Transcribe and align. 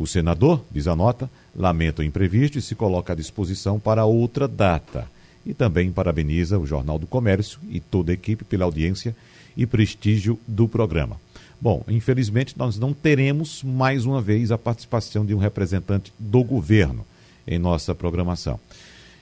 O 0.00 0.06
senador, 0.06 0.64
diz 0.72 0.86
a 0.86 0.96
nota, 0.96 1.30
lamenta 1.54 2.00
o 2.00 2.04
imprevisto 2.04 2.56
e 2.56 2.62
se 2.62 2.74
coloca 2.74 3.12
à 3.12 3.16
disposição 3.16 3.78
para 3.78 4.06
outra 4.06 4.48
data. 4.48 5.06
E 5.44 5.52
também 5.52 5.92
parabeniza 5.92 6.58
o 6.58 6.66
Jornal 6.66 6.98
do 6.98 7.06
Comércio 7.06 7.60
e 7.68 7.80
toda 7.80 8.10
a 8.10 8.14
equipe 8.14 8.42
pela 8.42 8.64
audiência 8.64 9.14
e 9.54 9.66
prestígio 9.66 10.40
do 10.48 10.66
programa. 10.66 11.20
Bom, 11.60 11.84
infelizmente 11.86 12.54
nós 12.56 12.78
não 12.78 12.94
teremos 12.94 13.62
mais 13.62 14.06
uma 14.06 14.22
vez 14.22 14.50
a 14.50 14.56
participação 14.56 15.26
de 15.26 15.34
um 15.34 15.38
representante 15.38 16.10
do 16.18 16.42
governo 16.42 17.04
em 17.46 17.58
nossa 17.58 17.94
programação. 17.94 18.58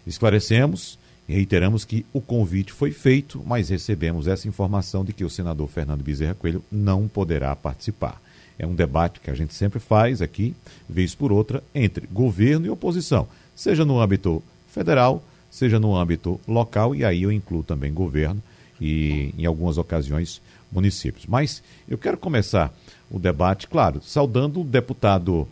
Esclarecemos 0.06 0.96
e 1.28 1.34
reiteramos 1.34 1.84
que 1.84 2.06
o 2.12 2.20
convite 2.20 2.72
foi 2.72 2.92
feito, 2.92 3.42
mas 3.44 3.68
recebemos 3.68 4.28
essa 4.28 4.46
informação 4.46 5.04
de 5.04 5.12
que 5.12 5.24
o 5.24 5.30
senador 5.30 5.66
Fernando 5.66 6.04
Bezerra 6.04 6.36
Coelho 6.36 6.62
não 6.70 7.08
poderá 7.08 7.56
participar. 7.56 8.22
É 8.58 8.66
um 8.66 8.74
debate 8.74 9.20
que 9.20 9.30
a 9.30 9.34
gente 9.34 9.54
sempre 9.54 9.78
faz 9.78 10.20
aqui, 10.20 10.54
vez 10.88 11.14
por 11.14 11.30
outra, 11.30 11.62
entre 11.74 12.06
governo 12.06 12.66
e 12.66 12.70
oposição, 12.70 13.28
seja 13.54 13.84
no 13.84 14.00
âmbito 14.00 14.42
federal, 14.68 15.22
seja 15.50 15.78
no 15.78 15.96
âmbito 15.96 16.40
local, 16.46 16.94
e 16.94 17.04
aí 17.04 17.22
eu 17.22 17.32
incluo 17.32 17.62
também 17.62 17.92
governo 17.92 18.42
e, 18.80 19.32
em 19.38 19.46
algumas 19.46 19.78
ocasiões, 19.78 20.40
municípios. 20.70 21.26
Mas 21.26 21.62
eu 21.88 21.96
quero 21.96 22.16
começar 22.16 22.72
o 23.10 23.18
debate, 23.18 23.66
claro, 23.66 24.00
saudando 24.02 24.60
o 24.60 24.64
deputado 24.64 25.48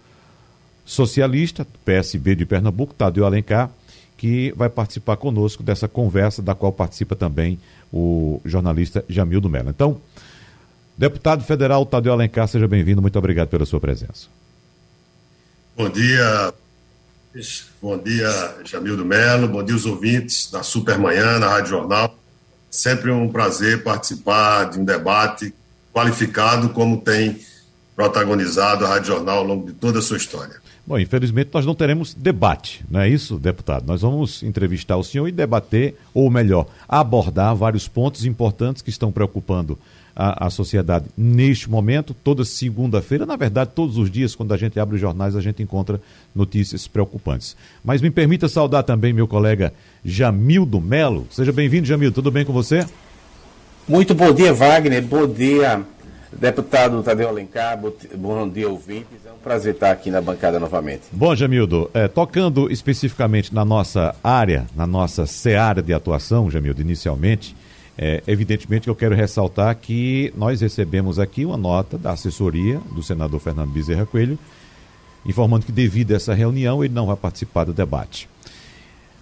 socialista, 0.84 1.66
PSB 1.84 2.34
de 2.34 2.46
Pernambuco, 2.46 2.94
Tadeu 2.94 3.24
Alencar, 3.24 3.70
que 4.16 4.52
vai 4.56 4.68
participar 4.68 5.16
conosco 5.16 5.62
dessa 5.62 5.88
conversa, 5.88 6.40
da 6.42 6.54
qual 6.54 6.72
participa 6.72 7.14
também 7.14 7.58
o 7.92 8.40
jornalista 8.44 9.04
Jamildo 9.08 9.48
Mello. 9.48 9.70
Então, 9.70 10.00
Deputado 10.96 11.44
Federal 11.44 11.84
Tadeu 11.84 12.12
Alencar, 12.12 12.48
seja 12.48 12.66
bem-vindo. 12.66 13.02
Muito 13.02 13.18
obrigado 13.18 13.48
pela 13.48 13.66
sua 13.66 13.78
presença. 13.78 14.28
Bom 15.76 15.90
dia, 15.90 16.54
bom 17.82 17.98
dia, 17.98 18.54
Jamildo 18.64 19.04
Melo, 19.04 19.46
bom 19.46 19.62
dia 19.62 19.76
os 19.76 19.84
ouvintes 19.84 20.50
da 20.50 20.62
Supermanhã, 20.62 21.38
na 21.38 21.48
Rádio 21.48 21.72
Jornal. 21.72 22.16
Sempre 22.70 23.10
um 23.10 23.28
prazer 23.28 23.82
participar 23.82 24.70
de 24.70 24.78
um 24.78 24.84
debate 24.86 25.52
qualificado 25.92 26.70
como 26.70 27.02
tem 27.02 27.38
protagonizado 27.94 28.86
a 28.86 28.88
Rádio 28.88 29.08
Jornal 29.08 29.38
ao 29.38 29.44
longo 29.44 29.66
de 29.66 29.74
toda 29.74 29.98
a 29.98 30.02
sua 30.02 30.16
história. 30.16 30.56
Bom, 30.86 30.98
infelizmente 30.98 31.50
nós 31.52 31.66
não 31.66 31.74
teremos 31.74 32.14
debate, 32.14 32.82
não 32.88 33.00
é 33.00 33.08
isso, 33.08 33.38
deputado? 33.38 33.86
Nós 33.86 34.00
vamos 34.00 34.42
entrevistar 34.42 34.96
o 34.96 35.04
senhor 35.04 35.28
e 35.28 35.32
debater, 35.32 35.94
ou 36.14 36.30
melhor, 36.30 36.68
abordar 36.88 37.54
vários 37.54 37.86
pontos 37.86 38.24
importantes 38.24 38.80
que 38.80 38.90
estão 38.90 39.12
preocupando 39.12 39.78
a, 40.16 40.48
sociedade 40.48 41.04
neste 41.14 41.68
momento, 41.68 42.14
toda 42.14 42.42
segunda-feira, 42.42 43.26
na 43.26 43.36
verdade, 43.36 43.72
todos 43.74 43.98
os 43.98 44.10
dias, 44.10 44.34
quando 44.34 44.54
a 44.54 44.56
gente 44.56 44.80
abre 44.80 44.94
os 44.94 45.00
jornais, 45.00 45.36
a 45.36 45.42
gente 45.42 45.62
encontra 45.62 46.00
notícias 46.34 46.88
preocupantes. 46.88 47.54
Mas 47.84 48.00
me 48.00 48.10
permita 48.10 48.48
saudar 48.48 48.82
também 48.82 49.12
meu 49.12 49.28
colega 49.28 49.74
Jamildo 50.02 50.80
Melo. 50.80 51.26
Seja 51.30 51.52
bem-vindo, 51.52 51.86
Jamildo. 51.86 52.14
Tudo 52.14 52.30
bem 52.30 52.46
com 52.46 52.52
você? 52.52 52.86
Muito 53.86 54.14
bom 54.14 54.32
dia, 54.32 54.54
Wagner. 54.54 55.02
Bom 55.02 55.28
dia, 55.28 55.82
deputado 56.32 57.02
Tadeu 57.02 57.28
Alencar. 57.28 57.78
Bom 58.16 58.48
dia, 58.48 58.70
ouvintes. 58.70 59.18
É 59.26 59.30
um 59.30 59.38
prazer 59.38 59.74
estar 59.74 59.90
aqui 59.90 60.10
na 60.10 60.22
bancada 60.22 60.58
novamente. 60.58 61.02
Bom, 61.12 61.36
Jamildo, 61.36 61.90
é, 61.92 62.08
tocando 62.08 62.72
especificamente 62.72 63.54
na 63.54 63.66
nossa 63.66 64.14
área, 64.24 64.66
na 64.74 64.86
nossa 64.86 65.26
seara 65.26 65.82
de 65.82 65.92
atuação, 65.92 66.50
Jamildo, 66.50 66.80
inicialmente, 66.80 67.54
é, 67.98 68.22
evidentemente, 68.26 68.88
eu 68.88 68.94
quero 68.94 69.14
ressaltar 69.14 69.74
que 69.76 70.32
nós 70.36 70.60
recebemos 70.60 71.18
aqui 71.18 71.44
uma 71.44 71.56
nota 71.56 71.96
da 71.96 72.12
assessoria 72.12 72.78
do 72.92 73.02
senador 73.02 73.40
Fernando 73.40 73.70
Bezerra 73.70 74.04
Coelho, 74.04 74.38
informando 75.24 75.64
que, 75.64 75.72
devido 75.72 76.12
a 76.12 76.16
essa 76.16 76.34
reunião, 76.34 76.84
ele 76.84 76.92
não 76.92 77.06
vai 77.06 77.16
participar 77.16 77.64
do 77.64 77.72
debate. 77.72 78.28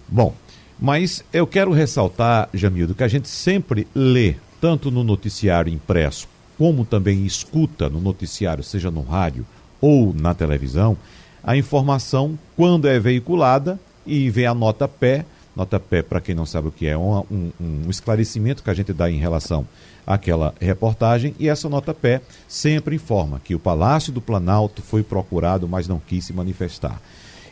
Bom, 0.07 0.35
mas 0.79 1.23
eu 1.31 1.47
quero 1.47 1.71
ressaltar, 1.71 2.49
Jamildo, 2.53 2.93
que 2.93 3.03
a 3.03 3.07
gente 3.07 3.29
sempre 3.29 3.87
lê, 3.95 4.35
tanto 4.59 4.91
no 4.91 5.03
noticiário 5.03 5.73
impresso, 5.73 6.27
como 6.57 6.85
também 6.85 7.25
escuta 7.25 7.89
no 7.89 8.01
noticiário, 8.01 8.63
seja 8.63 8.91
no 8.91 9.01
rádio 9.01 9.45
ou 9.79 10.13
na 10.13 10.33
televisão, 10.33 10.97
a 11.43 11.55
informação, 11.55 12.37
quando 12.57 12.87
é 12.87 12.99
veiculada 12.99 13.79
e 14.05 14.29
vem 14.29 14.47
a 14.47 14.53
nota 14.53 14.87
pé, 14.87 15.25
Nota 15.55 15.79
pé, 15.79 16.01
para 16.01 16.19
quem 16.19 16.35
não 16.35 16.45
sabe 16.45 16.67
o 16.67 16.71
que 16.71 16.85
é, 16.85 16.97
um, 16.97 17.23
um, 17.31 17.51
um, 17.59 17.89
esclarecimento 17.89 18.61
que 18.61 18.69
a 18.69 18.73
gente 18.73 18.91
dá 18.91 19.09
em 19.09 19.17
relação 19.17 19.65
àquela 20.05 20.53
reportagem. 20.59 21.33
E 21.39 21.47
essa 21.47 21.69
nota 21.69 21.93
pé 21.93 22.21
sempre 22.47 22.95
informa 22.95 23.39
que 23.41 23.55
o 23.55 23.59
Palácio 23.59 24.11
do 24.11 24.19
Planalto 24.19 24.81
foi 24.81 25.01
procurado, 25.01 25.67
mas 25.67 25.87
não 25.87 25.99
quis 25.99 26.25
se 26.25 26.33
manifestar. 26.33 27.01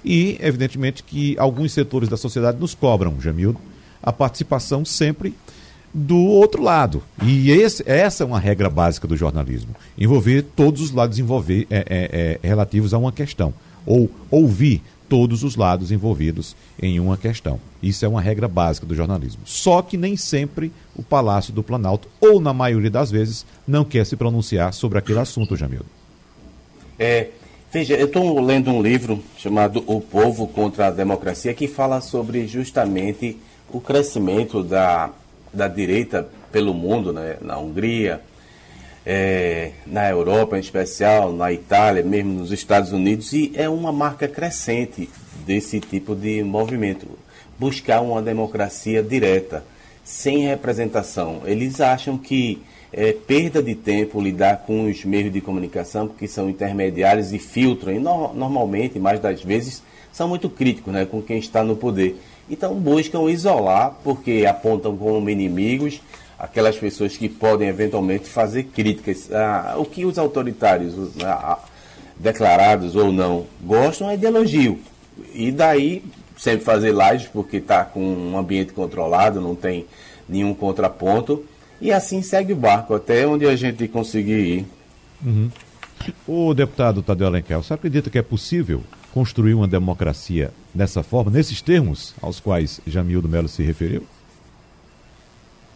E, 0.04 0.38
evidentemente, 0.42 1.02
que 1.02 1.38
alguns 1.40 1.72
setores 1.72 2.10
da 2.10 2.18
sociedade 2.18 2.60
nos 2.60 2.76
cobram, 2.76 3.22
Jamildo, 3.22 3.60
a 4.02 4.12
participação 4.12 4.84
sempre 4.84 5.34
do 5.94 6.18
outro 6.18 6.62
lado. 6.62 7.04
E 7.22 7.52
esse, 7.52 7.84
essa 7.86 8.24
é 8.24 8.28
uma 8.28 8.40
regra 8.40 8.70
básica 8.70 9.08
do 9.08 9.16
jornalismo: 9.16 9.76
envolver 9.98 10.42
todos 10.56 10.82
os 10.82 10.92
lados 10.92 11.20
envolver, 11.20 11.68
é, 11.70 11.78
é, 11.78 12.40
é, 12.44 12.48
relativos 12.48 12.94
a 12.94 12.98
uma 12.98 13.12
questão. 13.12 13.54
Ou 13.86 14.10
ouvir 14.32 14.82
todos 15.14 15.44
os 15.44 15.56
lados 15.56 15.92
envolvidos 15.92 16.56
em 16.82 17.00
uma 17.00 17.16
questão. 17.16 17.60
Isso 17.84 18.04
é 18.04 18.08
uma 18.08 18.20
regra 18.20 18.48
básica 18.48 18.88
do 18.88 18.96
jornalismo. 18.96 19.44
Só 19.46 19.80
que 19.84 19.96
nem 19.96 20.18
sempre 20.18 20.72
o 20.96 21.04
Palácio 21.04 21.54
do 21.54 21.62
Planalto, 21.62 22.08
ou 22.20 22.42
na 22.42 22.52
maioria 22.52 22.90
das 22.90 23.12
vezes, 23.12 23.46
não 23.68 23.86
quer 23.86 24.08
se 24.08 24.16
pronunciar 24.16 24.74
sobre 24.74 24.98
aquele 24.98 25.20
assunto, 25.20 25.56
Jamildo. 25.56 25.86
É, 26.98 27.28
veja, 27.72 27.94
eu 27.94 28.08
estou 28.08 28.42
lendo 28.42 28.72
um 28.72 28.82
livro 28.82 29.24
chamado 29.38 29.84
O 29.86 30.02
Povo 30.02 30.48
contra 30.48 30.88
a 30.88 30.92
Democracia, 30.92 31.54
que 31.54 31.68
fala 31.68 32.02
sobre 32.02 32.48
justamente 32.48 33.38
o 33.72 33.80
crescimento 33.80 34.64
da, 34.64 35.12
da 35.54 35.68
direita 35.68 36.28
pelo 36.52 36.74
mundo, 36.74 37.14
né, 37.14 37.38
na 37.40 37.60
Hungria, 37.60 38.20
é, 39.06 39.72
na 39.86 40.10
Europa 40.10 40.58
em 40.58 40.62
especial, 40.62 41.34
na 41.34 41.52
Itália, 41.52 42.04
mesmo 42.04 42.34
nos 42.34 42.52
Estados 42.52 42.92
Unidos, 42.92 43.34
e 43.34 43.52
é 43.56 43.68
uma 43.68 43.92
marca 43.92 44.28
crescente 44.28 45.10
desse 45.46 45.80
tipo 45.80 46.16
de 46.16 46.44
movimento. 46.44 47.08
Buscar 47.60 48.02
uma 48.02 48.22
democracia 48.22 49.04
direta, 49.04 49.64
sem 50.04 50.48
representação. 50.48 51.42
Eles 51.46 51.82
acham 51.82 52.18
que 52.18 52.62
é 52.92 53.12
perda 53.12 53.62
de 53.62 53.74
tempo 53.76 54.22
lidar 54.22 54.64
com 54.66 54.86
os 54.86 55.04
meios 55.04 55.34
de 55.34 55.42
comunicação, 55.42 56.08
porque 56.08 56.28
são 56.28 56.50
intermediários 56.50 57.34
e 57.34 57.40
filtram, 57.40 57.94
e 57.94 58.00
no, 58.00 58.34
normalmente, 58.34 59.00
mais 59.00 59.20
das 59.20 59.42
vezes, 59.42 59.82
são 60.12 60.28
muito 60.28 60.50
críticos 60.50 60.94
né, 60.94 61.06
com 61.06 61.22
quem 61.22 61.40
está 61.40 61.64
no 61.64 61.76
poder. 61.76 62.16
Então 62.50 62.76
buscam 62.76 63.30
isolar, 63.30 63.96
porque 64.04 64.46
apontam 64.48 64.96
como 64.96 65.30
inimigos 65.30 66.02
aquelas 66.44 66.76
pessoas 66.76 67.16
que 67.16 67.30
podem 67.30 67.70
eventualmente 67.70 68.28
fazer 68.28 68.64
críticas. 68.64 69.32
Ah, 69.32 69.76
o 69.78 69.86
que 69.86 70.06
os 70.06 70.18
autoritários, 70.18 70.94
ah, 71.24 71.58
declarados 72.20 72.98
ou 72.98 73.14
não, 73.14 73.46
gostam 73.62 74.10
é 74.10 74.18
de 74.18 74.26
elogio. 74.26 74.78
E 75.34 75.52
daí 75.54 76.04
sempre 76.36 76.66
fazer 76.66 76.94
lives 76.94 77.28
porque 77.32 77.58
está 77.58 77.86
com 77.86 78.02
um 78.02 78.38
ambiente 78.38 78.74
controlado, 78.74 79.40
não 79.40 79.56
tem 79.56 79.86
nenhum 80.28 80.54
contraponto. 80.54 81.46
E 81.80 81.94
assim 81.94 82.22
segue 82.22 82.52
o 82.52 82.58
barco 82.58 82.94
até 82.94 83.26
onde 83.26 83.46
a 83.46 83.56
gente 83.56 83.88
conseguir 83.88 84.40
ir. 84.40 84.66
Uhum. 85.26 85.50
O 86.28 86.54
deputado 86.54 87.02
Tadeu 87.02 87.28
Alencar, 87.28 87.64
você 87.64 87.74
acredita 87.74 88.10
que 88.10 88.18
é 88.18 88.22
possível 88.22 88.84
construir 89.14 89.54
uma 89.54 89.68
democracia 89.68 90.52
dessa 90.74 91.04
forma, 91.04 91.32
nesses 91.32 91.62
termos 91.62 92.14
aos 92.22 92.42
quais 92.42 92.82
Jamildo 92.86 93.30
Melo 93.30 93.48
se 93.48 93.64
referiu? 93.64 94.04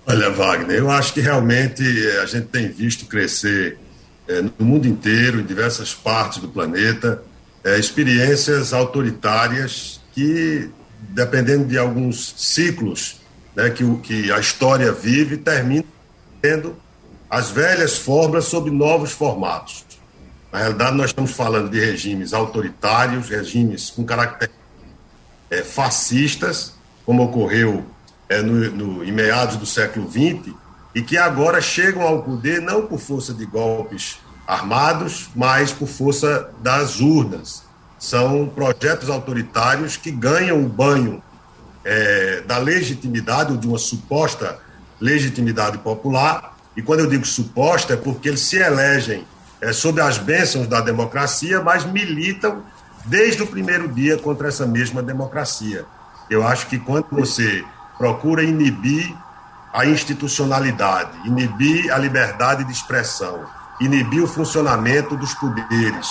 Olha, 0.09 0.29
Wagner, 0.29 0.77
eu 0.77 0.89
acho 0.89 1.13
que 1.13 1.19
realmente 1.19 1.83
a 2.21 2.25
gente 2.25 2.47
tem 2.47 2.69
visto 2.69 3.05
crescer 3.07 3.77
é, 4.25 4.41
no 4.41 4.53
mundo 4.61 4.87
inteiro, 4.87 5.41
em 5.41 5.43
diversas 5.43 5.93
partes 5.93 6.37
do 6.37 6.47
planeta, 6.47 7.21
é, 7.61 7.77
experiências 7.77 8.71
autoritárias 8.71 9.99
que, 10.13 10.69
dependendo 11.09 11.65
de 11.65 11.77
alguns 11.77 12.35
ciclos 12.37 13.19
né, 13.53 13.69
que, 13.69 13.83
que 13.97 14.31
a 14.31 14.39
história 14.39 14.93
vive, 14.93 15.35
terminam 15.35 15.83
tendo 16.41 16.77
as 17.29 17.51
velhas 17.51 17.97
formas 17.97 18.45
sob 18.45 18.71
novos 18.71 19.11
formatos. 19.11 19.83
Na 20.53 20.59
realidade, 20.59 20.95
nós 20.95 21.09
estamos 21.09 21.31
falando 21.31 21.69
de 21.69 21.81
regimes 21.81 22.33
autoritários, 22.33 23.27
regimes 23.27 23.89
com 23.89 24.05
caráter 24.05 24.51
é, 25.49 25.61
fascistas, 25.63 26.75
como 27.05 27.23
ocorreu 27.23 27.85
é, 28.29 28.41
no, 28.41 28.71
no, 28.71 29.03
em 29.03 29.11
meados 29.11 29.55
do 29.57 29.65
século 29.65 30.09
XX, 30.09 30.53
e 30.93 31.01
que 31.01 31.17
agora 31.17 31.61
chegam 31.61 32.01
ao 32.01 32.23
poder 32.23 32.61
não 32.61 32.87
por 32.87 32.99
força 32.99 33.33
de 33.33 33.45
golpes 33.45 34.19
armados, 34.47 35.29
mas 35.35 35.71
por 35.71 35.87
força 35.87 36.49
das 36.61 36.99
urnas. 36.99 37.63
São 37.99 38.47
projetos 38.47 39.09
autoritários 39.09 39.97
que 39.97 40.11
ganham 40.11 40.63
o 40.63 40.67
banho 40.69 41.21
é, 41.83 42.41
da 42.41 42.57
legitimidade, 42.57 43.51
ou 43.51 43.57
de 43.57 43.67
uma 43.67 43.77
suposta 43.77 44.59
legitimidade 44.99 45.77
popular, 45.79 46.57
e 46.75 46.81
quando 46.81 46.99
eu 46.99 47.07
digo 47.07 47.25
suposta 47.25 47.93
é 47.93 47.97
porque 47.97 48.29
eles 48.29 48.41
se 48.41 48.57
elegem 48.57 49.25
é, 49.61 49.73
sob 49.73 49.99
as 49.99 50.17
bênçãos 50.17 50.67
da 50.67 50.79
democracia, 50.79 51.61
mas 51.61 51.85
militam 51.85 52.63
desde 53.05 53.41
o 53.41 53.47
primeiro 53.47 53.87
dia 53.87 54.17
contra 54.17 54.47
essa 54.47 54.65
mesma 54.65 55.01
democracia. 55.01 55.85
Eu 56.29 56.45
acho 56.45 56.67
que 56.67 56.77
quando 56.77 57.07
você 57.11 57.63
procura 57.97 58.43
inibir 58.43 59.15
a 59.73 59.85
institucionalidade, 59.85 61.11
inibir 61.25 61.93
a 61.93 61.97
liberdade 61.97 62.63
de 62.63 62.71
expressão, 62.71 63.45
inibir 63.79 64.23
o 64.23 64.27
funcionamento 64.27 65.15
dos 65.15 65.33
poderes, 65.33 66.07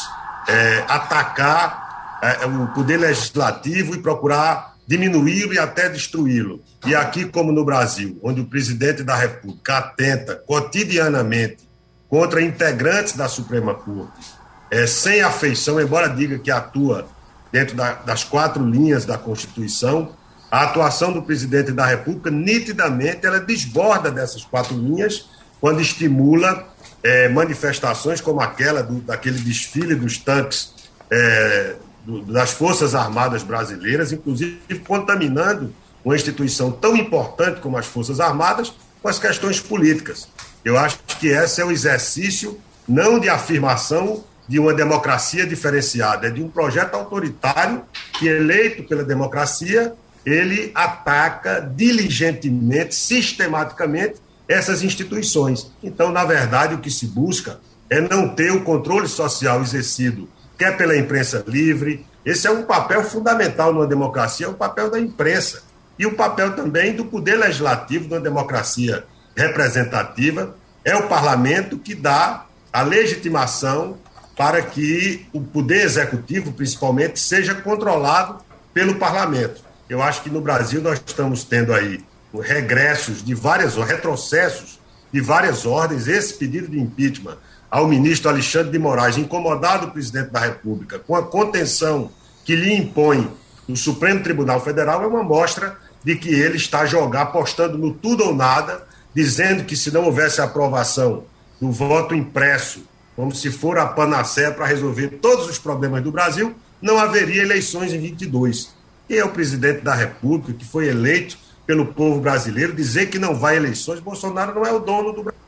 é, 0.49 0.85
atacar 0.89 2.19
é, 2.23 2.47
o 2.47 2.69
poder 2.69 2.99
legislativo 2.99 3.95
e 3.95 3.99
procurar 3.99 4.77
diminuí-lo 4.87 5.53
e 5.53 5.59
até 5.59 5.89
destruí-lo. 5.89 6.63
E 6.85 6.95
aqui, 6.95 7.25
como 7.25 7.51
no 7.51 7.65
Brasil, 7.65 8.19
onde 8.23 8.41
o 8.41 8.47
presidente 8.47 9.03
da 9.03 9.17
República 9.17 9.79
atenta 9.79 10.37
cotidianamente 10.37 11.69
contra 12.09 12.41
integrantes 12.41 13.17
da 13.17 13.29
Suprema 13.29 13.75
Corte, 13.75 14.37
é, 14.71 14.87
sem 14.87 15.23
afeição, 15.23 15.81
embora 15.81 16.09
diga 16.09 16.39
que 16.39 16.51
atua 16.51 17.09
dentro 17.51 17.77
da, 17.77 17.95
das 17.95 18.23
quatro 18.23 18.65
linhas 18.65 19.05
da 19.05 19.19
Constituição, 19.19 20.15
a 20.57 20.63
atuação 20.63 21.13
do 21.13 21.23
presidente 21.23 21.71
da 21.71 21.85
República, 21.85 22.31
nitidamente, 22.31 23.27
ela 23.27 23.39
desborda 23.39 24.11
dessas 24.11 24.43
quatro 24.43 24.75
linhas 24.75 25.29
quando 25.61 25.83
estimula 25.83 26.67
é, 27.03 27.29
manifestações 27.29 28.23
como 28.23 28.41
aquela 28.41 28.83
do, 28.83 28.95
daquele 29.03 29.39
desfile 29.39 29.95
dos 29.95 30.17
tanques 30.17 30.73
é, 31.11 31.75
do, 32.07 32.23
das 32.23 32.53
Forças 32.53 32.95
Armadas 32.95 33.43
Brasileiras, 33.43 34.13
inclusive 34.13 34.59
contaminando 34.87 35.75
uma 36.03 36.17
instituição 36.17 36.71
tão 36.71 36.97
importante 36.97 37.61
como 37.61 37.77
as 37.77 37.85
Forças 37.85 38.19
Armadas 38.19 38.73
com 39.03 39.09
as 39.09 39.19
questões 39.19 39.61
políticas. 39.61 40.27
Eu 40.65 40.79
acho 40.79 40.99
que 41.21 41.29
esse 41.29 41.61
é 41.61 41.65
o 41.67 41.71
exercício 41.71 42.59
não 42.89 43.21
de 43.21 43.29
afirmação 43.29 44.25
de 44.49 44.59
uma 44.59 44.73
democracia 44.73 45.47
diferenciada, 45.47 46.29
é 46.29 46.31
de 46.31 46.43
um 46.43 46.49
projeto 46.49 46.95
autoritário 46.95 47.83
que, 48.15 48.27
eleito 48.27 48.85
pela 48.85 49.05
democracia, 49.05 49.93
ele 50.27 50.73
ataca 50.75 51.61
diligentemente, 51.61 52.97
sistematicamente, 52.97 54.17
essas 54.49 54.83
instituições. 54.83 55.71
Então, 55.81 56.11
na 56.11 56.25
verdade, 56.25 56.75
o 56.75 56.79
que 56.79 56.91
se 56.91 57.07
busca 57.07 57.61
é 57.89 58.01
não 58.01 58.29
ter 58.29 58.51
o 58.51 58.65
controle 58.65 59.07
social 59.07 59.63
exercido, 59.63 60.29
quer 60.59 60.77
pela 60.77 60.97
imprensa 60.97 61.45
livre. 61.47 62.05
Esse 62.25 62.49
é 62.49 62.51
um 62.51 62.65
papel 62.65 63.05
fundamental 63.05 63.73
numa 63.73 63.87
democracia, 63.87 64.47
é 64.47 64.49
o 64.49 64.55
papel 64.55 64.91
da 64.91 64.99
imprensa. 64.99 65.63
E 65.97 66.05
o 66.05 66.15
papel 66.17 66.57
também 66.57 66.93
do 66.93 67.05
poder 67.05 67.37
legislativo 67.37 68.09
numa 68.09 68.21
democracia 68.21 69.05
representativa. 69.37 70.57
É 70.85 70.97
o 70.97 71.09
parlamento 71.09 71.79
que 71.79 71.95
dá 71.95 72.47
a 72.73 72.83
legitimação 72.83 73.97
para 74.37 74.61
que 74.61 75.27
o 75.33 75.41
poder 75.41 75.85
executivo, 75.85 76.53
principalmente, 76.53 77.19
seja 77.19 77.55
controlado 77.55 78.45
pelo 78.75 78.97
parlamento. 78.97 79.66
Eu 79.89 80.03
acho 80.03 80.23
que 80.23 80.31
no 80.31 80.41
Brasil 80.41 80.81
nós 80.81 81.01
estamos 81.05 81.45
tendo 81.45 81.73
aí 81.73 82.05
regressos 82.43 83.25
de 83.25 83.35
várias, 83.35 83.77
retrocessos 83.77 84.81
de 85.13 85.21
várias 85.21 85.65
ordens. 85.65 86.09
Esse 86.09 86.35
pedido 86.35 86.69
de 86.69 86.79
impeachment 86.79 87.37
ao 87.71 87.87
ministro 87.87 88.29
Alexandre 88.29 88.73
de 88.73 88.79
Moraes, 88.79 89.17
incomodado 89.17 89.87
o 89.87 89.91
presidente 89.91 90.31
da 90.31 90.41
República 90.41 90.99
com 90.99 91.15
a 91.15 91.23
contenção 91.23 92.11
que 92.45 92.55
lhe 92.55 92.75
impõe 92.75 93.31
o 93.69 93.77
Supremo 93.77 94.23
Tribunal 94.23 94.61
Federal, 94.61 95.03
é 95.03 95.07
uma 95.07 95.23
mostra 95.23 95.77
de 96.05 96.15
que 96.17 96.29
ele 96.29 96.57
está 96.57 96.87
jogar, 96.87 97.23
apostando 97.23 97.77
no 97.77 97.93
tudo 97.93 98.25
ou 98.25 98.35
nada, 98.35 98.87
dizendo 99.13 99.65
que 99.65 99.77
se 99.77 99.91
não 99.91 100.05
houvesse 100.05 100.41
aprovação 100.41 101.25
do 101.61 101.73
voto 101.73 102.15
impresso 102.15 102.85
como 103.17 103.35
se 103.35 103.51
for 103.51 103.79
a 103.79 103.87
panaceia 103.87 104.53
para 104.53 104.67
resolver 104.67 105.09
todos 105.23 105.49
os 105.49 105.59
problemas 105.59 106.03
do 106.03 106.13
Brasil, 106.13 106.55
não 106.83 106.99
haveria 106.99 107.43
eleições 107.43 107.93
em 107.93 107.99
22. 107.99 108.76
E 109.09 109.17
é 109.17 109.25
o 109.25 109.31
presidente 109.31 109.83
da 109.83 109.95
República, 109.95 110.53
que 110.53 110.65
foi 110.65 110.89
eleito 110.89 111.39
pelo 111.67 111.87
povo 111.87 112.21
brasileiro, 112.21 112.73
dizer 112.73 113.07
que 113.07 113.19
não 113.19 113.35
vai 113.35 113.57
eleições, 113.57 114.01
Bolsonaro 114.01 114.55
não 114.55 114.65
é 114.65 114.73
o 114.73 114.79
dono 114.79 115.13
do 115.13 115.23
Brasil. 115.23 115.41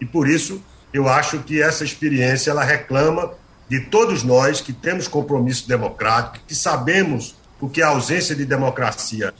E 0.00 0.04
por 0.04 0.28
isso, 0.28 0.62
eu 0.92 1.08
acho 1.08 1.38
que 1.40 1.62
essa 1.62 1.84
experiência 1.84 2.50
ela 2.50 2.62
reclama 2.62 3.32
de 3.68 3.80
todos 3.80 4.22
nós 4.22 4.60
que 4.60 4.72
temos 4.72 5.08
compromisso 5.08 5.66
democrático, 5.66 6.44
que 6.46 6.54
sabemos 6.54 7.36
o 7.60 7.68
que 7.68 7.82
a 7.82 7.88
ausência 7.88 8.34
de 8.34 8.44
democracia 8.44 9.34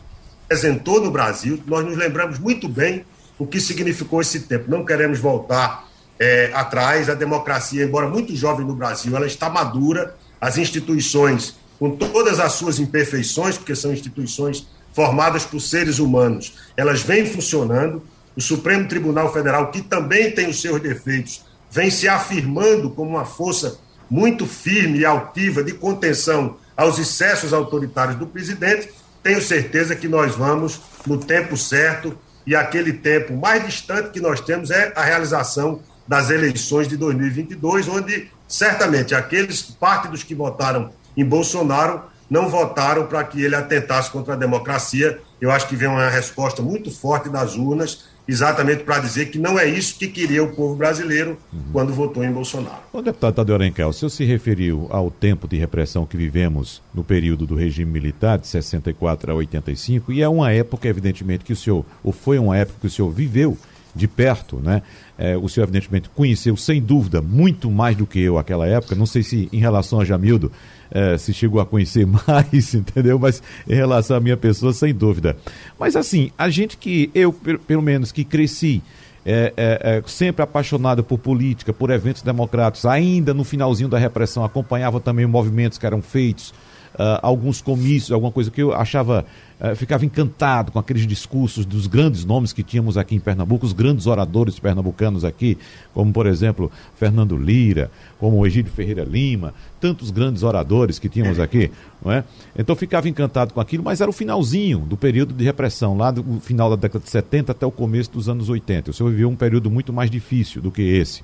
representou 0.49 1.01
no 1.01 1.11
Brasil. 1.11 1.63
Nós 1.67 1.85
nos 1.85 1.97
lembramos 1.97 2.39
muito 2.39 2.69
bem 2.69 3.05
o 3.39 3.47
que 3.47 3.61
significou 3.61 4.21
esse 4.21 4.41
tempo. 4.41 4.71
Não 4.71 4.85
queremos 4.85 5.19
voltar 5.19 5.87
é, 6.19 6.51
atrás. 6.55 7.11
A 7.11 7.15
democracia, 7.15 7.85
embora 7.85 8.09
muito 8.09 8.35
jovem 8.35 8.67
no 8.67 8.75
Brasil, 8.75 9.15
ela 9.15 9.27
está 9.27 9.51
madura. 9.51 10.17
As 10.41 10.57
instituições, 10.57 11.57
com 11.79 11.91
todas 11.91 12.41
as 12.41 12.53
suas 12.53 12.79
imperfeições, 12.79 13.57
porque 13.57 13.75
são 13.75 13.93
instituições 13.93 14.67
formadas 14.93 15.45
por 15.45 15.61
seres 15.61 15.99
humanos, 15.99 16.55
elas 16.77 17.03
vêm 17.03 17.27
funcionando. 17.27 18.03
O 18.35 18.41
Supremo 18.41 18.89
Tribunal 18.89 19.33
Federal, 19.33 19.71
que 19.71 19.83
também 19.83 20.31
tem 20.31 20.49
os 20.49 20.61
seus 20.61 20.81
defeitos, 20.81 21.45
vem 21.71 21.91
se 21.91 22.09
afirmando 22.09 22.91
como 22.91 23.11
uma 23.11 23.25
força 23.25 23.79
muito 24.11 24.47
firme 24.47 25.01
e 25.01 25.05
altiva 25.05 25.63
de 25.63 25.73
contenção 25.73 26.57
aos 26.77 26.99
excessos 26.99 27.53
autoritários 27.53 28.17
do 28.17 28.27
presidente. 28.27 28.91
Tenho 29.23 29.43
certeza 29.43 29.97
que 29.97 30.09
nós 30.09 30.35
vamos, 30.35 30.81
no 31.07 31.19
tempo 31.19 31.57
certo, 31.57 32.17
e 32.47 32.55
aquele 32.55 32.93
tempo 32.93 33.35
mais 33.35 33.65
distante 33.65 34.11
que 34.11 34.21
nós 34.21 34.41
temos 34.41 34.71
é 34.71 34.93
a 34.95 35.03
realização 35.03 35.81
das 36.07 36.31
eleições 36.31 36.87
de 36.87 36.97
2022, 36.97 37.89
onde 37.89 38.31
certamente 38.47 39.15
aqueles, 39.15 39.63
parte 39.63 40.09
dos 40.09 40.23
que 40.23 40.35
votaram 40.35 40.91
em 41.17 41.25
Bolsonaro, 41.25 42.03
não 42.29 42.49
votaram 42.49 43.07
para 43.07 43.23
que 43.25 43.43
ele 43.43 43.55
atentasse 43.55 44.11
contra 44.11 44.35
a 44.35 44.37
democracia. 44.37 45.19
Eu 45.41 45.51
acho 45.51 45.69
que 45.69 45.77
vem 45.77 45.89
uma 45.89 46.09
resposta 46.09 46.61
muito 46.61 46.91
forte 46.91 47.29
das 47.29 47.57
urnas, 47.57 48.07
exatamente 48.27 48.83
para 48.83 48.99
dizer 48.99 49.27
que 49.27 49.39
não 49.39 49.59
é 49.59 49.69
isso 49.69 49.97
que 49.97 50.09
queria 50.09 50.43
o 50.43 50.55
povo 50.55 50.75
brasileiro 50.75 51.39
uhum. 51.53 51.61
quando 51.73 51.93
votou 51.93 52.25
em 52.25 52.33
Bolsonaro. 52.33 52.79
O 52.93 53.01
deputado 53.01 53.35
Tadeu 53.35 53.55
Arenkel, 53.55 53.89
o 53.89 53.93
senhor 53.93 54.11
se 54.11 54.25
referiu 54.25 54.89
ao 54.91 55.11
tempo 55.11 55.47
de 55.47 55.57
repressão 55.57 56.05
que 56.05 56.17
vivemos 56.17 56.83
no 56.93 57.05
período 57.05 57.47
do 57.47 57.55
regime 57.55 57.93
militar, 57.93 58.39
de 58.39 58.49
64 58.49 59.31
a 59.31 59.35
85, 59.37 60.13
e 60.13 60.23
é 60.23 60.29
uma 60.29 60.51
época, 60.51 60.89
evidentemente, 60.89 61.45
que 61.45 61.53
o 61.53 61.57
senhor, 61.57 61.85
ou 62.03 62.13
foi 62.13 62.39
uma 62.39 62.57
época 62.57 62.81
que 62.81 62.87
o 62.89 62.91
senhor 62.91 63.11
viveu 63.11 63.57
de 63.95 64.07
perto, 64.07 64.57
né? 64.57 64.83
É, 65.17 65.37
o 65.37 65.49
senhor, 65.49 65.65
evidentemente, 65.65 66.11
conheceu, 66.11 66.55
sem 66.57 66.83
dúvida, 66.83 67.23
muito 67.23 67.71
mais 67.71 67.97
do 67.97 68.07
que 68.07 68.21
eu 68.21 68.37
aquela 68.37 68.67
época. 68.67 68.95
Não 68.95 69.07
sei 69.07 69.23
se 69.23 69.49
em 69.51 69.59
relação 69.59 69.99
a 69.99 70.05
Jamildo 70.05 70.53
é, 70.91 71.17
se 71.19 71.33
chegou 71.33 71.61
a 71.61 71.67
conhecer 71.67 72.07
mais, 72.27 72.75
entendeu? 72.75 73.19
Mas 73.19 73.43
em 73.69 73.75
relação 73.75 74.17
à 74.17 74.21
minha 74.21 74.37
pessoa, 74.37 74.73
sem 74.73 74.95
dúvida. 74.95 75.37
Mas 75.79 75.97
assim, 75.97 76.31
a 76.37 76.49
gente 76.49 76.77
que, 76.77 77.11
eu 77.15 77.33
pelo 77.33 77.83
menos 77.83 78.13
que 78.13 78.25
cresci, 78.25 78.83
é, 79.25 79.53
é, 79.57 79.97
é, 79.97 80.03
sempre 80.07 80.43
apaixonado 80.43 81.03
por 81.03 81.19
política, 81.19 81.73
por 81.73 81.91
eventos 81.91 82.23
democráticos, 82.23 82.87
ainda 82.87 83.35
no 83.35 83.43
finalzinho 83.43 83.89
da 83.89 83.99
repressão, 83.99 84.45
acompanhava 84.45 85.01
também 85.01 85.27
movimentos 85.27 85.79
que 85.79 85.85
eram 85.85 86.01
feitos 86.01 86.55
uh, 86.97 87.21
alguns 87.23 87.61
comícios, 87.61 88.11
alguma 88.11 88.33
coisa 88.33 88.51
que 88.51 88.63
eu 88.63 88.73
achava, 88.73 89.25
uh, 89.61 89.77
ficava 89.77 90.05
encantado 90.05 90.73
com 90.73 90.79
aqueles 90.79 91.07
discursos 91.07 91.65
dos 91.65 91.87
grandes 91.87 92.25
nomes 92.25 92.53
que 92.53 92.63
tínhamos 92.63 92.97
aqui 92.97 93.15
em 93.15 93.21
Pernambuco, 93.21 93.65
os 93.65 93.73
grandes 93.73 94.07
oradores 94.07 94.59
pernambucanos 94.59 95.25
aqui, 95.25 95.57
como 95.93 96.13
por 96.13 96.27
exemplo 96.27 96.71
Fernando 96.97 97.37
Lira, 97.37 97.91
como 98.19 98.45
Egídio 98.47 98.73
Ferreira 98.73 99.05
Lima, 99.05 99.55
tantos 99.81 100.11
grandes 100.11 100.43
oradores 100.43 100.99
que 100.99 101.09
tínhamos 101.09 101.39
aqui, 101.39 101.71
não 102.05 102.11
é? 102.11 102.25
Então 102.59 102.75
ficava 102.75 103.09
encantado 103.09 103.53
com 103.53 103.61
aquilo, 103.61 103.85
mas 103.85 104.01
era 104.01 104.11
o 104.11 104.13
finalzinho 104.13 104.81
do 104.81 104.97
período 104.97 105.35
de 105.35 105.45
repressão, 105.45 105.97
lá 105.97 106.11
do 106.11 106.41
final 106.41 106.71
da 106.71 106.77
década 106.77 107.05
de 107.05 107.11
70 107.11 107.53
até 107.53 107.67
o 107.67 107.71
começo 107.71 108.11
dos 108.11 108.29
anos 108.29 108.49
80. 108.49 108.91
O 108.91 108.95
senhor 108.95 109.11
viveu 109.11 109.29
um 109.29 109.37
período 109.37 109.71
muito 109.71 109.93
mais 109.93 110.11
difícil 110.11 110.63
do 110.63 110.71
que 110.71 110.83
esse. 110.83 111.23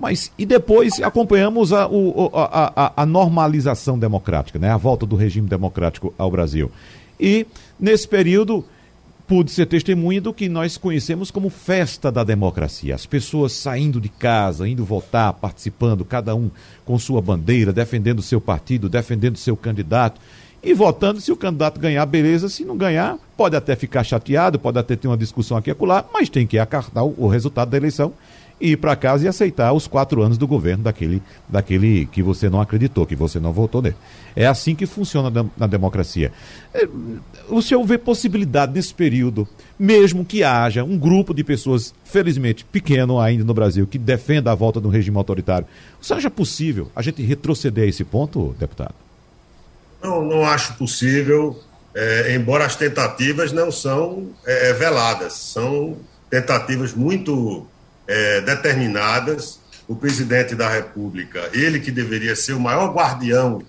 Mas 0.00 0.32
e 0.38 0.46
depois 0.46 1.00
acompanhamos 1.02 1.74
a, 1.74 1.84
a, 1.84 2.84
a, 2.86 3.02
a, 3.02 3.06
normalização 3.06 3.98
democrática, 3.98 4.58
né? 4.58 4.70
a 4.70 4.78
volta 4.78 5.04
do 5.04 5.14
regime 5.14 5.46
democrático 5.46 6.14
ao 6.16 6.30
Brasil. 6.30 6.72
E 7.20 7.46
nesse 7.78 8.08
período 8.08 8.64
pude 9.28 9.50
ser 9.52 9.66
testemunha 9.66 10.20
do 10.20 10.32
que 10.32 10.48
nós 10.48 10.76
conhecemos 10.78 11.30
como 11.30 11.50
festa 11.50 12.10
da 12.10 12.24
democracia. 12.24 12.94
As 12.94 13.06
pessoas 13.06 13.52
saindo 13.52 14.00
de 14.00 14.08
casa, 14.08 14.66
indo 14.66 14.84
votar, 14.84 15.34
participando, 15.34 16.04
cada 16.04 16.34
um 16.34 16.50
com 16.84 16.98
sua 16.98 17.20
bandeira, 17.20 17.72
defendendo 17.72 18.22
seu 18.22 18.40
partido, 18.40 18.88
defendendo 18.88 19.36
seu 19.36 19.56
candidato 19.56 20.20
e 20.62 20.74
votando. 20.74 21.20
Se 21.20 21.30
o 21.30 21.36
candidato 21.36 21.78
ganhar, 21.78 22.04
beleza. 22.06 22.48
Se 22.48 22.64
não 22.64 22.76
ganhar, 22.76 23.18
pode 23.36 23.54
até 23.54 23.76
ficar 23.76 24.02
chateado, 24.02 24.58
pode 24.58 24.78
até 24.78 24.96
ter 24.96 25.06
uma 25.06 25.16
discussão 25.16 25.56
aqui 25.56 25.70
e 25.70 25.72
acolá, 25.72 26.04
mas 26.12 26.28
tem 26.28 26.46
que 26.46 26.58
acartar 26.58 27.04
o 27.04 27.28
resultado 27.28 27.70
da 27.70 27.76
eleição 27.76 28.14
e 28.60 28.72
ir 28.72 28.76
para 28.76 28.94
casa 28.94 29.24
e 29.24 29.28
aceitar 29.28 29.72
os 29.72 29.86
quatro 29.86 30.22
anos 30.22 30.36
do 30.36 30.46
governo 30.46 30.84
daquele, 30.84 31.22
daquele 31.48 32.06
que 32.06 32.22
você 32.22 32.50
não 32.50 32.60
acreditou, 32.60 33.06
que 33.06 33.16
você 33.16 33.40
não 33.40 33.52
votou 33.52 33.80
nele. 33.80 33.96
É 34.36 34.46
assim 34.46 34.74
que 34.74 34.86
funciona 34.86 35.30
na 35.56 35.66
democracia. 35.66 36.30
É, 36.74 36.86
o 37.48 37.62
senhor 37.62 37.82
vê 37.84 37.96
possibilidade 37.96 38.72
nesse 38.72 38.92
período, 38.92 39.48
mesmo 39.78 40.24
que 40.24 40.44
haja 40.44 40.84
um 40.84 40.98
grupo 40.98 41.32
de 41.32 41.42
pessoas, 41.42 41.94
felizmente 42.04 42.64
pequeno 42.64 43.18
ainda 43.18 43.44
no 43.44 43.54
Brasil, 43.54 43.86
que 43.86 43.98
defenda 43.98 44.52
a 44.52 44.54
volta 44.54 44.80
do 44.80 44.88
regime 44.88 45.16
autoritário. 45.16 45.66
O 46.00 46.04
senhor 46.04 46.18
acha 46.18 46.30
possível 46.30 46.90
a 46.94 47.02
gente 47.02 47.22
retroceder 47.22 47.84
a 47.84 47.88
esse 47.88 48.04
ponto, 48.04 48.54
deputado? 48.58 48.94
Não, 50.02 50.24
não 50.24 50.44
acho 50.44 50.74
possível, 50.74 51.58
é, 51.94 52.34
embora 52.34 52.64
as 52.64 52.76
tentativas 52.76 53.52
não 53.52 53.70
são 53.70 54.28
é, 54.46 54.72
veladas, 54.72 55.32
são 55.32 55.96
tentativas 56.30 56.94
muito 56.94 57.66
é, 58.10 58.40
determinadas, 58.40 59.60
o 59.86 59.94
presidente 59.94 60.56
da 60.56 60.68
República, 60.68 61.48
ele 61.52 61.78
que 61.78 61.92
deveria 61.92 62.34
ser 62.34 62.54
o 62.54 62.60
maior 62.60 62.92
guardião 62.92 63.62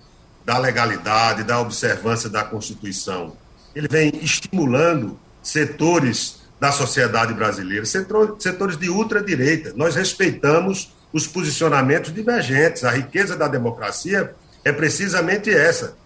da 0.44 0.58
legalidade, 0.58 1.44
da 1.44 1.60
observância 1.60 2.28
da 2.28 2.42
Constituição, 2.42 3.36
ele 3.72 3.86
vem 3.88 4.10
estimulando 4.20 5.16
setores 5.40 6.40
da 6.58 6.72
sociedade 6.72 7.32
brasileira, 7.32 7.84
setores 7.86 8.76
de 8.76 8.88
ultradireita. 8.88 9.72
Nós 9.76 9.94
respeitamos 9.94 10.92
os 11.12 11.24
posicionamentos 11.26 12.12
divergentes. 12.12 12.82
A 12.82 12.90
riqueza 12.90 13.36
da 13.36 13.46
democracia 13.46 14.34
é 14.64 14.72
precisamente 14.72 15.50
essa. 15.50 15.96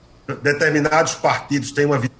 Determinados 0.42 1.14
partidos 1.14 1.72
têm 1.72 1.86
uma 1.86 1.98
visão 1.98 2.16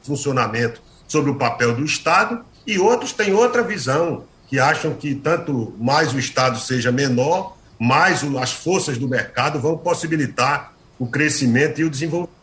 de 0.00 0.06
funcionamento 0.06 0.80
sobre 1.06 1.30
o 1.30 1.34
papel 1.34 1.74
do 1.74 1.84
Estado 1.84 2.42
e 2.66 2.78
outros 2.78 3.12
têm 3.12 3.34
outra 3.34 3.62
visão 3.62 4.24
que 4.48 4.58
acham 4.58 4.94
que 4.94 5.14
tanto 5.14 5.74
mais 5.78 6.12
o 6.12 6.18
Estado 6.18 6.58
seja 6.58 6.90
menor, 6.90 7.56
mais 7.78 8.24
as 8.40 8.52
forças 8.52 8.96
do 8.98 9.06
mercado 9.06 9.60
vão 9.60 9.76
possibilitar 9.76 10.72
o 10.98 11.06
crescimento 11.06 11.80
e 11.80 11.84
o 11.84 11.90
desenvolvimento. 11.90 12.36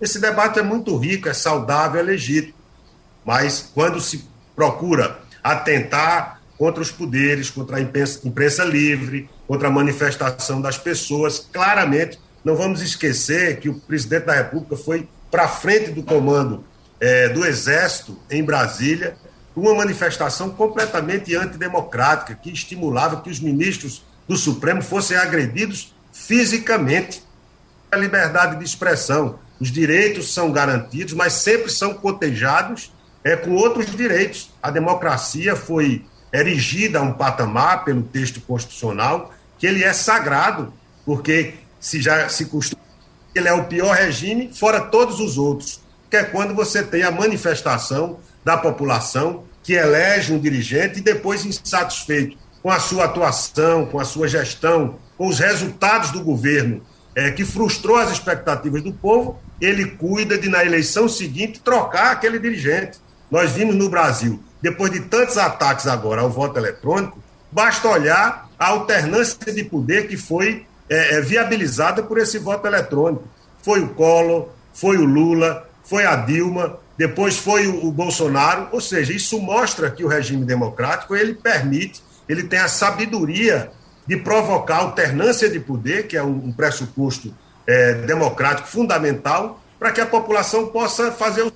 Esse 0.00 0.18
debate 0.18 0.58
é 0.58 0.62
muito 0.62 0.96
rico, 0.96 1.28
é 1.28 1.34
saudável, 1.34 2.00
é 2.00 2.02
legítimo, 2.02 2.54
mas 3.24 3.70
quando 3.74 4.00
se 4.00 4.24
procura 4.56 5.18
atentar 5.42 6.40
contra 6.56 6.82
os 6.82 6.90
poderes, 6.90 7.50
contra 7.50 7.76
a 7.76 7.80
imprensa, 7.80 8.20
imprensa 8.26 8.64
livre, 8.64 9.28
contra 9.46 9.68
a 9.68 9.70
manifestação 9.70 10.60
das 10.60 10.78
pessoas, 10.78 11.46
claramente 11.52 12.18
não 12.42 12.56
vamos 12.56 12.80
esquecer 12.80 13.60
que 13.60 13.68
o 13.68 13.74
presidente 13.74 14.24
da 14.24 14.34
República 14.34 14.76
foi 14.76 15.06
para 15.30 15.46
frente 15.46 15.90
do 15.90 16.02
comando 16.02 16.64
é, 16.98 17.28
do 17.28 17.44
Exército 17.44 18.18
em 18.30 18.42
Brasília 18.42 19.16
uma 19.60 19.74
manifestação 19.74 20.50
completamente 20.50 21.34
antidemocrática, 21.34 22.34
que 22.34 22.50
estimulava 22.50 23.20
que 23.20 23.28
os 23.28 23.38
ministros 23.38 24.02
do 24.26 24.36
Supremo 24.36 24.82
fossem 24.82 25.16
agredidos 25.16 25.94
fisicamente. 26.12 27.22
A 27.92 27.96
liberdade 27.96 28.56
de 28.56 28.64
expressão, 28.64 29.38
os 29.60 29.70
direitos 29.70 30.32
são 30.32 30.50
garantidos, 30.50 31.12
mas 31.12 31.34
sempre 31.34 31.70
são 31.70 31.92
cotejados 31.92 32.92
é, 33.22 33.36
com 33.36 33.50
outros 33.50 33.86
direitos. 33.94 34.50
A 34.62 34.70
democracia 34.70 35.54
foi 35.54 36.04
erigida 36.32 37.00
a 37.00 37.02
um 37.02 37.12
patamar 37.12 37.84
pelo 37.84 38.02
texto 38.02 38.40
constitucional 38.40 39.34
que 39.58 39.66
ele 39.66 39.84
é 39.84 39.92
sagrado, 39.92 40.72
porque 41.04 41.54
se 41.78 42.00
já 42.00 42.28
se 42.28 42.46
costuma 42.46 42.80
ele 43.34 43.48
é 43.48 43.52
o 43.52 43.64
pior 43.64 43.94
regime 43.94 44.50
fora 44.52 44.80
todos 44.80 45.20
os 45.20 45.38
outros, 45.38 45.80
que 46.10 46.16
é 46.16 46.24
quando 46.24 46.54
você 46.54 46.82
tem 46.82 47.02
a 47.02 47.10
manifestação 47.10 48.18
da 48.44 48.56
população 48.56 49.44
que 49.62 49.74
elege 49.74 50.32
um 50.32 50.38
dirigente 50.38 50.98
e 50.98 51.02
depois, 51.02 51.44
insatisfeito 51.44 52.36
com 52.62 52.70
a 52.70 52.78
sua 52.78 53.04
atuação, 53.04 53.86
com 53.86 53.98
a 53.98 54.04
sua 54.04 54.28
gestão, 54.28 54.98
com 55.16 55.28
os 55.28 55.38
resultados 55.38 56.10
do 56.10 56.22
governo, 56.22 56.82
é, 57.14 57.30
que 57.30 57.44
frustrou 57.44 57.96
as 57.96 58.10
expectativas 58.10 58.82
do 58.82 58.92
povo, 58.92 59.38
ele 59.60 59.86
cuida 59.86 60.38
de, 60.38 60.48
na 60.48 60.64
eleição 60.64 61.08
seguinte, 61.08 61.60
trocar 61.60 62.12
aquele 62.12 62.38
dirigente. 62.38 62.98
Nós 63.30 63.52
vimos 63.52 63.74
no 63.74 63.88
Brasil, 63.88 64.42
depois 64.60 64.90
de 64.90 65.00
tantos 65.00 65.36
ataques 65.36 65.86
agora 65.86 66.22
ao 66.22 66.30
voto 66.30 66.58
eletrônico, 66.58 67.22
basta 67.50 67.88
olhar 67.88 68.48
a 68.58 68.68
alternância 68.68 69.52
de 69.52 69.64
poder 69.64 70.06
que 70.08 70.16
foi 70.16 70.66
é, 70.88 71.16
é, 71.16 71.20
viabilizada 71.20 72.02
por 72.02 72.18
esse 72.18 72.38
voto 72.38 72.66
eletrônico. 72.66 73.24
Foi 73.62 73.80
o 73.80 73.88
Collor, 73.90 74.48
foi 74.72 74.96
o 74.96 75.04
Lula, 75.04 75.68
foi 75.84 76.04
a 76.04 76.16
Dilma, 76.16 76.78
depois 77.00 77.38
foi 77.38 77.66
o, 77.66 77.90
Bolsonaro, 77.90 78.68
ou 78.72 78.78
seja, 78.78 79.10
isso 79.10 79.40
mostra 79.40 79.90
que 79.90 80.04
o 80.04 80.06
regime 80.06 80.44
democrático 80.44 81.16
ele 81.16 81.32
permite, 81.32 82.02
ele 82.28 82.42
tem 82.42 82.58
a 82.58 82.68
sabedoria 82.68 83.72
de 84.06 84.18
provocar 84.18 84.80
alternância 84.80 85.48
de 85.48 85.58
poder, 85.58 86.06
que 86.06 86.14
é 86.14 86.22
um, 86.22 86.48
um 86.48 86.52
pressuposto 86.52 87.34
é, 87.66 87.94
democrático 87.94 88.68
fundamental, 88.68 89.62
para 89.78 89.92
que 89.92 90.00
a 90.02 90.04
população 90.04 90.66
possa 90.66 91.10
fazer 91.10 91.40
o, 91.40 91.52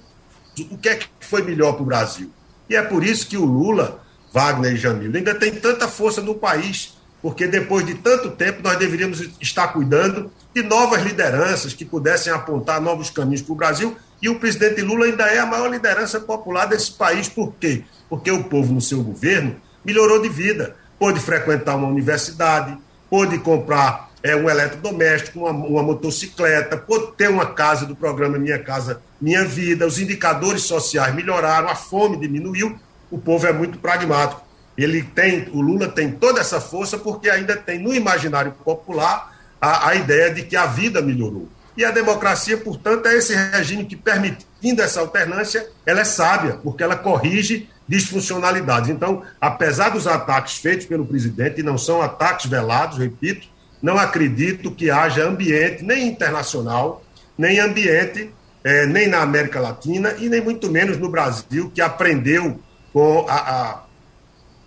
o 0.71 0.79
que 0.79 0.89
é 0.89 0.95
que 0.95 1.09
foi 1.21 1.43
melhor 1.43 1.75
para 1.75 1.83
o 1.83 1.85
Brasil. 1.85 2.31
E 2.67 2.75
é 2.75 2.81
por 2.81 3.05
isso 3.05 3.27
que 3.27 3.37
o 3.37 3.45
Lula, 3.45 4.03
Wagner 4.33 4.73
e 4.73 4.77
Jamil 4.79 5.15
ainda 5.15 5.35
tem 5.35 5.53
tanta 5.57 5.87
força 5.87 6.23
no 6.23 6.35
país, 6.35 6.97
porque 7.21 7.47
depois 7.47 7.85
de 7.85 7.97
tanto 7.97 8.31
tempo 8.31 8.63
nós 8.63 8.79
deveríamos 8.79 9.21
estar 9.43 9.69
cuidando 9.69 10.33
de 10.55 10.63
novas 10.63 11.03
lideranças 11.03 11.75
que 11.75 11.85
pudessem 11.85 12.33
apontar 12.33 12.81
novos 12.81 13.11
caminhos 13.11 13.43
para 13.43 13.53
o 13.53 13.57
Brasil 13.57 13.95
e 14.25 14.29
o 14.31 14.37
presidente 14.37 14.81
Lula 14.81 15.05
ainda 15.05 15.25
é 15.25 15.39
a 15.39 15.45
maior 15.45 15.71
liderança 15.71 16.19
popular 16.19 16.65
desse 16.65 16.93
país. 16.93 17.29
Por 17.29 17.53
quê? 17.61 17.85
Porque 18.09 18.31
o 18.31 18.45
povo, 18.45 18.73
no 18.73 18.81
seu 18.81 19.03
governo, 19.03 19.57
melhorou 19.85 20.23
de 20.23 20.31
vida. 20.31 20.75
Pôde 20.99 21.21
frequentar 21.21 21.77
uma 21.77 21.89
universidade, 21.89 22.75
pôde 23.11 23.37
comprar 23.37 24.11
é, 24.23 24.35
um 24.35 24.49
eletrodoméstico, 24.49 25.41
uma, 25.41 25.51
uma 25.51 25.83
motocicleta, 25.83 26.75
pôde 26.75 27.13
ter 27.19 27.29
uma 27.29 27.45
casa 27.45 27.85
do 27.85 27.95
programa 27.95 28.39
Minha 28.39 28.59
Casa 28.59 29.03
Minha 29.21 29.45
Vida. 29.45 29.87
Os 29.87 29.99
indicadores 29.99 30.63
sociais 30.63 31.15
melhoraram, 31.15 31.69
a 31.69 31.75
fome 31.75 32.17
diminuiu. 32.17 32.79
O 33.11 33.19
povo 33.19 33.47
é 33.47 33.53
muito 33.53 33.79
pragmático. 33.79 34.41
Ele 34.75 35.03
tem, 35.03 35.51
o 35.53 35.61
Lula 35.61 35.89
tem 35.89 36.11
toda 36.11 36.41
essa 36.41 36.63
força 36.63 36.97
porque 36.97 37.29
ainda 37.29 37.57
tem 37.57 37.79
no 37.79 37.95
imaginário 37.95 38.53
popular 38.65 39.37
a, 39.61 39.91
a 39.91 39.95
ideia 39.97 40.33
de 40.33 40.45
que 40.45 40.57
a 40.57 40.65
vida 40.65 41.03
melhorou. 41.03 41.47
E 41.77 41.85
a 41.85 41.91
democracia, 41.91 42.57
portanto, 42.57 43.07
é 43.07 43.15
esse 43.15 43.35
regime 43.35 43.85
que, 43.85 43.97
permitindo 43.97 44.81
essa 44.81 45.01
alternância, 45.01 45.69
ela 45.85 46.01
é 46.01 46.05
sábia, 46.05 46.59
porque 46.63 46.83
ela 46.83 46.97
corrige 46.97 47.69
disfuncionalidades. 47.87 48.91
Então, 48.91 49.23
apesar 49.41 49.91
dos 49.91 50.07
ataques 50.07 50.59
feitos 50.59 50.87
pelo 50.87 51.05
presidente, 51.05 51.61
e 51.61 51.65
não 51.65 51.77
são 51.77 52.01
ataques 52.01 52.47
velados, 52.47 52.99
repito, 52.99 53.49
não 53.83 53.99
acredito 53.99 54.71
que 54.71 54.91
haja 54.91 55.25
ambiente, 55.25 55.85
nem 55.85 56.09
internacional, 56.09 57.03
nem 57.37 57.59
ambiente, 57.59 58.31
eh, 58.63 58.87
nem 58.87 59.09
na 59.09 59.21
América 59.21 59.61
Latina, 59.61 60.15
e 60.19 60.29
nem 60.29 60.41
muito 60.41 60.71
menos 60.71 60.97
no 60.97 61.11
Brasil, 61.11 61.71
que 61.75 61.83
aprendeu 61.83 62.59
com 62.93 63.27
a, 63.29 63.35
a, 63.35 63.83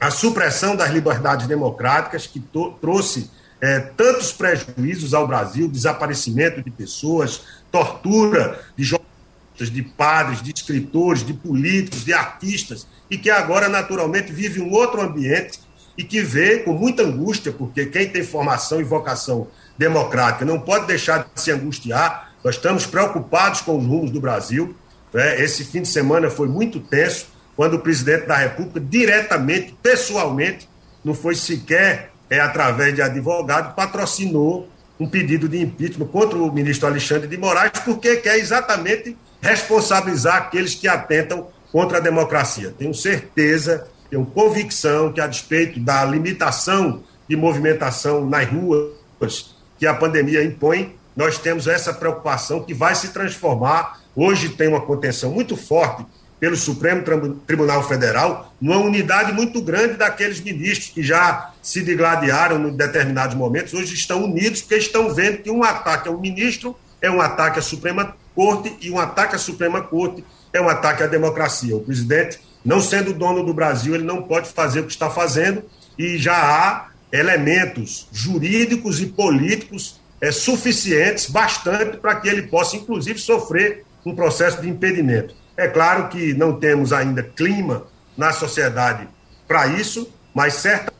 a 0.08 0.12
supressão 0.12 0.76
das 0.76 0.92
liberdades 0.92 1.48
democráticas, 1.48 2.28
que 2.28 2.40
trouxe 2.82 3.32
é, 3.62 3.80
tantos 3.80 4.32
prejuízos 4.32 5.14
ao 5.14 5.28
Brasil, 5.28 5.68
desaparecimento 5.68 6.62
de 6.62 6.70
pessoas, 6.70 7.42
tortura 7.72 8.60
de 8.76 8.84
jornalistas, 8.84 9.72
de 9.72 9.82
padres, 9.82 10.42
de 10.42 10.54
escritores, 10.56 11.26
de 11.26 11.34
políticos, 11.34 12.06
de 12.06 12.14
artistas, 12.14 12.88
e 13.10 13.18
que 13.18 13.30
agora, 13.30 13.68
naturalmente, 13.68 14.32
vive 14.32 14.62
um 14.62 14.72
outro 14.72 15.02
ambiente 15.02 15.60
e 15.98 16.04
que 16.04 16.22
vê 16.22 16.60
com 16.60 16.74
muita 16.74 17.02
angústia, 17.04 17.52
porque 17.52 17.88
quem 17.88 18.08
tem 18.08 18.24
formação 18.24 18.80
e 18.80 18.84
vocação 18.84 19.48
democrática 19.78 20.46
não 20.46 20.60
pode 20.60 20.86
deixar 20.86 21.28
de 21.34 21.42
se 21.42 21.52
angustiar. 21.52 22.34
Nós 22.44 22.56
estamos 22.56 22.86
preocupados 22.86 23.62
com 23.62 23.78
os 23.78 23.86
rumos 23.86 24.12
do 24.12 24.22
Brasil. 24.22 24.76
Né? 25.12 25.42
Esse 25.42 25.64
fim 25.66 25.82
de 25.82 25.88
semana 25.88 26.30
foi 26.30 26.48
muito 26.48 26.80
tenso, 26.80 27.28
quando 27.56 27.74
o 27.74 27.80
presidente 27.80 28.28
da 28.28 28.38
República, 28.38 28.80
diretamente, 28.80 29.76
pessoalmente, 29.82 30.70
não 31.04 31.16
foi 31.16 31.34
sequer 31.34 32.12
é, 32.30 32.40
através 32.40 32.94
de 32.94 33.02
advogado, 33.02 33.76
patrocinou 33.76 34.68
um 35.00 35.08
pedido 35.08 35.48
de 35.48 35.62
impeachment 35.62 36.08
contra 36.08 36.38
o 36.38 36.52
ministro 36.52 36.88
Alexandre 36.88 37.28
de 37.28 37.38
Moraes, 37.38 37.72
porque 37.86 38.18
quer 38.18 38.38
exatamente 38.38 39.16
responsabilizar 39.42 40.38
aqueles 40.38 40.74
que 40.74 40.88
atentam 40.88 41.48
contra 41.72 42.00
a 42.00 42.02
democracia. 42.02 42.74
Tenho 42.78 42.94
certeza, 42.94 43.88
tenho 44.10 44.26
convicção 44.26 45.14
que, 45.14 45.22
a 45.22 45.28
despeito 45.28 45.80
da 45.80 46.04
limitação 46.06 47.04
de 47.28 47.36
movimentação 47.36 48.26
nas 48.26 48.48
ruas 48.48 49.56
que 49.78 49.86
a 49.86 49.94
pandemia 49.94 50.44
impõe, 50.44 50.96
nós 51.16 51.38
temos 51.38 51.68
essa 51.68 51.94
preocupação 51.94 52.64
que 52.64 52.74
vai 52.74 52.96
se 52.96 53.10
transformar. 53.10 54.00
Hoje 54.16 54.50
tem 54.50 54.68
uma 54.68 54.82
contenção 54.82 55.32
muito 55.32 55.56
forte 55.56 56.06
pelo 56.39 56.56
Supremo 56.56 57.03
Tribunal 57.48 57.88
Federal, 57.88 58.53
numa 58.62 58.77
unidade 58.77 59.32
muito 59.34 59.62
grande 59.62 59.96
daqueles 59.96 60.39
ministros 60.39 60.89
que 60.89 61.01
já 61.01 61.51
se 61.62 61.82
digladiaram 61.82 62.67
em 62.67 62.75
determinados 62.75 63.36
momentos, 63.36 63.74
hoje 63.74 63.94
estão 63.94 64.24
unidos 64.24 64.62
porque 64.62 64.75
estão 64.75 65.13
vendo 65.13 65.39
que 65.39 65.50
um 65.50 65.63
ataque 65.63 66.08
ao 66.08 66.20
ministro 66.20 66.75
é 67.01 67.10
um 67.10 67.22
ataque 67.22 67.60
à 67.60 67.62
Suprema 67.62 68.15
Corte 68.36 68.75
e 68.82 68.91
um 68.91 69.00
ataque 69.00 69.36
à 69.36 69.39
Suprema 69.39 69.82
Corte 69.82 70.24
é 70.53 70.62
um 70.62 70.70
ataque 70.70 71.03
à 71.03 71.08
democracia. 71.08 71.75
O 71.75 71.82
presidente, 71.82 72.39
não 72.63 72.82
sendo 72.82 73.13
dono 73.13 73.44
do 73.44 73.53
Brasil, 73.53 73.96
ele 73.96 74.03
não 74.03 74.22
pode 74.24 74.50
fazer 74.50 74.82
o 74.82 74.86
que 74.86 74.91
está 74.91 75.10
fazendo 75.10 75.63
e 75.98 76.17
já 76.17 76.36
há 76.36 76.88
elementos 77.12 78.08
jurídicos 78.12 79.01
e 79.01 79.08
políticos 79.08 80.00
é, 80.20 80.32
suficientes, 80.32 81.29
bastante, 81.29 81.98
para 81.98 82.15
que 82.15 82.27
ele 82.27 82.44
possa, 82.44 82.75
inclusive, 82.75 83.20
sofrer 83.20 83.86
um 84.06 84.15
processo 84.15 84.62
de 84.62 84.70
impedimento. 84.70 85.36
É 85.58 85.68
claro 85.68 86.08
que 86.08 86.36
não 86.36 86.60
temos 86.60 86.94
ainda 86.94 87.24
clima 87.24 87.88
na 88.16 88.32
sociedade 88.32 89.08
para 89.48 89.66
isso, 89.68 90.14
mas 90.34 90.54
certo 90.54 90.94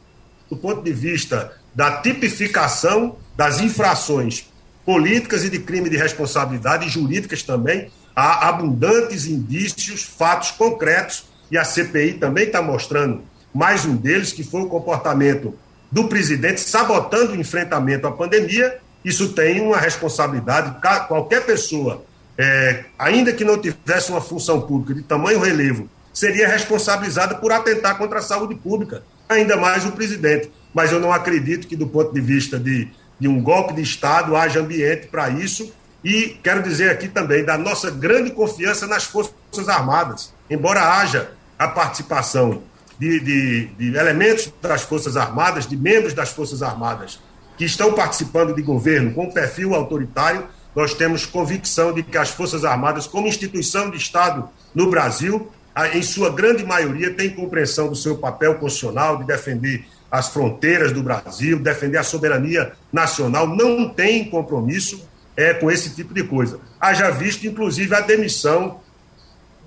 do 0.50 0.58
ponto 0.58 0.82
de 0.82 0.92
vista 0.92 1.54
da 1.76 2.02
tipificação 2.02 3.18
das 3.36 3.60
infrações 3.60 4.52
políticas 4.84 5.44
e 5.44 5.50
de 5.50 5.60
crime 5.60 5.90
de 5.90 5.98
responsabilidade 5.98 6.88
e 6.88 6.90
jurídicas 6.90 7.44
também, 7.44 7.92
há 8.16 8.48
abundantes 8.50 9.28
indícios, 9.28 10.02
fatos 10.02 10.52
concretos, 10.52 11.26
e 11.52 11.58
a 11.58 11.64
CPI 11.64 12.16
também 12.16 12.46
está 12.46 12.62
mostrando 12.62 13.22
mais 13.54 13.86
um 13.86 13.96
deles, 13.96 14.32
que 14.32 14.44
foi 14.44 14.62
o 14.62 14.70
comportamento 14.70 15.54
do 15.92 16.08
presidente 16.08 16.62
sabotando 16.62 17.34
o 17.34 17.36
enfrentamento 17.36 18.08
à 18.08 18.12
pandemia. 18.12 18.80
Isso 19.06 19.34
tem 19.34 19.62
uma 19.62 19.78
responsabilidade, 19.78 20.82
qualquer 21.08 21.46
pessoa 21.46 22.04
é, 22.38 22.86
ainda 23.00 23.34
que 23.34 23.44
não 23.44 23.58
tivesse 23.58 24.12
uma 24.12 24.22
função 24.22 24.62
pública 24.62 24.94
de 24.94 25.02
tamanho 25.02 25.40
relevo, 25.40 25.90
seria 26.14 26.48
responsabilizada 26.48 27.36
por 27.36 27.52
atentar 27.52 27.98
contra 27.98 28.20
a 28.20 28.22
saúde 28.22 28.56
pública, 28.56 29.04
ainda 29.28 29.58
mais 29.58 29.86
o 29.86 29.92
presidente. 29.92 30.52
Mas 30.74 30.92
eu 30.92 31.00
não 31.00 31.12
acredito 31.12 31.68
que, 31.68 31.76
do 31.76 31.88
ponto 31.88 32.14
de 32.14 32.22
vista 32.22 32.60
de, 32.60 32.88
de 33.20 33.28
um 33.28 33.42
golpe 33.42 33.74
de 33.74 33.82
Estado, 33.82 34.36
haja 34.36 34.60
ambiente 34.60 35.08
para 35.08 35.30
isso. 35.30 35.74
E 36.04 36.38
quero 36.44 36.62
dizer 36.62 36.92
aqui 36.92 37.08
também 37.08 37.44
da 37.44 37.58
nossa 37.58 37.90
grande 37.90 38.32
confiança 38.32 38.86
nas 38.86 39.04
Forças 39.04 39.68
Armadas. 39.68 40.34
Embora 40.50 41.00
haja 41.00 41.32
a 41.58 41.68
participação 41.68 42.62
de, 43.00 43.20
de, 43.20 43.66
de 43.78 43.98
elementos 43.98 44.52
das 44.62 44.84
Forças 44.84 45.18
Armadas, 45.18 45.68
de 45.68 45.76
membros 45.76 46.14
das 46.14 46.30
Forças 46.30 46.62
Armadas, 46.62 47.20
que 47.58 47.66
estão 47.66 47.94
participando 47.94 48.54
de 48.56 48.62
governo 48.62 49.14
com 49.14 49.32
perfil 49.32 49.74
autoritário, 49.74 50.48
nós 50.78 50.94
temos 50.94 51.26
convicção 51.26 51.92
de 51.92 52.04
que 52.04 52.20
as 52.20 52.30
Forças 52.30 52.64
Armadas, 52.64 53.08
como 53.08 53.28
instituição 53.28 53.90
de 53.90 53.98
Estado 53.98 54.48
no 54.76 54.92
Brasil, 54.92 55.52
em 55.92 56.04
sua 56.04 56.30
grande 56.30 56.64
maioria, 56.64 57.12
tem 57.16 57.32
compreensão 57.32 57.90
do 57.90 57.96
seu 57.96 58.16
papel 58.20 58.60
constitucional 58.60 59.18
de 59.18 59.24
defender 59.26 59.88
as 60.12 60.28
fronteiras 60.28 60.92
do 60.92 61.02
Brasil, 61.02 61.58
defender 61.58 61.98
a 61.98 62.04
soberania 62.04 62.74
nacional, 62.94 63.48
não 63.48 63.90
tem 63.90 64.30
compromisso 64.30 65.04
é, 65.36 65.52
com 65.52 65.72
esse 65.72 65.96
tipo 65.96 66.14
de 66.14 66.24
coisa. 66.24 66.60
Haja 66.80 67.10
visto, 67.10 67.48
inclusive, 67.48 67.96
a 67.96 68.02
demissão 68.02 68.80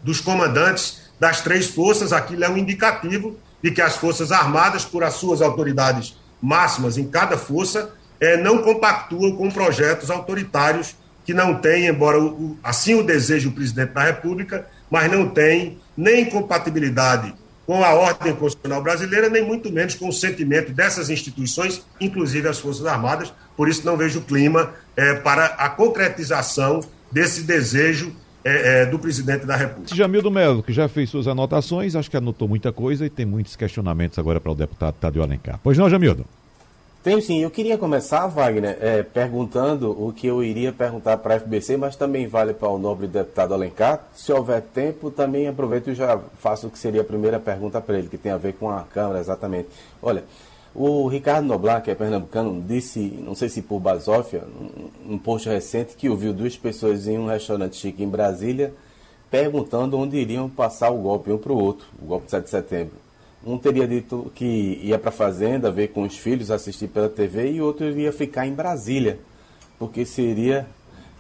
dos 0.05 0.21
comandantes 0.21 1.11
das 1.19 1.40
três 1.40 1.67
forças, 1.67 2.12
aquilo 2.12 2.45
é 2.45 2.49
um 2.49 2.57
indicativo 2.57 3.37
de 3.61 3.73
que 3.73 3.83
as 3.83 3.97
Forças 3.97 4.31
Armadas, 4.31 4.85
por 4.85 5.03
as 5.03 5.14
suas 5.14 5.42
autoridades 5.42 6.16
máximas 6.40 6.96
em 6.96 7.09
cada 7.09 7.37
força, 7.37 7.90
é, 8.20 8.37
não 8.37 8.59
compactuam 8.59 9.33
com 9.33 9.51
projetos 9.51 10.09
autoritários 10.09 10.99
que 11.31 11.35
não 11.35 11.55
tem, 11.55 11.87
embora 11.87 12.21
o, 12.21 12.59
assim 12.61 12.97
o 12.97 13.05
deseje 13.05 13.47
o 13.47 13.53
presidente 13.53 13.93
da 13.93 14.03
República, 14.03 14.66
mas 14.90 15.09
não 15.09 15.29
tem 15.29 15.79
nem 15.97 16.25
compatibilidade 16.25 17.33
com 17.64 17.85
a 17.85 17.95
ordem 17.95 18.35
constitucional 18.35 18.83
brasileira, 18.83 19.31
nem 19.31 19.47
muito 19.47 19.71
menos 19.71 19.95
com 19.95 20.09
o 20.09 20.12
sentimento 20.12 20.73
dessas 20.73 21.09
instituições, 21.09 21.87
inclusive 22.01 22.49
as 22.49 22.59
Forças 22.59 22.85
Armadas. 22.85 23.33
Por 23.57 23.69
isso, 23.69 23.87
não 23.87 23.97
vejo 23.97 24.23
clima 24.23 24.73
é, 24.97 25.14
para 25.14 25.45
a 25.45 25.69
concretização 25.69 26.81
desse 27.12 27.43
desejo 27.43 28.12
é, 28.45 28.83
é, 28.83 28.87
do 28.87 28.99
presidente 28.99 29.47
da 29.47 29.55
República. 29.55 29.95
Jamildo 29.95 30.33
Melo, 30.33 30.64
que 30.64 30.73
já 30.73 30.88
fez 30.88 31.11
suas 31.11 31.29
anotações, 31.29 31.95
acho 31.95 32.11
que 32.11 32.16
anotou 32.16 32.49
muita 32.49 32.73
coisa 32.73 33.07
e 33.07 33.11
tem 33.11 33.25
muitos 33.25 33.55
questionamentos 33.55 34.19
agora 34.19 34.40
para 34.40 34.51
o 34.51 34.55
deputado 34.57 34.95
Tadeu 34.95 35.23
Alencar. 35.23 35.61
Pois 35.62 35.79
não, 35.79 35.88
Jamildo? 35.88 36.27
Tenho 37.02 37.22
sim. 37.22 37.38
Eu 37.40 37.50
queria 37.50 37.78
começar, 37.78 38.26
Wagner, 38.26 38.76
é, 38.80 39.02
perguntando 39.02 39.90
o 39.90 40.12
que 40.12 40.26
eu 40.26 40.44
iria 40.44 40.70
perguntar 40.72 41.16
para 41.16 41.36
a 41.36 41.40
FBC, 41.40 41.76
mas 41.76 41.96
também 41.96 42.26
vale 42.26 42.52
para 42.52 42.68
o 42.68 42.78
nobre 42.78 43.06
deputado 43.06 43.54
Alencar. 43.54 44.06
Se 44.12 44.30
houver 44.32 44.60
tempo, 44.60 45.10
também 45.10 45.48
aproveito 45.48 45.90
e 45.90 45.94
já 45.94 46.20
faço 46.38 46.66
o 46.66 46.70
que 46.70 46.78
seria 46.78 47.00
a 47.00 47.04
primeira 47.04 47.40
pergunta 47.40 47.80
para 47.80 47.98
ele, 47.98 48.08
que 48.08 48.18
tem 48.18 48.30
a 48.30 48.36
ver 48.36 48.52
com 48.52 48.70
a 48.70 48.82
Câmara, 48.82 49.18
exatamente. 49.18 49.68
Olha, 50.02 50.24
o 50.74 51.08
Ricardo 51.08 51.46
Noblar, 51.46 51.82
que 51.82 51.90
é 51.90 51.94
pernambucano, 51.94 52.62
disse, 52.62 53.00
não 53.00 53.34
sei 53.34 53.48
se 53.48 53.62
por 53.62 53.80
basófia, 53.80 54.44
num 55.04 55.18
post 55.18 55.48
recente, 55.48 55.96
que 55.96 56.10
ouviu 56.10 56.34
duas 56.34 56.56
pessoas 56.56 57.08
em 57.08 57.18
um 57.18 57.26
restaurante 57.26 57.76
chique 57.76 58.02
em 58.02 58.08
Brasília 58.08 58.74
perguntando 59.30 59.96
onde 59.96 60.16
iriam 60.16 60.48
passar 60.48 60.90
o 60.90 60.98
golpe 60.98 61.30
um 61.30 61.38
para 61.38 61.52
o 61.52 61.62
outro, 61.62 61.86
o 62.02 62.06
golpe 62.06 62.24
de 62.24 62.32
7 62.32 62.44
de 62.44 62.50
setembro. 62.50 62.94
Um 63.44 63.57
teria 63.57 63.88
dito 63.88 64.31
que 64.35 64.79
ia 64.83 64.98
para 64.98 65.09
a 65.09 65.12
fazenda 65.12 65.70
ver 65.70 65.88
com 65.88 66.03
os 66.03 66.16
filhos, 66.16 66.50
assistir 66.50 66.88
pela 66.88 67.09
TV, 67.09 67.53
e 67.53 67.62
outro 67.62 67.87
iria 67.87 68.12
ficar 68.12 68.46
em 68.46 68.53
Brasília, 68.53 69.18
porque 69.79 70.05
seria 70.05 70.66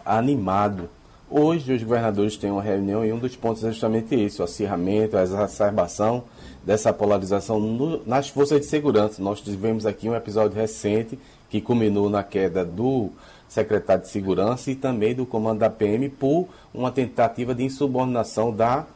animado. 0.04 0.90
Hoje, 1.30 1.72
os 1.72 1.82
governadores 1.82 2.36
têm 2.36 2.50
uma 2.50 2.62
reunião 2.62 3.04
e 3.04 3.12
um 3.12 3.18
dos 3.18 3.36
pontos 3.36 3.64
é 3.64 3.70
justamente 3.70 4.14
isso: 4.14 4.42
o 4.42 4.44
acirramento, 4.44 5.16
a 5.16 5.22
exacerbação 5.22 6.24
dessa 6.62 6.92
polarização 6.92 7.58
no, 7.58 8.04
nas 8.04 8.28
forças 8.28 8.60
de 8.60 8.66
segurança. 8.66 9.22
Nós 9.22 9.40
tivemos 9.40 9.86
aqui 9.86 10.08
um 10.08 10.14
episódio 10.14 10.58
recente 10.58 11.18
que 11.48 11.60
culminou 11.60 12.10
na 12.10 12.22
queda 12.22 12.64
do 12.64 13.10
secretário 13.48 14.02
de 14.02 14.10
Segurança 14.10 14.70
e 14.70 14.74
também 14.74 15.14
do 15.14 15.24
comando 15.24 15.60
da 15.60 15.70
PM 15.70 16.08
por 16.08 16.48
uma 16.72 16.90
tentativa 16.92 17.54
de 17.54 17.64
insubordinação 17.64 18.54
da 18.54 18.86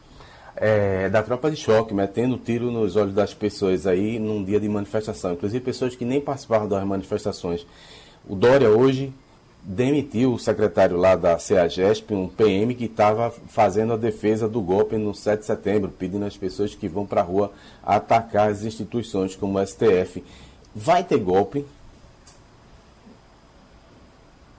é, 0.56 1.08
da 1.08 1.22
tropa 1.22 1.50
de 1.50 1.56
choque, 1.56 1.92
metendo 1.92 2.36
tiro 2.36 2.70
nos 2.70 2.96
olhos 2.96 3.14
das 3.14 3.34
pessoas 3.34 3.86
aí 3.86 4.18
num 4.18 4.44
dia 4.44 4.60
de 4.60 4.68
manifestação, 4.68 5.32
inclusive 5.32 5.64
pessoas 5.64 5.96
que 5.96 6.04
nem 6.04 6.20
participavam 6.20 6.68
das 6.68 6.84
manifestações. 6.84 7.66
O 8.26 8.34
Dória 8.34 8.70
hoje 8.70 9.12
demitiu 9.62 10.34
o 10.34 10.38
secretário 10.38 10.96
lá 10.96 11.16
da 11.16 11.38
CEAGESP, 11.38 12.12
um 12.12 12.28
PM 12.28 12.74
que 12.74 12.84
estava 12.84 13.30
fazendo 13.30 13.94
a 13.94 13.96
defesa 13.96 14.46
do 14.46 14.60
golpe 14.60 14.96
no 14.96 15.14
7 15.14 15.40
de 15.40 15.46
setembro, 15.46 15.90
pedindo 15.90 16.24
às 16.24 16.36
pessoas 16.36 16.74
que 16.74 16.86
vão 16.86 17.06
para 17.06 17.22
a 17.22 17.24
rua 17.24 17.52
atacar 17.82 18.50
as 18.50 18.62
instituições 18.62 19.34
como 19.34 19.58
o 19.58 19.66
STF. 19.66 20.22
Vai 20.74 21.02
ter 21.02 21.18
golpe? 21.18 21.64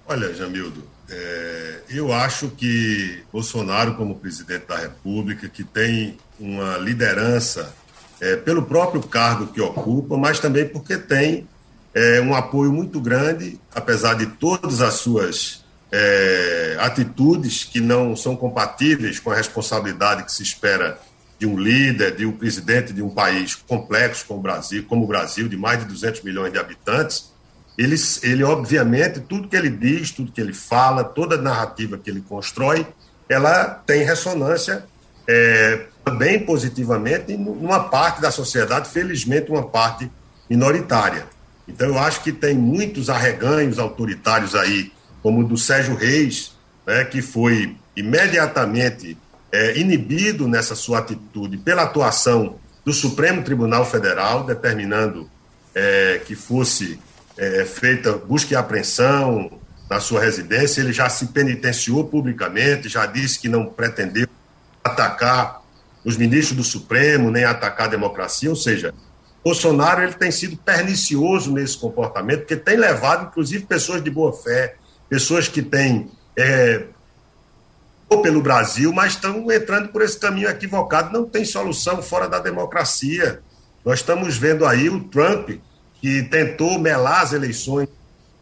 Olha, 0.08 0.34
Jamildo, 0.34 0.84
é, 1.10 1.80
eu 1.90 2.12
acho 2.12 2.50
que 2.50 3.24
Bolsonaro, 3.32 3.96
como 3.96 4.16
presidente 4.16 4.66
da 4.68 4.78
República, 4.78 5.48
que 5.48 5.64
tem 5.64 6.18
uma 6.40 6.78
liderança 6.78 7.74
é, 8.20 8.36
pelo 8.36 8.64
próprio 8.64 9.02
cargo 9.04 9.48
que 9.48 9.62
ocupa, 9.62 10.18
mas 10.18 10.40
também 10.40 10.68
porque 10.68 10.98
tem 10.98 11.48
é, 11.94 12.20
um 12.22 12.34
apoio 12.34 12.72
muito 12.72 13.00
grande, 13.00 13.60
apesar 13.74 14.16
de 14.16 14.26
todas 14.26 14.82
as 14.82 14.96
suas 14.96 15.64
é, 15.92 16.78
atitudes 16.80 17.64
que 17.64 17.80
não 17.80 18.16
são 18.16 18.36
compatíveis 18.36 19.20
com 19.20 19.32
a 19.32 19.36
responsabilidade 19.36 20.24
que 20.24 20.32
se 20.32 20.44
espera 20.44 21.00
de 21.38 21.46
um 21.46 21.58
líder, 21.58 22.16
de 22.16 22.26
um 22.26 22.32
presidente 22.32 22.94
de 22.94 23.02
um 23.02 23.10
país 23.10 23.56
complexo 23.56 24.26
como 24.28 24.40
o 24.40 24.44
Brasil, 24.44 24.86
como 24.88 25.04
o 25.04 25.08
Brasil 25.08 25.48
de 25.48 25.58
mais 25.58 25.80
de 25.80 25.86
200 25.86 26.22
milhões 26.24 26.52
de 26.52 26.58
habitantes 26.58 27.35
ele, 27.78 27.96
ele 28.24 28.44
obviamente, 28.44 29.20
tudo 29.20 29.48
que 29.48 29.56
ele 29.56 29.70
diz, 29.70 30.12
tudo 30.12 30.32
que 30.32 30.40
ele 30.40 30.54
fala, 30.54 31.04
toda 31.04 31.36
a 31.36 31.42
narrativa 31.42 31.98
que 31.98 32.10
ele 32.10 32.22
constrói, 32.22 32.88
ela 33.28 33.66
tem 33.86 34.04
ressonância 34.04 34.86
é, 35.28 35.86
também 36.04 36.46
positivamente 36.46 37.36
numa 37.36 37.86
parte 37.86 38.22
da 38.22 38.32
sociedade, 38.32 38.90
felizmente 38.90 39.52
uma 39.52 39.64
parte 39.64 40.10
minoritária. 40.50 41.26
Então 41.68 41.88
eu 41.88 42.00
acho 42.00 42.22
que 42.22 42.32
tem 42.32 42.56
muitos 42.56 43.10
arreganhos 43.10 43.80
autoritários 43.80 44.56
aí, 44.56 44.92
como 45.22 45.42
o 45.42 45.44
do 45.44 45.58
Sérgio 45.58 45.96
Reis, 45.96 46.54
né, 46.86 47.04
que 47.04 47.22
foi 47.22 47.76
imediatamente 47.96 49.18
é, 49.52 49.78
inibido 49.78 50.48
nessa 50.48 50.76
sua 50.76 51.00
atitude 51.00 51.58
pela 51.58 51.84
atuação 51.84 52.58
do 52.86 52.94
Supremo 52.94 53.42
Tribunal 53.42 53.84
Federal, 53.86 54.44
determinando 54.44 55.30
é, 55.74 56.22
que 56.26 56.36
fosse 56.36 57.00
é, 57.38 57.66
feita 57.66 58.14
busca 58.14 58.54
e 58.54 58.58
apreensão 58.58 59.52
na 59.90 60.00
sua 60.00 60.22
residência. 60.22 60.82
Ele 60.82 60.94
já 60.94 61.10
se 61.10 61.28
penitenciou 61.28 62.06
publicamente, 62.06 62.90
já 62.90 63.06
disse 63.06 63.40
que 63.40 63.50
não 63.50 63.66
pretendeu 63.66 64.28
atacar 64.84 65.62
os 66.04 66.18
ministros 66.18 66.56
do 66.56 66.64
Supremo, 66.64 67.32
nem 67.32 67.44
atacar 67.44 67.88
a 67.88 67.90
democracia, 67.90 68.50
ou 68.50 68.56
seja, 68.56 68.94
Bolsonaro 69.44 70.02
ele 70.02 70.14
tem 70.14 70.32
sido 70.32 70.58
pernicioso 70.58 71.52
nesse 71.52 71.78
comportamento, 71.78 72.40
porque 72.40 72.56
tem 72.56 72.78
levado, 72.78 73.28
inclusive, 73.28 73.66
pessoas 73.66 74.04
de 74.04 74.10
boa 74.10 74.34
fé, 74.34 74.76
pessoas 75.08 75.48
que 75.48 75.62
têm 75.62 76.10
é, 76.36 76.84
pelo 78.22 78.42
Brasil, 78.42 78.92
mas 78.92 79.14
estão 79.14 79.52
entrando 79.52 79.90
por 79.90 80.02
esse 80.02 80.18
caminho 80.20 80.50
equivocado. 80.50 81.14
Não 81.14 81.26
tem 81.30 81.46
solução 81.46 82.02
fora 82.02 82.28
da 82.28 82.40
democracia. 82.40 83.40
Nós 83.84 84.00
estamos 84.00 84.38
vendo 84.38 84.66
aí 84.66 84.90
o 84.90 85.04
Trump, 85.04 85.52
que 86.06 86.22
tentou 86.22 86.78
melar 86.78 87.24
as 87.24 87.34
eleições 87.34 87.90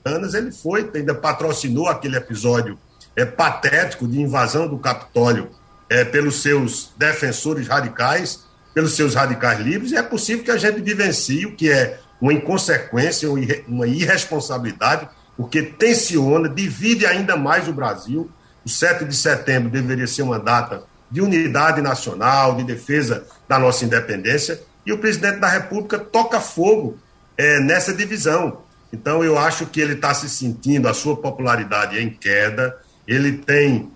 anos, 0.03 0.33
ele 0.33 0.51
foi, 0.51 0.91
ainda 0.93 1.15
patrocinou 1.15 1.87
aquele 1.87 2.17
episódio 2.17 2.77
é, 3.15 3.23
patético 3.23 4.05
de 4.05 4.19
invasão 4.19 4.67
do 4.67 4.77
Capitólio 4.77 5.49
é, 5.89 6.03
pelos 6.03 6.41
seus 6.41 6.91
defensores 6.97 7.65
radicais, 7.69 8.43
pelos 8.73 8.97
seus 8.97 9.15
radicais 9.15 9.61
livres, 9.61 9.93
e 9.93 9.95
é 9.95 10.03
possível 10.03 10.43
que 10.43 10.51
a 10.51 10.57
gente 10.57 10.81
vivencie 10.81 11.45
o 11.45 11.55
que 11.55 11.71
é 11.71 11.99
uma 12.19 12.33
inconsequência, 12.33 13.29
uma 13.65 13.87
irresponsabilidade, 13.87 15.07
porque 15.37 15.61
tensiona, 15.61 16.49
divide 16.49 17.05
ainda 17.05 17.37
mais 17.37 17.69
o 17.69 17.71
Brasil. 17.71 18.29
O 18.65 18.69
7 18.69 19.05
de 19.05 19.15
setembro 19.15 19.69
deveria 19.69 20.05
ser 20.05 20.23
uma 20.23 20.37
data 20.37 20.83
de 21.09 21.21
unidade 21.21 21.81
nacional, 21.81 22.57
de 22.57 22.65
defesa 22.65 23.25
da 23.47 23.57
nossa 23.57 23.85
independência, 23.85 24.59
e 24.85 24.91
o 24.91 24.97
presidente 24.97 25.39
da 25.39 25.47
República 25.47 25.97
toca 25.97 26.41
fogo 26.41 26.99
é, 27.37 27.59
nessa 27.59 27.93
divisão. 27.93 28.61
Então, 28.91 29.23
eu 29.23 29.37
acho 29.37 29.65
que 29.65 29.81
ele 29.81 29.93
está 29.93 30.13
se 30.13 30.29
sentindo, 30.29 30.87
a 30.87 30.93
sua 30.93 31.15
popularidade 31.15 31.99
em 31.99 32.09
queda, 32.09 32.77
ele 33.07 33.33
tem 33.33 33.89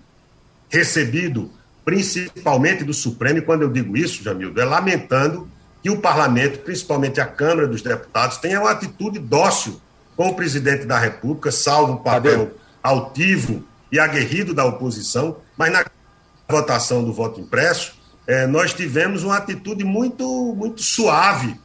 recebido, 0.68 1.50
principalmente 1.84 2.84
do 2.84 2.92
Supremo, 2.92 3.38
e 3.38 3.42
quando 3.42 3.62
eu 3.62 3.70
digo 3.70 3.96
isso, 3.96 4.22
Jamildo, 4.22 4.60
é 4.60 4.64
lamentando 4.64 5.48
que 5.82 5.88
o 5.88 5.98
parlamento, 6.00 6.58
principalmente 6.58 7.20
a 7.20 7.26
Câmara 7.26 7.68
dos 7.68 7.80
Deputados, 7.80 8.38
tenha 8.38 8.60
uma 8.60 8.72
atitude 8.72 9.18
dócil 9.18 9.80
com 10.16 10.28
o 10.28 10.34
presidente 10.34 10.84
da 10.84 10.98
República, 10.98 11.52
salvo 11.52 11.94
o 11.94 12.00
papel 12.00 12.50
altivo 12.82 13.64
e 13.90 13.98
aguerrido 13.98 14.52
da 14.52 14.64
oposição, 14.64 15.36
mas 15.56 15.72
na 15.72 15.84
votação 16.48 17.04
do 17.04 17.12
voto 17.12 17.40
impresso, 17.40 17.94
eh, 18.26 18.46
nós 18.46 18.74
tivemos 18.74 19.22
uma 19.22 19.36
atitude 19.36 19.84
muito, 19.84 20.54
muito 20.56 20.82
suave 20.82 21.58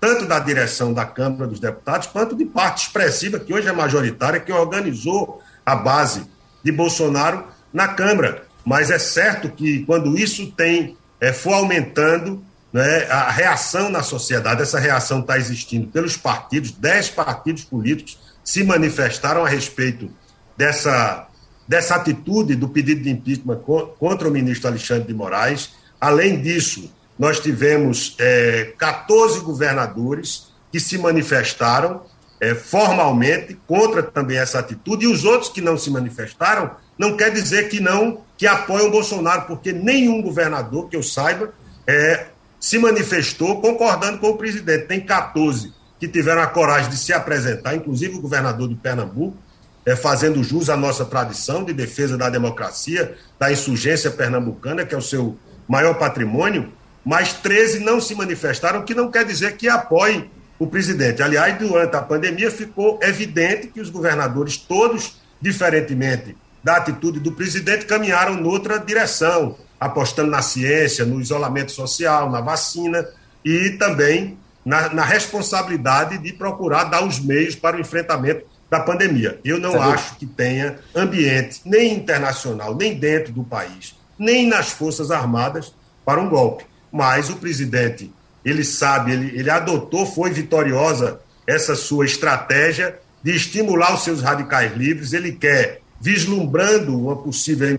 tanto 0.00 0.26
da 0.26 0.38
direção 0.38 0.92
da 0.92 1.04
Câmara 1.04 1.46
dos 1.46 1.60
Deputados, 1.60 2.06
quanto 2.06 2.34
de 2.34 2.46
parte 2.46 2.86
expressiva, 2.86 3.38
que 3.38 3.52
hoje 3.52 3.68
é 3.68 3.72
majoritária, 3.72 4.40
que 4.40 4.50
organizou 4.50 5.42
a 5.64 5.76
base 5.76 6.26
de 6.64 6.72
Bolsonaro 6.72 7.44
na 7.72 7.88
Câmara. 7.88 8.46
Mas 8.64 8.90
é 8.90 8.98
certo 8.98 9.50
que 9.50 9.84
quando 9.84 10.18
isso 10.18 10.50
tem 10.52 10.96
é, 11.20 11.32
for 11.32 11.52
aumentando, 11.52 12.42
né, 12.72 13.06
a 13.10 13.30
reação 13.30 13.90
na 13.90 14.02
sociedade, 14.02 14.62
essa 14.62 14.78
reação 14.78 15.20
está 15.20 15.36
existindo 15.36 15.88
pelos 15.88 16.16
partidos, 16.16 16.70
dez 16.70 17.10
partidos 17.10 17.64
políticos 17.64 18.18
se 18.42 18.64
manifestaram 18.64 19.44
a 19.44 19.48
respeito 19.48 20.10
dessa, 20.56 21.28
dessa 21.68 21.96
atitude 21.96 22.54
do 22.54 22.68
pedido 22.68 23.02
de 23.02 23.10
impeachment 23.10 23.60
contra 23.98 24.28
o 24.28 24.30
ministro 24.30 24.68
Alexandre 24.68 25.06
de 25.06 25.14
Moraes. 25.14 25.70
Além 26.00 26.40
disso, 26.40 26.90
nós 27.20 27.38
tivemos 27.38 28.16
é, 28.18 28.72
14 28.78 29.40
governadores 29.40 30.50
que 30.72 30.80
se 30.80 30.96
manifestaram 30.96 32.00
é, 32.40 32.54
formalmente 32.54 33.60
contra 33.66 34.02
também 34.02 34.38
essa 34.38 34.58
atitude, 34.58 35.04
e 35.04 35.06
os 35.06 35.22
outros 35.26 35.50
que 35.50 35.60
não 35.60 35.76
se 35.76 35.90
manifestaram 35.90 36.70
não 36.98 37.18
quer 37.18 37.30
dizer 37.30 37.68
que 37.68 37.78
não 37.78 38.22
que 38.38 38.46
apoiam 38.46 38.88
o 38.88 38.90
Bolsonaro, 38.90 39.42
porque 39.42 39.70
nenhum 39.70 40.22
governador, 40.22 40.88
que 40.88 40.96
eu 40.96 41.02
saiba, 41.02 41.52
é, 41.86 42.28
se 42.58 42.78
manifestou 42.78 43.60
concordando 43.60 44.16
com 44.16 44.30
o 44.30 44.38
presidente. 44.38 44.86
Tem 44.86 44.98
14 44.98 45.74
que 45.98 46.08
tiveram 46.08 46.40
a 46.40 46.46
coragem 46.46 46.88
de 46.88 46.96
se 46.96 47.12
apresentar, 47.12 47.74
inclusive 47.74 48.16
o 48.16 48.22
governador 48.22 48.66
de 48.66 48.76
Pernambuco, 48.76 49.36
é, 49.84 49.94
fazendo 49.94 50.42
jus 50.42 50.70
à 50.70 50.76
nossa 50.76 51.04
tradição 51.04 51.64
de 51.64 51.74
defesa 51.74 52.16
da 52.16 52.30
democracia, 52.30 53.14
da 53.38 53.52
insurgência 53.52 54.10
pernambucana, 54.10 54.86
que 54.86 54.94
é 54.94 54.98
o 54.98 55.02
seu 55.02 55.36
maior 55.68 55.98
patrimônio, 55.98 56.79
mas 57.04 57.32
13 57.32 57.80
não 57.80 58.00
se 58.00 58.14
manifestaram, 58.14 58.80
o 58.80 58.84
que 58.84 58.94
não 58.94 59.10
quer 59.10 59.24
dizer 59.24 59.56
que 59.56 59.68
apoiem 59.68 60.30
o 60.58 60.66
presidente. 60.66 61.22
Aliás, 61.22 61.58
durante 61.58 61.96
a 61.96 62.02
pandemia 62.02 62.50
ficou 62.50 62.98
evidente 63.02 63.68
que 63.68 63.80
os 63.80 63.88
governadores, 63.88 64.56
todos, 64.58 65.16
diferentemente 65.40 66.36
da 66.62 66.76
atitude 66.76 67.18
do 67.18 67.32
presidente, 67.32 67.86
caminharam 67.86 68.36
noutra 68.36 68.78
direção, 68.78 69.56
apostando 69.80 70.30
na 70.30 70.42
ciência, 70.42 71.06
no 71.06 71.18
isolamento 71.18 71.72
social, 71.72 72.30
na 72.30 72.42
vacina 72.42 73.08
e 73.42 73.70
também 73.70 74.38
na, 74.62 74.92
na 74.92 75.02
responsabilidade 75.02 76.18
de 76.18 76.34
procurar 76.34 76.84
dar 76.84 77.02
os 77.02 77.18
meios 77.18 77.54
para 77.54 77.78
o 77.78 77.80
enfrentamento 77.80 78.44
da 78.68 78.78
pandemia. 78.78 79.40
Eu 79.42 79.58
não 79.58 79.80
acho 79.80 80.16
que 80.16 80.26
tenha 80.26 80.78
ambiente, 80.94 81.62
nem 81.64 81.94
internacional, 81.94 82.76
nem 82.76 82.98
dentro 82.98 83.32
do 83.32 83.42
país, 83.42 83.96
nem 84.18 84.46
nas 84.46 84.68
Forças 84.68 85.10
Armadas, 85.10 85.74
para 86.04 86.20
um 86.20 86.28
golpe 86.28 86.69
mas 86.90 87.30
o 87.30 87.36
presidente, 87.36 88.12
ele 88.44 88.64
sabe, 88.64 89.12
ele, 89.12 89.38
ele 89.38 89.50
adotou, 89.50 90.06
foi 90.06 90.30
vitoriosa 90.30 91.20
essa 91.46 91.74
sua 91.74 92.04
estratégia 92.04 92.98
de 93.22 93.34
estimular 93.34 93.94
os 93.94 94.02
seus 94.02 94.22
radicais 94.22 94.76
livres, 94.76 95.12
ele 95.12 95.32
quer, 95.32 95.80
vislumbrando 96.00 96.98
uma 96.98 97.16
possível 97.16 97.78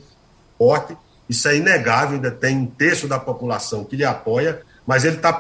forte, 0.58 0.96
isso 1.28 1.48
é 1.48 1.58
inegável, 1.58 2.16
ainda 2.16 2.30
tem 2.30 2.58
um 2.58 2.66
terço 2.66 3.08
da 3.08 3.18
população 3.18 3.84
que 3.84 3.96
lhe 3.96 4.06
apoia, 4.06 4.62
mas 4.86 5.06
ele 5.06 5.16
está 5.16 5.34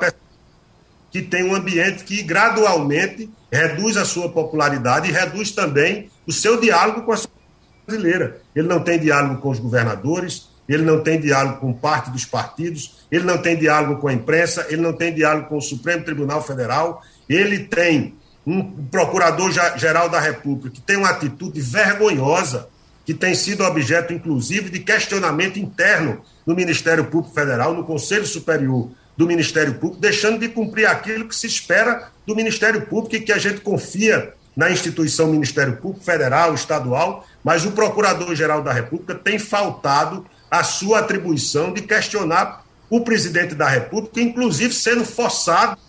que 1.11 1.21
tem 1.21 1.43
um 1.43 1.53
ambiente 1.53 2.05
que 2.05 2.23
gradualmente 2.23 3.29
reduz 3.51 3.97
a 3.97 4.05
sua 4.05 4.29
popularidade 4.29 5.09
e 5.09 5.11
reduz 5.11 5.51
também 5.51 6.09
o 6.25 6.31
seu 6.31 6.59
diálogo 6.59 7.01
com 7.01 7.11
a 7.11 7.17
sociedade 7.17 7.41
brasileira. 7.85 8.41
Ele 8.55 8.67
não 8.67 8.79
tem 8.79 8.97
diálogo 8.97 9.41
com 9.41 9.49
os 9.49 9.59
governadores, 9.59 10.47
ele 10.73 10.83
não 10.83 11.01
tem 11.01 11.19
diálogo 11.19 11.59
com 11.59 11.73
parte 11.73 12.09
dos 12.11 12.25
partidos, 12.25 13.05
ele 13.11 13.25
não 13.25 13.37
tem 13.37 13.57
diálogo 13.57 13.99
com 13.99 14.07
a 14.07 14.13
imprensa, 14.13 14.65
ele 14.69 14.81
não 14.81 14.93
tem 14.93 15.13
diálogo 15.13 15.49
com 15.49 15.57
o 15.57 15.61
Supremo 15.61 16.03
Tribunal 16.03 16.41
Federal, 16.41 17.01
ele 17.27 17.59
tem 17.59 18.15
um 18.45 18.63
procurador-geral 18.87 20.09
da 20.09 20.19
República 20.19 20.69
que 20.69 20.81
tem 20.81 20.97
uma 20.97 21.09
atitude 21.09 21.59
vergonhosa, 21.59 22.67
que 23.05 23.13
tem 23.13 23.35
sido 23.35 23.63
objeto, 23.63 24.13
inclusive, 24.13 24.69
de 24.69 24.79
questionamento 24.79 25.59
interno 25.59 26.21
no 26.45 26.55
Ministério 26.55 27.05
Público 27.05 27.33
Federal, 27.33 27.73
no 27.73 27.83
Conselho 27.83 28.25
Superior 28.25 28.89
do 29.17 29.27
Ministério 29.27 29.75
Público, 29.75 30.01
deixando 30.01 30.39
de 30.39 30.47
cumprir 30.47 30.87
aquilo 30.87 31.27
que 31.27 31.35
se 31.35 31.47
espera 31.47 32.09
do 32.25 32.35
Ministério 32.35 32.81
Público 32.85 33.15
e 33.15 33.21
que 33.21 33.31
a 33.31 33.37
gente 33.37 33.61
confia 33.61 34.33
na 34.55 34.69
instituição 34.69 35.27
Ministério 35.27 35.77
Público 35.77 36.03
Federal, 36.03 36.53
estadual, 36.53 37.25
mas 37.43 37.65
o 37.65 37.71
Procurador-Geral 37.71 38.61
da 38.61 38.71
República 38.71 39.15
tem 39.15 39.39
faltado 39.39 40.25
a 40.51 40.63
sua 40.65 40.99
atribuição 40.99 41.71
de 41.71 41.81
questionar 41.81 42.65
o 42.89 42.99
presidente 42.99 43.55
da 43.55 43.69
República, 43.69 44.19
inclusive 44.19 44.73
sendo 44.73 45.05
forçado, 45.05 45.79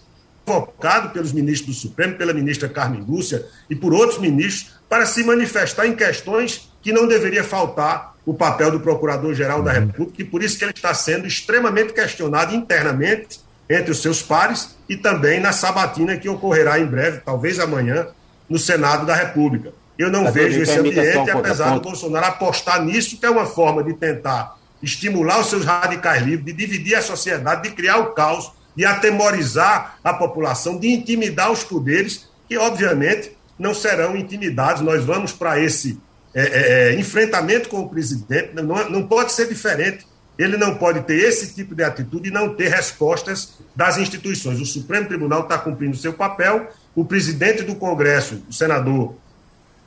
convocado 0.45 1.11
pelos 1.11 1.33
ministros 1.33 1.75
do 1.75 1.81
Supremo, 1.81 2.17
pela 2.17 2.33
ministra 2.33 2.69
Carmen 2.69 3.05
Lúcia 3.07 3.45
e 3.69 3.75
por 3.75 3.93
outros 3.93 4.21
ministros, 4.21 4.73
para 4.89 5.05
se 5.05 5.25
manifestar 5.25 5.87
em 5.87 5.97
questões 5.97 6.71
que 6.81 6.93
não 6.93 7.09
deveria 7.09 7.43
faltar 7.43 8.15
o 8.25 8.33
papel 8.33 8.71
do 8.71 8.79
Procurador-Geral 8.79 9.63
da 9.63 9.73
República, 9.73 10.23
e 10.23 10.25
por 10.25 10.43
isso 10.45 10.57
que 10.57 10.65
ele 10.65 10.73
está 10.73 10.95
sendo 10.95 11.27
extremamente 11.27 11.93
questionado 11.93 12.55
internamente 12.55 13.41
entre 13.69 13.91
os 13.91 14.01
seus 14.01 14.23
pares 14.23 14.77
e 14.89 14.97
também 14.97 15.41
na 15.41 15.53
sabatina 15.53 16.17
que 16.17 16.29
ocorrerá 16.29 16.79
em 16.79 16.87
breve, 16.87 17.21
talvez 17.25 17.59
amanhã, 17.59 18.07
no 18.49 18.59
Senado 18.59 19.07
da 19.07 19.15
República. 19.15 19.73
Eu 19.99 20.11
não 20.11 20.25
Mas 20.25 20.35
vejo 20.35 20.63
esse 20.63 20.79
ambiente, 20.79 21.31
apesar 21.31 21.75
do 21.75 21.81
Bolsonaro 21.81 22.27
apostar 22.27 22.83
nisso, 22.83 23.19
que 23.19 23.27
é 23.27 23.31
uma 23.31 23.47
forma 23.47 23.83
de 23.83 23.93
tentar 23.95 24.57
estimular 24.83 25.41
os 25.41 25.49
seus 25.49 25.65
radicais 25.65 26.23
livres, 26.23 26.45
de 26.45 26.53
dividir 26.53 26.95
a 26.95 27.03
sociedade, 27.03 27.63
de 27.69 27.71
criar 27.75 27.99
o 27.99 28.13
caos, 28.13 28.53
de 28.75 28.85
atemorizar 28.85 29.99
a 30.03 30.15
população, 30.15 30.79
de 30.79 30.89
intimidar 30.89 31.53
os 31.53 31.63
poderes, 31.63 32.29
que 32.49 32.57
obviamente 32.57 33.37
não 33.59 33.75
serão 33.75 34.17
intimidados. 34.17 34.83
Nós 34.83 35.05
vamos 35.05 35.33
para 35.33 35.61
esse 35.61 36.01
é, 36.35 36.43
é, 36.43 36.95
é 36.95 36.99
enfrentamento 36.99 37.69
com 37.69 37.81
o 37.81 37.89
presidente, 37.89 38.55
não, 38.55 38.89
não 38.89 39.07
pode 39.07 39.33
ser 39.33 39.47
diferente. 39.49 40.07
Ele 40.39 40.57
não 40.57 40.77
pode 40.77 41.03
ter 41.03 41.17
esse 41.17 41.55
tipo 41.55 41.75
de 41.75 41.85
atitude 41.85 42.31
e 42.31 42.33
não 42.33 42.55
ter 42.55 42.69
respostas 42.69 43.59
das 43.77 43.99
instituições. 43.99 44.61
O 44.61 44.65
Supremo 44.65 45.07
Tribunal 45.07 45.43
está 45.43 45.59
cumprindo 45.59 45.95
seu 45.95 46.15
papel, 46.15 46.69
o 46.95 47.05
presidente 47.05 47.63
do 47.63 47.75
Congresso, 47.75 48.43
o 48.49 48.53
senador 48.53 49.15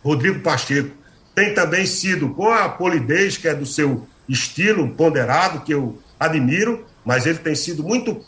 Rodrigo 0.06 0.40
Pacheco, 0.42 0.92
tem 1.34 1.54
também 1.56 1.86
sido, 1.88 2.30
com 2.30 2.48
a 2.50 2.70
polidez, 2.70 3.38
que 3.38 3.48
é 3.48 3.56
do 3.56 3.66
seu 3.66 4.08
estilo 4.30 4.88
ponderado, 4.90 5.62
que 5.62 5.74
eu 5.74 5.98
admiro, 6.20 6.86
mas 7.04 7.26
ele 7.26 7.40
tem 7.40 7.56
sido 7.56 7.84
muito 7.84 8.22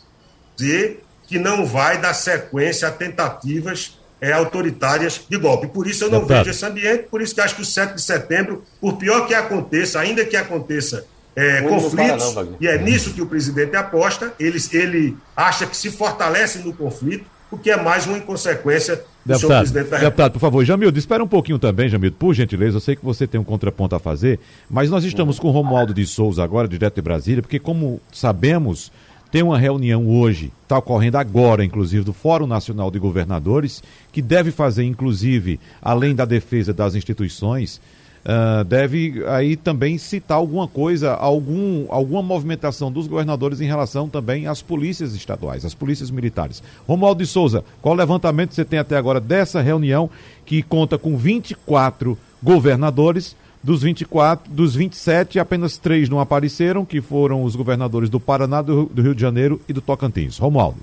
dizer 0.55 1.03
que 1.27 1.37
não 1.37 1.65
vai 1.65 1.99
dar 1.99 2.13
sequência 2.13 2.87
a 2.87 2.91
tentativas 2.91 3.99
é, 4.19 4.31
autoritárias 4.33 5.21
de 5.29 5.37
golpe. 5.37 5.67
Por 5.67 5.85
isso 5.87 6.05
eu 6.05 6.09
não 6.09 6.25
vejo 6.25 6.49
esse 6.49 6.65
ambiente, 6.65 7.03
por 7.03 7.21
isso 7.21 7.35
que 7.35 7.41
acho 7.41 7.55
que 7.55 7.61
o 7.61 7.65
7 7.65 7.93
de 7.93 8.01
setembro, 8.01 8.63
por 8.81 8.97
pior 8.97 9.27
que 9.27 9.35
aconteça, 9.35 9.99
ainda 9.99 10.25
que 10.25 10.35
aconteça 10.35 11.05
é, 11.35 11.61
conflitos, 11.61 12.33
não, 12.33 12.57
e 12.59 12.67
é 12.67 12.79
nisso 12.79 13.13
que 13.13 13.21
o 13.21 13.27
presidente 13.27 13.75
aposta, 13.75 14.33
ele, 14.39 14.57
ele 14.71 15.17
acha 15.35 15.67
que 15.67 15.77
se 15.77 15.91
fortalece 15.91 16.59
no 16.59 16.73
conflito, 16.73 17.25
o 17.51 17.57
que 17.57 17.69
é 17.69 17.77
mais 17.77 18.07
uma 18.07 18.17
inconsequência 18.17 19.03
deputado, 19.27 19.71
Deputado, 19.71 20.31
por 20.33 20.39
favor, 20.39 20.65
Jamildo, 20.65 20.97
espera 20.97 21.23
um 21.23 21.27
pouquinho 21.27 21.59
também, 21.59 21.89
Jamildo, 21.89 22.15
por 22.17 22.33
gentileza, 22.33 22.77
eu 22.77 22.81
sei 22.81 22.95
que 22.95 23.03
você 23.03 23.27
tem 23.27 23.39
um 23.39 23.43
contraponto 23.43 23.95
a 23.95 23.99
fazer, 23.99 24.39
mas 24.69 24.89
nós 24.89 25.03
estamos 25.03 25.39
com 25.39 25.47
o 25.47 25.51
Romualdo 25.51 25.93
de 25.93 26.05
Souza 26.05 26.43
agora, 26.43 26.67
direto 26.67 26.95
de 26.95 27.01
Brasília, 27.01 27.41
porque 27.41 27.59
como 27.59 28.01
sabemos, 28.11 28.91
tem 29.31 29.43
uma 29.43 29.57
reunião 29.57 30.07
hoje, 30.07 30.51
está 30.63 30.77
ocorrendo 30.77 31.17
agora, 31.17 31.63
inclusive, 31.63 32.03
do 32.03 32.13
Fórum 32.13 32.47
Nacional 32.47 32.89
de 32.89 32.97
Governadores, 32.97 33.83
que 34.11 34.21
deve 34.21 34.51
fazer, 34.51 34.83
inclusive, 34.83 35.59
além 35.81 36.15
da 36.15 36.25
defesa 36.25 36.73
das 36.73 36.95
instituições, 36.95 37.81
uh, 38.25 38.63
deve 38.63 39.23
aí 39.27 39.55
também 39.55 39.97
citar 39.97 40.37
alguma 40.37 40.67
coisa, 40.67 41.13
algum, 41.13 41.85
alguma 41.89 42.21
movimentação 42.21 42.91
dos 42.91 43.07
governadores 43.07 43.61
em 43.61 43.65
relação 43.65 44.09
também 44.09 44.47
às 44.47 44.61
polícias 44.61 45.13
estaduais, 45.13 45.65
às 45.65 45.73
polícias 45.73 46.11
militares. 46.11 46.61
Romualdo 46.87 47.23
de 47.23 47.29
Souza, 47.29 47.63
qual 47.81 47.95
levantamento 47.95 48.53
você 48.53 48.65
tem 48.65 48.79
até 48.79 48.97
agora 48.97 49.19
dessa 49.19 49.61
reunião 49.61 50.09
que 50.45 50.61
conta 50.61 50.97
com 50.97 51.17
24 51.17 52.17
governadores? 52.41 53.35
Dos 53.63 53.81
24, 53.81 54.49
dos 54.53 54.75
27, 54.75 55.39
apenas 55.39 55.77
três 55.77 56.07
não 56.07 56.19
apareceram, 56.19 56.85
que 56.85 57.01
foram 57.01 57.43
os 57.43 57.55
governadores 57.55 58.09
do 58.09 58.19
Paraná, 58.19 58.61
do, 58.61 58.85
do 58.85 59.01
Rio 59.01 59.15
de 59.15 59.19
Janeiro 59.19 59.59
e 59.67 59.73
do 59.73 59.81
Tocantins. 59.81 60.37
Romualdo. 60.37 60.77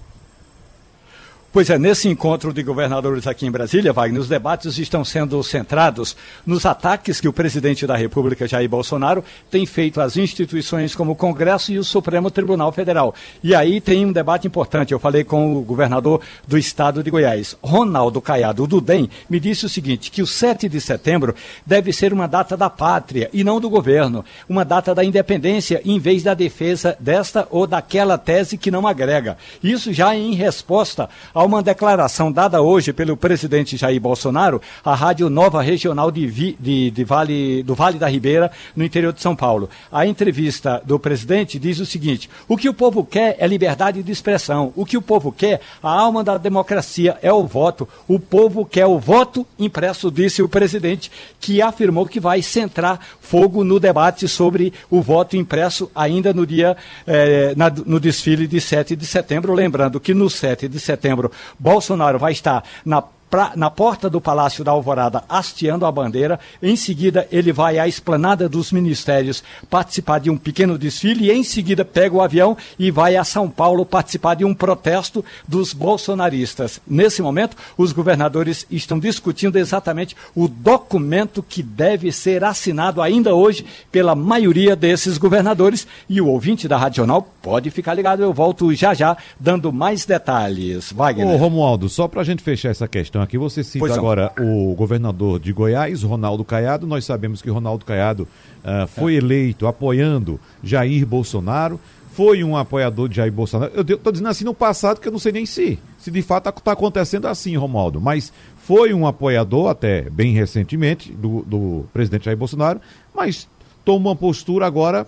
Pois 1.54 1.70
é, 1.70 1.78
nesse 1.78 2.08
encontro 2.08 2.52
de 2.52 2.64
governadores 2.64 3.28
aqui 3.28 3.46
em 3.46 3.50
Brasília, 3.50 3.92
Wagner, 3.92 4.20
os 4.20 4.28
debates 4.28 4.76
estão 4.76 5.04
sendo 5.04 5.40
centrados 5.44 6.16
nos 6.44 6.66
ataques 6.66 7.20
que 7.20 7.28
o 7.28 7.32
presidente 7.32 7.86
da 7.86 7.94
República, 7.94 8.48
Jair 8.48 8.68
Bolsonaro, 8.68 9.22
tem 9.52 9.64
feito 9.64 10.00
às 10.00 10.16
instituições 10.16 10.96
como 10.96 11.12
o 11.12 11.14
Congresso 11.14 11.70
e 11.70 11.78
o 11.78 11.84
Supremo 11.84 12.28
Tribunal 12.28 12.72
Federal. 12.72 13.14
E 13.40 13.54
aí 13.54 13.80
tem 13.80 14.04
um 14.04 14.10
debate 14.10 14.48
importante. 14.48 14.90
Eu 14.90 14.98
falei 14.98 15.22
com 15.22 15.56
o 15.56 15.62
governador 15.62 16.20
do 16.44 16.58
estado 16.58 17.04
de 17.04 17.10
Goiás, 17.12 17.56
Ronaldo 17.62 18.20
Caiado, 18.20 18.66
do 18.66 18.80
DEM, 18.80 19.08
me 19.30 19.38
disse 19.38 19.64
o 19.64 19.68
seguinte: 19.68 20.10
que 20.10 20.22
o 20.22 20.26
7 20.26 20.68
de 20.68 20.80
setembro 20.80 21.36
deve 21.64 21.92
ser 21.92 22.12
uma 22.12 22.26
data 22.26 22.56
da 22.56 22.68
pátria 22.68 23.30
e 23.32 23.44
não 23.44 23.60
do 23.60 23.70
governo, 23.70 24.24
uma 24.48 24.64
data 24.64 24.92
da 24.92 25.04
independência 25.04 25.80
em 25.84 26.00
vez 26.00 26.24
da 26.24 26.34
defesa 26.34 26.96
desta 26.98 27.46
ou 27.48 27.64
daquela 27.64 28.18
tese 28.18 28.58
que 28.58 28.72
não 28.72 28.88
agrega. 28.88 29.38
Isso 29.62 29.92
já 29.92 30.16
em 30.16 30.34
resposta 30.34 31.08
ao 31.32 31.43
uma 31.44 31.62
declaração 31.62 32.32
dada 32.32 32.60
hoje 32.62 32.92
pelo 32.92 33.16
presidente 33.16 33.76
Jair 33.76 34.00
Bolsonaro 34.00 34.60
à 34.84 34.94
Rádio 34.94 35.28
Nova 35.28 35.62
Regional 35.62 36.10
de, 36.10 36.26
Vi, 36.26 36.56
de, 36.58 36.90
de 36.90 37.04
vale, 37.04 37.62
do 37.62 37.74
Vale 37.74 37.98
da 37.98 38.08
Ribeira, 38.08 38.50
no 38.74 38.84
interior 38.84 39.12
de 39.12 39.20
São 39.20 39.36
Paulo. 39.36 39.68
A 39.92 40.06
entrevista 40.06 40.82
do 40.84 40.98
presidente 40.98 41.58
diz 41.58 41.78
o 41.80 41.86
seguinte: 41.86 42.28
o 42.48 42.56
que 42.56 42.68
o 42.68 42.74
povo 42.74 43.04
quer 43.04 43.36
é 43.38 43.46
liberdade 43.46 44.02
de 44.02 44.12
expressão. 44.12 44.72
O 44.74 44.86
que 44.86 44.96
o 44.96 45.02
povo 45.02 45.30
quer, 45.30 45.60
a 45.82 45.90
alma 45.90 46.24
da 46.24 46.38
democracia 46.38 47.18
é 47.22 47.32
o 47.32 47.46
voto. 47.46 47.88
O 48.08 48.18
povo 48.18 48.64
quer 48.64 48.86
o 48.86 48.98
voto 48.98 49.46
impresso, 49.58 50.10
disse 50.10 50.42
o 50.42 50.48
presidente, 50.48 51.10
que 51.40 51.60
afirmou 51.60 52.06
que 52.06 52.20
vai 52.20 52.42
centrar 52.42 53.00
fogo 53.20 53.64
no 53.64 53.78
debate 53.78 54.28
sobre 54.28 54.72
o 54.90 55.02
voto 55.02 55.36
impresso 55.36 55.90
ainda 55.94 56.32
no 56.32 56.46
dia, 56.46 56.76
eh, 57.06 57.54
na, 57.56 57.70
no 57.70 58.00
desfile 58.00 58.46
de 58.46 58.60
7 58.60 58.96
de 58.96 59.06
setembro. 59.06 59.52
Lembrando 59.52 60.00
que 60.00 60.14
no 60.14 60.30
7 60.30 60.68
de 60.68 60.80
setembro 60.80 61.30
Bolsonaro 61.58 62.18
vai 62.18 62.32
estar 62.32 62.62
na 62.84 63.02
pra, 63.34 63.50
na 63.56 63.68
porta 63.68 64.08
do 64.08 64.20
Palácio 64.20 64.62
da 64.62 64.70
Alvorada 64.70 65.24
hasteando 65.28 65.84
a 65.84 65.90
bandeira. 65.90 66.38
Em 66.62 66.76
seguida, 66.76 67.26
ele 67.32 67.52
vai 67.52 67.80
à 67.80 67.88
esplanada 67.88 68.48
dos 68.48 68.70
ministérios 68.70 69.42
participar 69.68 70.20
de 70.20 70.30
um 70.30 70.36
pequeno 70.36 70.78
desfile 70.78 71.24
e 71.24 71.32
em 71.32 71.42
seguida 71.42 71.84
pega 71.84 72.14
o 72.14 72.22
avião 72.22 72.56
e 72.78 72.92
vai 72.92 73.16
a 73.16 73.24
São 73.24 73.50
Paulo 73.50 73.84
participar 73.84 74.34
de 74.34 74.44
um 74.44 74.54
protesto 74.54 75.24
dos 75.48 75.72
bolsonaristas. 75.72 76.80
Nesse 76.86 77.22
momento, 77.22 77.56
os 77.76 77.90
governadores 77.90 78.68
estão 78.70 79.00
discutindo 79.00 79.58
exatamente 79.58 80.14
o 80.32 80.46
documento 80.46 81.42
que 81.42 81.60
deve 81.60 82.12
ser 82.12 82.44
assinado 82.44 83.02
ainda 83.02 83.34
hoje 83.34 83.66
pela 83.90 84.14
maioria 84.14 84.76
desses 84.76 85.18
governadores 85.18 85.88
e 86.08 86.20
o 86.20 86.28
ouvinte 86.28 86.68
da 86.68 86.76
Radional 86.76 87.28
pode 87.42 87.68
ficar 87.72 87.94
ligado, 87.94 88.22
eu 88.22 88.32
volto 88.32 88.72
já 88.76 88.94
já 88.94 89.16
dando 89.40 89.72
mais 89.72 90.06
detalhes. 90.06 90.92
Wagner. 90.92 91.26
Ô 91.26 91.36
Romualdo, 91.36 91.88
só 91.88 92.06
para 92.06 92.20
a 92.20 92.24
gente 92.24 92.40
fechar 92.40 92.70
essa 92.70 92.86
questão 92.86 93.23
aqui, 93.24 93.36
você 93.36 93.64
cita 93.64 93.80
pois 93.80 93.92
agora 93.92 94.32
não. 94.36 94.70
o 94.70 94.74
governador 94.74 95.40
de 95.40 95.52
Goiás, 95.52 96.02
Ronaldo 96.02 96.44
Caiado. 96.44 96.86
Nós 96.86 97.04
sabemos 97.04 97.42
que 97.42 97.50
Ronaldo 97.50 97.84
Caiado 97.84 98.28
uh, 98.62 98.86
foi 98.86 99.14
é. 99.14 99.18
eleito 99.18 99.66
apoiando 99.66 100.38
Jair 100.62 101.06
Bolsonaro. 101.06 101.80
Foi 102.12 102.44
um 102.44 102.56
apoiador 102.56 103.08
de 103.08 103.16
Jair 103.16 103.32
Bolsonaro. 103.32 103.72
Eu 103.74 103.82
estou 103.82 104.12
dizendo 104.12 104.28
assim 104.28 104.44
no 104.44 104.54
passado 104.54 105.00
que 105.00 105.08
eu 105.08 105.12
não 105.12 105.18
sei 105.18 105.32
nem 105.32 105.44
se, 105.44 105.80
se 105.98 106.12
de 106.12 106.22
fato 106.22 106.48
está 106.48 106.72
acontecendo 106.72 107.26
assim, 107.26 107.56
Romualdo. 107.56 108.00
Mas 108.00 108.32
foi 108.58 108.94
um 108.94 109.06
apoiador 109.06 109.68
até 109.68 110.08
bem 110.10 110.32
recentemente 110.32 111.12
do, 111.12 111.42
do 111.42 111.84
presidente 111.92 112.26
Jair 112.26 112.36
Bolsonaro, 112.36 112.80
mas 113.14 113.48
toma 113.84 114.10
uma 114.10 114.16
postura 114.16 114.66
agora 114.66 115.06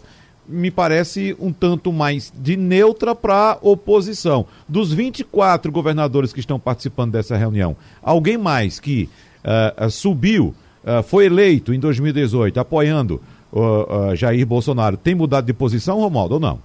me 0.49 0.71
parece 0.71 1.37
um 1.39 1.53
tanto 1.53 1.93
mais 1.93 2.33
de 2.37 2.57
neutra 2.57 3.15
para 3.15 3.59
oposição. 3.61 4.47
Dos 4.69 4.93
24 4.93 5.71
governadores 5.73 6.33
que 6.33 6.41
estão 6.41 6.59
participando 6.59 7.13
dessa 7.13 7.37
reunião, 7.37 7.77
alguém 8.03 8.39
mais 8.39 8.79
que 8.79 9.09
uh, 9.45 9.91
subiu, 9.91 10.55
uh, 10.85 11.03
foi 11.03 11.27
eleito 11.27 11.75
em 11.75 11.81
2018 11.81 12.59
apoiando 12.61 13.21
uh, 13.53 14.15
Jair 14.15 14.47
Bolsonaro, 14.47 14.97
tem 14.97 15.15
mudado 15.15 15.47
de 15.47 15.53
posição, 15.53 15.99
Romaldo, 15.99 16.35
ou 16.35 16.41
não? 16.41 16.59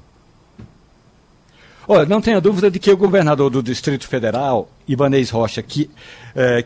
Olha, 1.88 2.06
não 2.06 2.22
tenha 2.22 2.40
dúvida 2.40 2.70
de 2.70 2.80
que 2.80 2.92
o 2.92 2.98
governador 2.98 3.50
do 3.50 3.62
Distrito 3.62 4.08
Federal, 4.08 4.70
Ibanez 4.88 5.30
Rocha, 5.32 5.62
que, 5.64 5.90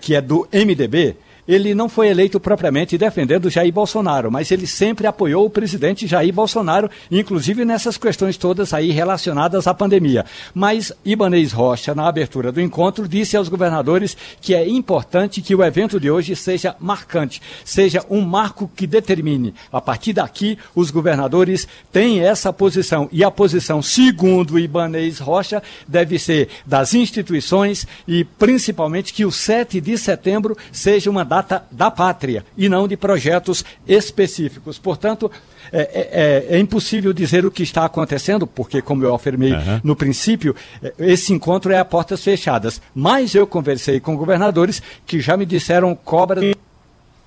que 0.02 0.14
é 0.14 0.22
do 0.22 0.48
MDB, 0.54 1.16
ele 1.48 1.76
não 1.76 1.88
foi 1.88 2.08
eleito 2.08 2.40
propriamente 2.40 2.98
defendendo 2.98 3.50
Jair 3.50 3.72
Bolsonaro, 3.72 4.32
mas 4.32 4.52
ele 4.52 4.66
sempre 4.66 5.08
apoiou 5.08 5.46
o 5.46 5.50
presidente 5.50 6.08
Jair 6.08 6.34
Bolsonaro, 6.34 6.90
inclusive 7.12 7.64
nessas 7.64 7.98
questões 7.98 8.38
todas 8.38 8.74
aí 8.74 8.92
relacionadas 8.92 9.68
à 9.68 9.74
pandemia. 9.74 10.26
Mas 10.54 10.92
Ibanez 11.04 11.52
Rocha, 11.52 11.94
na 11.94 12.08
abertura 12.08 12.52
do 12.52 12.62
encontro, 12.62 13.08
disse 13.08 13.38
aos 13.38 13.50
governadores 13.50 14.18
que 14.42 14.56
é 14.56 14.68
importante 14.68 15.42
que 15.42 15.56
o 15.56 15.64
evento 15.64 16.00
de 16.00 16.10
hoje 16.10 16.36
seja 16.36 16.76
marcante, 16.80 17.42
seja 17.64 18.04
um 18.10 18.22
marco 18.22 18.70
que 18.76 18.88
determine. 18.88 19.54
A 19.72 19.80
partir 19.80 20.14
daqui, 20.14 20.58
os 20.74 20.90
governadores 20.90 21.68
têm 21.92 22.22
essa 22.22 22.52
posição. 22.52 23.08
E 23.12 23.24
a 23.24 23.30
posição, 23.30 23.82
segundo 23.82 24.58
Ibanez 24.58 25.20
Rocha, 25.20 25.62
deve 25.88 26.18
ser 26.18 26.50
das 26.66 26.94
instituições 26.94 27.88
e 28.08 28.24
principalmente 28.24 29.14
que 29.14 29.26
o 29.26 29.32
7 29.32 29.80
de 29.80 29.98
setembro 29.98 30.58
seja 30.72 31.10
uma 31.10 31.24
data 31.24 31.35
data 31.36 31.66
da 31.70 31.92
pátria 31.92 32.46
e 32.58 32.70
não 32.70 32.88
de 32.88 32.96
projetos 32.96 33.66
específicos. 33.88 34.80
Portanto, 34.80 35.30
é, 35.72 35.82
é, 35.82 36.54
é, 36.54 36.56
é 36.56 36.60
impossível 36.60 37.12
dizer 37.12 37.46
o 37.46 37.52
que 37.52 37.64
está 37.64 37.84
acontecendo, 37.86 38.48
porque, 38.48 38.82
como 38.82 39.04
eu 39.04 39.14
afirmei 39.14 39.52
uhum. 39.52 39.82
no 39.84 39.96
princípio, 39.96 40.56
é, 40.82 40.94
esse 41.00 41.34
encontro 41.34 41.74
é 41.74 41.78
a 41.78 41.86
portas 41.86 42.24
fechadas. 42.24 42.82
Mas 42.94 43.36
eu 43.36 43.46
conversei 43.46 44.00
com 44.00 44.16
governadores 44.16 44.82
que 45.06 45.20
já 45.20 45.36
me 45.36 45.46
disseram 45.46 45.96
cobra 45.96 46.42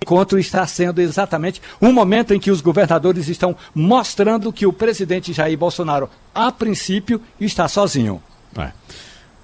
encontro 0.00 0.38
está 0.38 0.66
sendo 0.66 1.02
exatamente 1.02 1.60
um 1.82 1.92
momento 1.92 2.32
em 2.32 2.40
que 2.40 2.50
os 2.50 2.62
governadores 2.62 3.28
estão 3.28 3.54
mostrando 3.74 4.52
que 4.52 4.64
o 4.64 4.72
presidente 4.72 5.34
Jair 5.34 5.58
Bolsonaro, 5.58 6.08
a 6.34 6.50
princípio, 6.50 7.20
está 7.38 7.68
sozinho. 7.68 8.22
É. 8.56 8.70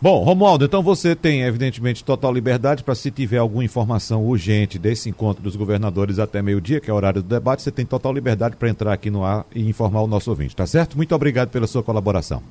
Bom, 0.05 0.23
Romualdo, 0.23 0.67
então 0.67 0.83
você 0.83 1.17
tem, 1.17 1.45
evidentemente, 1.45 2.05
total 2.05 2.31
liberdade 2.31 2.85
para 2.85 2.95
se 2.95 3.11
tiver 3.11 3.38
alguma 3.38 3.64
informação 3.64 4.23
urgente 4.23 4.79
desse 4.79 5.09
encontro 5.09 5.43
dos 5.43 5.57
governadores 5.57 6.19
até 6.19 6.43
meio-dia, 6.43 6.79
que 6.79 6.90
é 6.90 6.93
o 6.93 6.97
horário 6.97 7.23
do 7.23 7.27
debate, 7.27 7.62
você 7.62 7.71
tem 7.71 7.87
total 7.87 8.12
liberdade 8.12 8.55
para 8.55 8.69
entrar 8.69 8.93
aqui 8.93 9.09
no 9.09 9.25
ar 9.25 9.47
e 9.55 9.67
informar 9.67 10.03
o 10.03 10.07
nosso 10.07 10.29
ouvinte, 10.29 10.55
tá 10.55 10.67
certo? 10.67 10.95
Muito 10.95 11.14
obrigado 11.14 11.49
pela 11.49 11.67
sua 11.67 11.83
colaboração. 11.83 12.43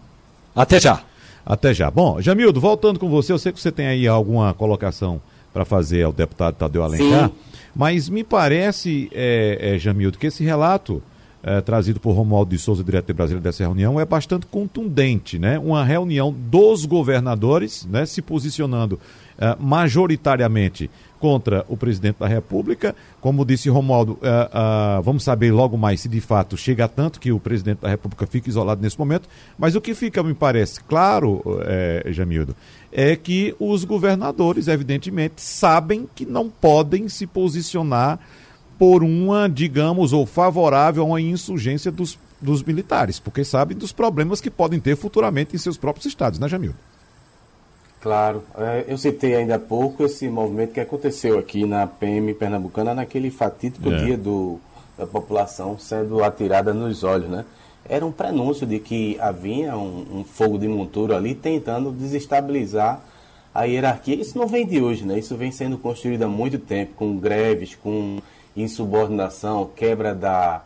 Até 0.56 0.80
já. 0.80 1.04
Até 1.46 1.76
já. 1.76 1.92
Bom, 1.92 2.20
Jamildo, 2.20 2.60
voltando 2.60 3.00
com 3.00 3.08
você, 3.08 3.32
eu 3.32 3.38
sei 3.38 3.52
que 3.52 3.62
você 3.62 3.72
tem 3.72 3.86
aí 3.86 4.08
alguma 4.08 4.52
colocação 4.56 5.22
para 5.54 5.64
fazer 5.64 6.02
ao 6.02 6.12
deputado 6.12 6.56
Tadeu 6.56 6.82
Alencar, 6.82 7.30
Sim. 7.30 7.36
mas 7.76 8.10
me 8.10 8.24
parece, 8.24 9.12
é, 9.14 9.76
é, 9.76 9.78
Jamildo, 9.78 10.18
que 10.18 10.26
esse 10.26 10.44
relato 10.44 11.04
é, 11.44 11.60
trazido 11.62 12.00
por 12.00 12.14
Romualdo 12.14 12.52
de 12.52 12.58
Souza, 12.58 12.84
diretor 12.84 13.08
de 13.08 13.14
Brasília 13.14 13.42
dessa 13.42 13.64
reunião, 13.64 14.00
é 14.00 14.06
bastante 14.06 14.46
contundente, 14.46 15.38
né? 15.38 15.60
Uma 15.60 15.84
reunião 15.84 16.34
dos 16.34 16.86
governadores, 16.86 17.86
né, 17.86 18.06
se 18.06 18.22
posicionando 18.22 19.00
é, 19.38 19.56
majoritariamente 19.60 20.90
contra 21.20 21.66
o 21.70 21.78
presidente 21.78 22.18
da 22.20 22.28
República. 22.28 22.96
Como 23.22 23.46
disse 23.46 23.70
Romualdo, 23.70 24.18
é, 24.22 25.02
vamos 25.02 25.24
saber 25.24 25.52
logo 25.52 25.78
mais 25.78 26.02
se 26.02 26.10
de 26.10 26.20
fato 26.20 26.58
chega 26.58 26.88
tanto 26.88 27.20
que 27.20 27.32
o 27.32 27.40
presidente 27.40 27.80
da 27.80 27.90
República 27.90 28.28
fica 28.28 28.50
isolado 28.50 28.82
nesse 28.82 29.00
momento. 29.00 29.28
Mas 29.58 29.76
o 29.76 29.82
que 29.82 29.94
fica, 29.94 30.22
me 30.22 30.34
parece 30.34 30.82
claro, 30.84 31.42
é, 31.66 32.06
Jamildo, 32.12 32.56
é 32.92 33.16
que 33.16 33.56
os 33.60 33.86
governadores, 33.86 34.68
evidentemente, 34.68 35.42
sabem 35.42 36.08
que 36.14 36.26
não 36.26 36.50
podem 36.50 37.08
se 37.08 37.26
posicionar 37.26 38.20
por 38.78 39.04
uma, 39.04 39.48
digamos, 39.48 40.14
ou 40.14 40.26
favorável 40.26 41.04
a 41.04 41.06
uma 41.06 41.22
insurgência 41.22 41.92
dos, 41.92 42.18
dos 42.42 42.64
militares, 42.64 43.20
porque 43.20 43.44
sabem 43.44 43.78
dos 43.78 43.92
problemas 43.92 44.42
que 44.42 44.50
podem 44.50 44.80
ter 44.80 44.96
futuramente 44.96 45.56
em 45.56 45.60
seus 45.60 45.78
próprios 45.78 46.06
estados, 46.06 46.40
né, 46.40 46.48
Jamil? 46.48 46.74
Claro. 48.02 48.44
É, 48.58 48.84
eu 48.88 48.98
citei 48.98 49.34
ainda 49.34 49.56
há 49.56 49.60
pouco 49.60 50.04
esse 50.04 50.28
movimento 50.28 50.74
que 50.74 50.80
aconteceu 50.82 51.40
aqui 51.40 51.66
na 51.66 51.88
PM 51.88 52.34
Pernambucana, 52.34 52.94
naquele 52.94 53.32
fatídico 53.32 53.90
é. 53.90 54.04
dia 54.04 54.18
do, 54.18 54.60
da 54.98 55.08
população 55.08 55.80
sendo 55.80 56.22
atirada 56.22 56.74
nos 56.74 57.06
olhos, 57.06 57.30
né? 57.30 57.46
Era 57.88 58.06
um 58.06 58.12
prenúncio 58.12 58.68
de 58.68 58.80
que 58.80 59.18
havia 59.22 59.78
um, 59.78 60.20
um 60.20 60.24
fogo 60.26 60.58
de 60.58 60.68
montura 60.68 61.16
ali 61.16 61.34
tentando 61.34 61.92
desestabilizar 61.92 63.02
a 63.54 63.64
hierarquia. 63.64 64.16
Isso 64.16 64.38
não 64.38 64.48
vem 64.48 64.66
de 64.66 64.82
hoje, 64.82 65.06
né? 65.06 65.18
Isso 65.18 65.36
vem 65.38 65.52
sendo 65.52 65.78
construído 65.78 66.24
há 66.24 66.28
muito 66.28 66.60
tempo, 66.60 66.94
com 66.96 67.18
greves, 67.18 67.76
com 67.76 68.20
insubordinação, 68.56 69.70
quebra 69.76 70.14
da, 70.14 70.62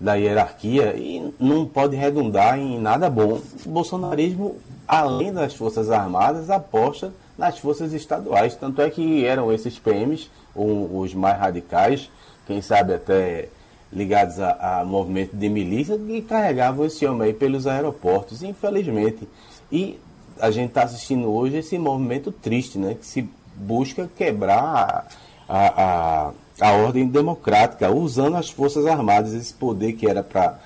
da 0.00 0.14
hierarquia 0.14 0.94
e 0.96 1.32
não 1.38 1.66
pode 1.66 1.96
redundar 1.96 2.58
em 2.58 2.78
nada 2.78 3.08
bom. 3.08 3.40
O 3.64 3.68
bolsonarismo, 3.68 4.56
além 4.86 5.32
das 5.32 5.54
Forças 5.54 5.90
Armadas, 5.90 6.50
aposta 6.50 7.12
nas 7.36 7.58
forças 7.58 7.92
estaduais. 7.92 8.56
Tanto 8.56 8.82
é 8.82 8.90
que 8.90 9.24
eram 9.24 9.52
esses 9.52 9.78
PMs, 9.78 10.28
os 10.54 11.14
mais 11.14 11.38
radicais, 11.38 12.10
quem 12.46 12.60
sabe 12.60 12.94
até 12.94 13.48
ligados 13.92 14.38
a, 14.40 14.80
a 14.80 14.84
movimento 14.84 15.34
de 15.34 15.48
milícia, 15.48 15.96
que 15.96 16.20
carregavam 16.22 16.84
esse 16.84 17.06
homem 17.06 17.28
aí 17.28 17.34
pelos 17.34 17.66
aeroportos, 17.66 18.42
infelizmente. 18.42 19.26
E 19.70 19.98
a 20.40 20.50
gente 20.50 20.70
está 20.70 20.82
assistindo 20.82 21.30
hoje 21.30 21.58
esse 21.58 21.78
movimento 21.78 22.32
triste, 22.32 22.78
né? 22.78 22.94
Que 22.94 23.06
se 23.06 23.28
busca 23.54 24.10
quebrar 24.16 25.08
a, 25.48 25.58
a, 25.58 26.28
a 26.28 26.32
a 26.60 26.72
ordem 26.72 27.06
democrática, 27.06 27.90
usando 27.90 28.36
as 28.36 28.50
Forças 28.50 28.86
Armadas, 28.86 29.32
esse 29.32 29.54
poder 29.54 29.92
que 29.92 30.08
era 30.08 30.22
para 30.22 30.58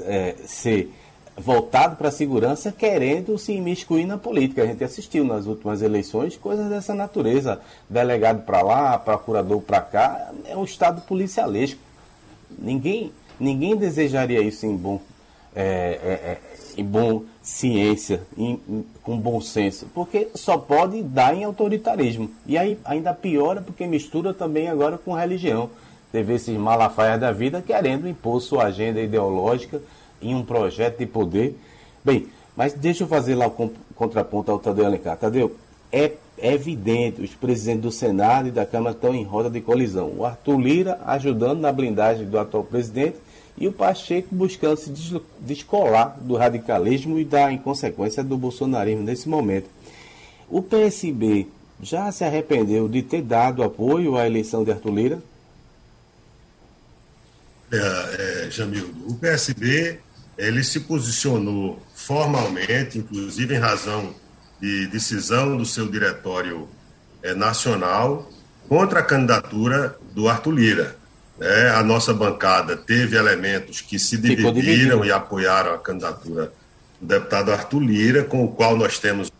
é, 0.00 0.36
ser 0.46 0.92
voltado 1.36 1.96
para 1.96 2.08
a 2.08 2.12
segurança, 2.12 2.70
querendo 2.70 3.38
se 3.38 3.52
imiscuir 3.52 4.06
na 4.06 4.18
política. 4.18 4.62
A 4.62 4.66
gente 4.66 4.84
assistiu 4.84 5.24
nas 5.24 5.46
últimas 5.46 5.82
eleições 5.82 6.36
coisas 6.36 6.68
dessa 6.68 6.94
natureza. 6.94 7.60
Delegado 7.88 8.44
para 8.44 8.62
lá, 8.62 8.98
procurador 8.98 9.60
para 9.60 9.80
cá, 9.80 10.30
é 10.46 10.56
um 10.56 10.64
Estado 10.64 11.00
policialesco. 11.02 11.80
Ninguém, 12.58 13.12
ninguém 13.40 13.74
desejaria 13.76 14.42
isso 14.42 14.66
em 14.66 14.76
bom, 14.76 15.00
é, 15.56 15.98
é, 16.02 16.10
é 16.10 16.40
em 16.76 16.84
bom 16.84 17.22
ciência, 17.42 18.22
em, 18.38 18.58
com 19.02 19.18
bom 19.18 19.40
senso, 19.40 19.86
porque 19.92 20.28
só 20.34 20.56
pode 20.56 21.02
dar 21.02 21.34
em 21.34 21.44
autoritarismo. 21.44 22.30
E 22.46 22.56
aí 22.56 22.78
ainda 22.84 23.12
piora 23.12 23.60
porque 23.60 23.86
mistura 23.86 24.32
também 24.32 24.68
agora 24.68 24.96
com 24.96 25.12
religião. 25.12 25.68
Teve 26.12 26.34
esses 26.34 26.56
malafaias 26.56 27.20
da 27.20 27.32
vida 27.32 27.60
querendo 27.60 28.08
impor 28.08 28.40
sua 28.40 28.64
agenda 28.64 29.00
ideológica 29.00 29.80
em 30.20 30.34
um 30.34 30.44
projeto 30.44 30.98
de 30.98 31.06
poder. 31.06 31.58
Bem, 32.04 32.28
mas 32.56 32.74
deixa 32.74 33.04
eu 33.04 33.08
fazer 33.08 33.34
lá 33.34 33.46
o 33.46 33.70
contraponto 33.94 34.52
ao 34.52 34.58
Tadeu 34.58 34.86
Alencar. 34.86 35.16
Tadeu, 35.16 35.56
é 35.90 36.12
evidente, 36.38 37.22
os 37.22 37.34
presidentes 37.34 37.82
do 37.82 37.90
Senado 37.90 38.48
e 38.48 38.50
da 38.50 38.64
Câmara 38.64 38.94
estão 38.94 39.14
em 39.14 39.24
roda 39.24 39.50
de 39.50 39.60
colisão. 39.60 40.12
O 40.16 40.24
Arthur 40.24 40.60
Lira 40.60 41.00
ajudando 41.06 41.60
na 41.60 41.72
blindagem 41.72 42.26
do 42.26 42.38
atual 42.38 42.64
presidente 42.64 43.16
e 43.56 43.68
o 43.68 43.72
Pacheco 43.72 44.34
buscando 44.34 44.76
se 44.76 44.92
descolar 45.40 46.18
do 46.20 46.36
radicalismo 46.36 47.18
e 47.18 47.24
da 47.24 47.52
inconsequência 47.52 48.24
do 48.24 48.36
bolsonarismo 48.36 49.02
nesse 49.02 49.28
momento. 49.28 49.68
O 50.48 50.62
PSB 50.62 51.46
já 51.80 52.10
se 52.12 52.24
arrependeu 52.24 52.88
de 52.88 53.02
ter 53.02 53.22
dado 53.22 53.62
apoio 53.62 54.16
à 54.16 54.26
eleição 54.26 54.64
de 54.64 54.70
Arthur 54.70 54.94
Lira? 54.94 55.22
É, 57.72 58.46
é, 58.46 58.50
Jamildo, 58.50 59.08
o 59.08 59.14
PSB 59.14 59.98
ele 60.36 60.62
se 60.62 60.80
posicionou 60.80 61.80
formalmente, 61.94 62.98
inclusive 62.98 63.54
em 63.54 63.58
razão 63.58 64.14
de 64.60 64.86
decisão 64.88 65.56
do 65.56 65.64
seu 65.64 65.88
diretório 65.88 66.68
é, 67.22 67.34
nacional, 67.34 68.30
contra 68.68 69.00
a 69.00 69.02
candidatura 69.02 69.96
do 70.14 70.28
Arthur 70.28 70.52
Lira. 70.52 71.01
É, 71.42 71.70
a 71.70 71.82
nossa 71.82 72.14
bancada 72.14 72.76
teve 72.76 73.16
elementos 73.16 73.80
que 73.80 73.98
se 73.98 74.16
dividiram 74.16 75.04
e 75.04 75.10
apoiaram 75.10 75.74
a 75.74 75.78
candidatura 75.78 76.52
do 77.00 77.06
deputado 77.08 77.50
Arthur 77.50 77.80
Lira, 77.80 78.22
com 78.22 78.44
o 78.44 78.48
qual 78.48 78.76
nós 78.76 79.00
temos 79.00 79.32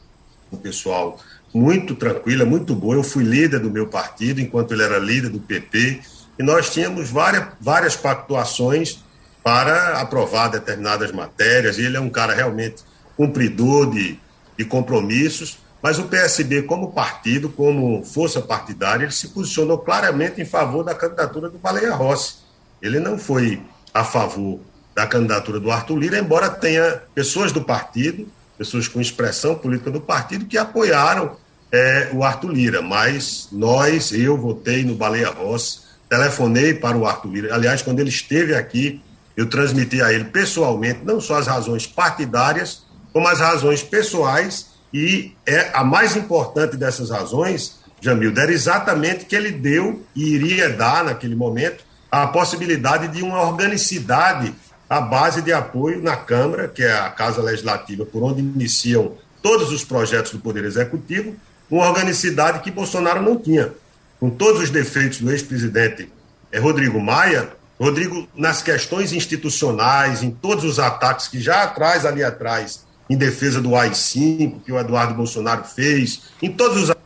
um 0.52 0.56
pessoal 0.56 1.20
muito 1.54 1.94
tranquilo, 1.94 2.44
muito 2.44 2.74
bom. 2.74 2.92
Eu 2.92 3.04
fui 3.04 3.22
líder 3.22 3.60
do 3.60 3.70
meu 3.70 3.86
partido, 3.86 4.40
enquanto 4.40 4.74
ele 4.74 4.82
era 4.82 4.98
líder 4.98 5.28
do 5.28 5.38
PP, 5.38 6.00
e 6.40 6.42
nós 6.42 6.70
tínhamos 6.70 7.08
várias, 7.08 7.46
várias 7.60 7.94
pactuações 7.94 8.98
para 9.44 10.00
aprovar 10.00 10.48
determinadas 10.48 11.12
matérias, 11.12 11.78
e 11.78 11.84
ele 11.84 11.96
é 11.96 12.00
um 12.00 12.10
cara 12.10 12.34
realmente 12.34 12.82
cumpridor 13.16 13.90
de, 13.90 14.18
de 14.58 14.64
compromissos. 14.64 15.58
Mas 15.82 15.98
o 15.98 16.04
PSB, 16.04 16.62
como 16.62 16.92
partido, 16.92 17.48
como 17.48 18.04
força 18.04 18.40
partidária, 18.40 19.04
ele 19.04 19.12
se 19.12 19.28
posicionou 19.28 19.78
claramente 19.78 20.40
em 20.40 20.44
favor 20.44 20.84
da 20.84 20.94
candidatura 20.94 21.50
do 21.50 21.58
Baleia 21.58 21.92
Rossi. 21.92 22.36
Ele 22.80 23.00
não 23.00 23.18
foi 23.18 23.60
a 23.92 24.04
favor 24.04 24.60
da 24.94 25.06
candidatura 25.06 25.58
do 25.58 25.72
Arthur 25.72 25.98
Lira, 25.98 26.18
embora 26.18 26.48
tenha 26.48 27.02
pessoas 27.14 27.50
do 27.50 27.62
partido, 27.62 28.28
pessoas 28.56 28.86
com 28.86 29.00
expressão 29.00 29.56
política 29.56 29.90
do 29.90 30.00
partido, 30.00 30.44
que 30.44 30.56
apoiaram 30.56 31.36
é, 31.72 32.10
o 32.12 32.22
Arthur 32.22 32.52
Lira. 32.52 32.80
Mas 32.80 33.48
nós, 33.50 34.12
eu 34.12 34.36
votei 34.36 34.84
no 34.84 34.94
Baleia 34.94 35.30
Rossi, 35.30 35.80
telefonei 36.08 36.74
para 36.74 36.96
o 36.96 37.06
Arthur 37.06 37.32
Lira. 37.32 37.54
Aliás, 37.54 37.82
quando 37.82 37.98
ele 37.98 38.10
esteve 38.10 38.54
aqui, 38.54 39.02
eu 39.36 39.48
transmiti 39.48 40.00
a 40.00 40.12
ele 40.12 40.24
pessoalmente 40.24 41.00
não 41.04 41.20
só 41.20 41.38
as 41.38 41.48
razões 41.48 41.88
partidárias, 41.88 42.84
como 43.12 43.26
as 43.26 43.40
razões 43.40 43.82
pessoais 43.82 44.71
e 44.92 45.34
é 45.46 45.70
a 45.72 45.82
mais 45.82 46.16
importante 46.16 46.76
dessas 46.76 47.10
razões, 47.10 47.80
Jamildo, 48.00 48.40
era 48.40 48.52
exatamente 48.52 49.24
que 49.24 49.34
ele 49.34 49.52
deu 49.52 50.04
e 50.14 50.34
iria 50.34 50.68
dar 50.70 51.04
naquele 51.04 51.34
momento 51.34 51.84
a 52.10 52.26
possibilidade 52.26 53.08
de 53.08 53.22
uma 53.22 53.42
organicidade 53.42 54.54
à 54.88 55.00
base 55.00 55.40
de 55.40 55.52
apoio 55.52 56.02
na 56.02 56.16
Câmara, 56.16 56.68
que 56.68 56.82
é 56.82 56.92
a 56.92 57.08
Casa 57.08 57.40
Legislativa, 57.40 58.04
por 58.04 58.22
onde 58.22 58.40
iniciam 58.40 59.12
todos 59.40 59.72
os 59.72 59.82
projetos 59.82 60.32
do 60.32 60.38
Poder 60.38 60.64
Executivo, 60.64 61.34
uma 61.70 61.88
organicidade 61.88 62.60
que 62.60 62.70
Bolsonaro 62.70 63.22
não 63.22 63.36
tinha. 63.36 63.72
Com 64.20 64.28
todos 64.28 64.62
os 64.62 64.70
defeitos 64.70 65.20
do 65.20 65.30
ex-presidente 65.30 66.12
é, 66.52 66.58
Rodrigo 66.58 67.00
Maia, 67.00 67.48
Rodrigo, 67.80 68.28
nas 68.36 68.62
questões 68.62 69.12
institucionais, 69.12 70.22
em 70.22 70.30
todos 70.30 70.64
os 70.64 70.78
ataques 70.78 71.26
que 71.26 71.40
já 71.40 71.62
atrás, 71.62 72.04
ali 72.04 72.22
atrás, 72.22 72.84
em 73.12 73.16
defesa 73.16 73.60
do 73.60 73.76
AI-5, 73.76 74.62
que 74.64 74.72
o 74.72 74.78
Eduardo 74.78 75.12
Bolsonaro 75.12 75.64
fez, 75.64 76.22
em 76.40 76.50
todas 76.50 76.88
as 76.88 76.96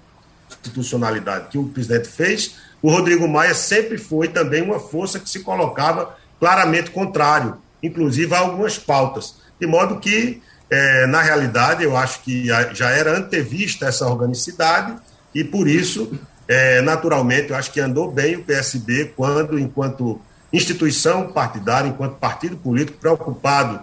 institucionalidades 0.48 1.48
que 1.48 1.58
o 1.58 1.64
presidente 1.64 2.06
fez, 2.06 2.54
o 2.80 2.88
Rodrigo 2.90 3.26
Maia 3.26 3.54
sempre 3.54 3.98
foi 3.98 4.28
também 4.28 4.62
uma 4.62 4.78
força 4.78 5.18
que 5.18 5.28
se 5.28 5.40
colocava 5.40 6.16
claramente 6.38 6.92
contrário, 6.92 7.56
inclusive 7.82 8.32
a 8.32 8.38
algumas 8.38 8.78
pautas. 8.78 9.34
De 9.58 9.66
modo 9.66 9.98
que, 9.98 10.40
é, 10.70 11.08
na 11.08 11.20
realidade, 11.22 11.82
eu 11.82 11.96
acho 11.96 12.22
que 12.22 12.46
já 12.46 12.90
era 12.90 13.18
antevista 13.18 13.86
essa 13.86 14.06
organicidade 14.06 14.94
e, 15.34 15.42
por 15.42 15.66
isso, 15.66 16.16
é, 16.46 16.80
naturalmente, 16.82 17.50
eu 17.50 17.56
acho 17.56 17.72
que 17.72 17.80
andou 17.80 18.12
bem 18.12 18.36
o 18.36 18.44
PSB 18.44 19.12
quando, 19.16 19.58
enquanto 19.58 20.20
instituição 20.52 21.32
partidária, 21.32 21.88
enquanto 21.88 22.14
partido 22.14 22.56
político 22.56 22.98
preocupado 22.98 23.80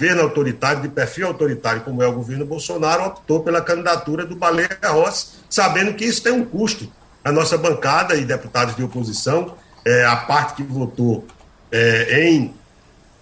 governo 0.00 0.22
autoritário, 0.22 0.80
de 0.80 0.88
perfil 0.88 1.26
autoritário, 1.26 1.82
como 1.82 2.02
é 2.02 2.06
o 2.06 2.12
governo 2.14 2.46
Bolsonaro, 2.46 3.04
optou 3.04 3.42
pela 3.42 3.60
candidatura 3.60 4.24
do 4.24 4.34
Baleia 4.34 4.78
Rossi, 4.86 5.26
sabendo 5.48 5.92
que 5.92 6.06
isso 6.06 6.22
tem 6.22 6.32
um 6.32 6.42
custo. 6.42 6.90
A 7.22 7.30
nossa 7.30 7.58
bancada 7.58 8.14
e 8.14 8.24
deputados 8.24 8.74
de 8.74 8.82
oposição, 8.82 9.54
é, 9.84 10.06
a 10.06 10.16
parte 10.16 10.54
que 10.54 10.62
votou 10.62 11.26
é, 11.70 12.28
em 12.28 12.54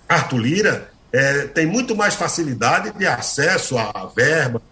Arthur 0.09 0.38
Lira, 0.38 0.90
é, 1.12 1.48
tem 1.48 1.66
muito 1.66 1.96
mais 1.96 2.14
facilidade 2.14 2.92
de 2.92 3.07
acesso 3.09 3.76
a 3.76 4.09
verba, 4.14 4.62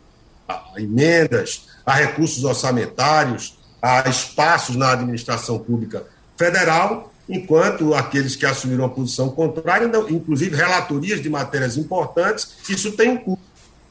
a 0.48 0.74
emendas, 0.76 1.66
a 1.84 1.92
recursos 1.92 2.44
orçamentários, 2.44 3.58
a 3.82 4.08
espaços 4.08 4.76
na 4.76 4.92
administração 4.92 5.58
pública 5.58 6.04
federal 6.36 7.12
enquanto 7.28 7.94
aqueles 7.94 8.36
que 8.36 8.46
assumiram 8.46 8.84
a 8.84 8.88
posição 8.88 9.28
contrária, 9.28 9.90
inclusive 10.08 10.56
relatorias 10.56 11.20
de 11.20 11.28
matérias 11.28 11.76
importantes, 11.76 12.56
isso 12.68 12.92
tem 12.92 13.10
um 13.10 13.16
custo. 13.16 13.46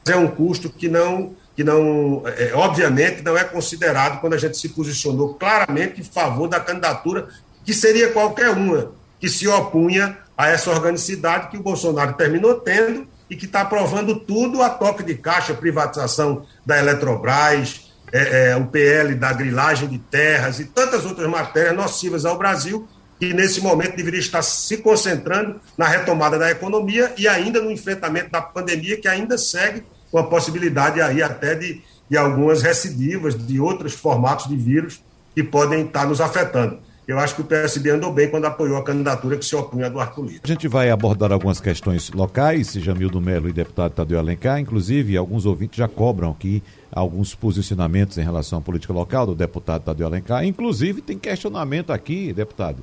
É 0.08 0.16
um 0.16 0.28
custo 0.28 0.70
que 0.70 0.88
não, 0.88 1.34
que 1.54 1.64
não 1.64 2.22
é, 2.26 2.52
obviamente, 2.54 3.22
não 3.22 3.36
é 3.36 3.44
considerado 3.44 4.20
quando 4.20 4.34
a 4.34 4.38
gente 4.38 4.56
se 4.56 4.68
posicionou 4.68 5.34
claramente 5.34 6.00
em 6.00 6.04
favor 6.04 6.48
da 6.48 6.60
candidatura, 6.60 7.28
que 7.64 7.74
seria 7.74 8.12
qualquer 8.12 8.50
uma, 8.50 8.92
que 9.18 9.28
se 9.28 9.48
opunha 9.48 10.16
a 10.38 10.48
essa 10.48 10.70
organicidade 10.70 11.48
que 11.48 11.56
o 11.56 11.62
Bolsonaro 11.62 12.14
terminou 12.14 12.54
tendo 12.54 13.06
e 13.28 13.34
que 13.34 13.46
está 13.46 13.62
aprovando 13.62 14.20
tudo 14.20 14.62
a 14.62 14.70
toque 14.70 15.02
de 15.02 15.16
caixa, 15.16 15.54
privatização 15.54 16.46
da 16.64 16.78
Eletrobras, 16.78 17.92
é, 18.12 18.50
é, 18.50 18.56
o 18.56 18.66
PL 18.66 19.16
da 19.16 19.32
grilagem 19.32 19.88
de 19.88 19.98
terras 19.98 20.60
e 20.60 20.66
tantas 20.66 21.04
outras 21.04 21.28
matérias 21.28 21.74
nocivas 21.74 22.24
ao 22.24 22.38
Brasil 22.38 22.88
que 23.18 23.32
nesse 23.32 23.60
momento 23.60 23.96
deveria 23.96 24.20
estar 24.20 24.42
se 24.42 24.78
concentrando 24.78 25.60
na 25.76 25.86
retomada 25.86 26.38
da 26.38 26.50
economia 26.50 27.12
e 27.16 27.26
ainda 27.26 27.60
no 27.60 27.70
enfrentamento 27.70 28.30
da 28.30 28.42
pandemia, 28.42 29.00
que 29.00 29.08
ainda 29.08 29.38
segue 29.38 29.82
com 30.10 30.18
a 30.18 30.24
possibilidade 30.24 31.00
aí 31.00 31.22
até 31.22 31.54
de, 31.54 31.82
de 32.08 32.16
algumas 32.16 32.62
recidivas 32.62 33.36
de 33.36 33.58
outros 33.58 33.94
formatos 33.94 34.48
de 34.48 34.56
vírus 34.56 35.00
que 35.34 35.42
podem 35.42 35.84
estar 35.84 36.06
nos 36.06 36.20
afetando. 36.20 36.78
Eu 37.06 37.20
acho 37.20 37.36
que 37.36 37.40
o 37.40 37.44
PSB 37.44 37.90
andou 37.90 38.12
bem 38.12 38.28
quando 38.28 38.46
apoiou 38.46 38.76
a 38.76 38.82
candidatura 38.82 39.36
que 39.36 39.44
se 39.44 39.54
opunha 39.54 39.84
a 39.84 39.86
Eduardo 39.86 40.24
Lira. 40.24 40.40
A 40.42 40.48
gente 40.48 40.66
vai 40.66 40.90
abordar 40.90 41.30
algumas 41.30 41.60
questões 41.60 42.10
locais, 42.10 42.72
Jamildo 42.72 43.20
Melo 43.20 43.48
e 43.48 43.52
deputado 43.52 43.92
Tadeu 43.92 44.18
Alencar. 44.18 44.58
Inclusive, 44.58 45.16
alguns 45.16 45.46
ouvintes 45.46 45.78
já 45.78 45.86
cobram 45.86 46.32
aqui 46.32 46.60
alguns 46.90 47.32
posicionamentos 47.32 48.18
em 48.18 48.24
relação 48.24 48.58
à 48.58 48.62
política 48.62 48.92
local 48.92 49.24
do 49.24 49.36
deputado 49.36 49.84
Tadeu 49.84 50.04
Alencar. 50.04 50.44
Inclusive, 50.44 51.00
tem 51.00 51.16
questionamento 51.16 51.92
aqui, 51.92 52.32
deputado, 52.32 52.82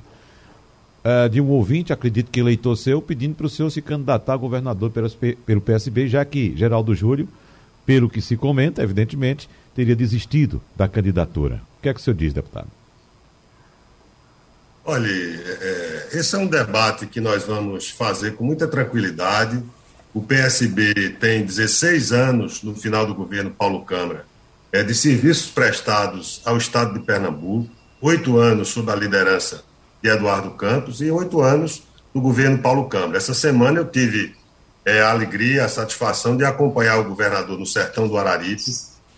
uh, 1.04 1.28
de 1.28 1.40
um 1.40 1.48
ouvinte, 1.50 1.92
acredito 1.92 2.30
que 2.30 2.40
eleitor 2.40 2.76
seu, 2.76 3.02
pedindo 3.02 3.34
para 3.34 3.46
o 3.46 3.50
senhor 3.50 3.70
se 3.70 3.82
candidatar 3.82 4.32
a 4.34 4.36
governador 4.36 4.90
pelo 5.46 5.60
PSB, 5.60 6.08
já 6.08 6.24
que 6.24 6.56
Geraldo 6.56 6.94
Júlio, 6.94 7.28
pelo 7.84 8.08
que 8.08 8.20
se 8.20 8.36
comenta, 8.36 8.82
evidentemente, 8.82 9.48
teria 9.74 9.94
desistido 9.94 10.62
da 10.74 10.88
candidatura. 10.88 11.60
O 11.78 11.82
que 11.82 11.88
é 11.88 11.94
que 11.94 12.00
o 12.00 12.02
senhor 12.02 12.16
diz, 12.16 12.32
deputado? 12.32 12.68
Olha, 14.86 15.08
é, 15.08 16.08
esse 16.12 16.34
é 16.34 16.38
um 16.38 16.46
debate 16.46 17.06
que 17.06 17.20
nós 17.20 17.44
vamos 17.44 17.90
fazer 17.90 18.34
com 18.34 18.44
muita 18.44 18.66
tranquilidade. 18.66 19.62
O 20.12 20.22
PSB 20.22 21.10
tem 21.20 21.44
16 21.44 22.12
anos 22.12 22.62
no 22.62 22.74
final 22.74 23.06
do 23.06 23.14
governo 23.14 23.50
Paulo 23.50 23.84
Câmara 23.84 24.26
é, 24.70 24.82
de 24.82 24.94
serviços 24.94 25.50
prestados 25.50 26.42
ao 26.44 26.56
Estado 26.58 26.94
de 26.94 27.06
Pernambuco, 27.06 27.70
oito 28.00 28.38
anos 28.38 28.68
sob 28.68 28.90
a 28.90 28.94
liderança 28.94 29.62
de 30.04 30.10
Eduardo 30.10 30.50
Campos 30.50 31.00
e 31.00 31.10
oito 31.10 31.40
anos 31.40 31.82
do 32.12 32.20
governo 32.20 32.58
Paulo 32.58 32.90
Câmara. 32.90 33.16
Essa 33.16 33.32
semana 33.32 33.78
eu 33.78 33.86
tive 33.86 34.36
é, 34.84 35.00
a 35.00 35.10
alegria, 35.10 35.64
a 35.64 35.68
satisfação 35.68 36.36
de 36.36 36.44
acompanhar 36.44 36.98
o 36.98 37.04
governador 37.04 37.58
no 37.58 37.64
sertão 37.64 38.06
do 38.06 38.18
Araripe, 38.18 38.70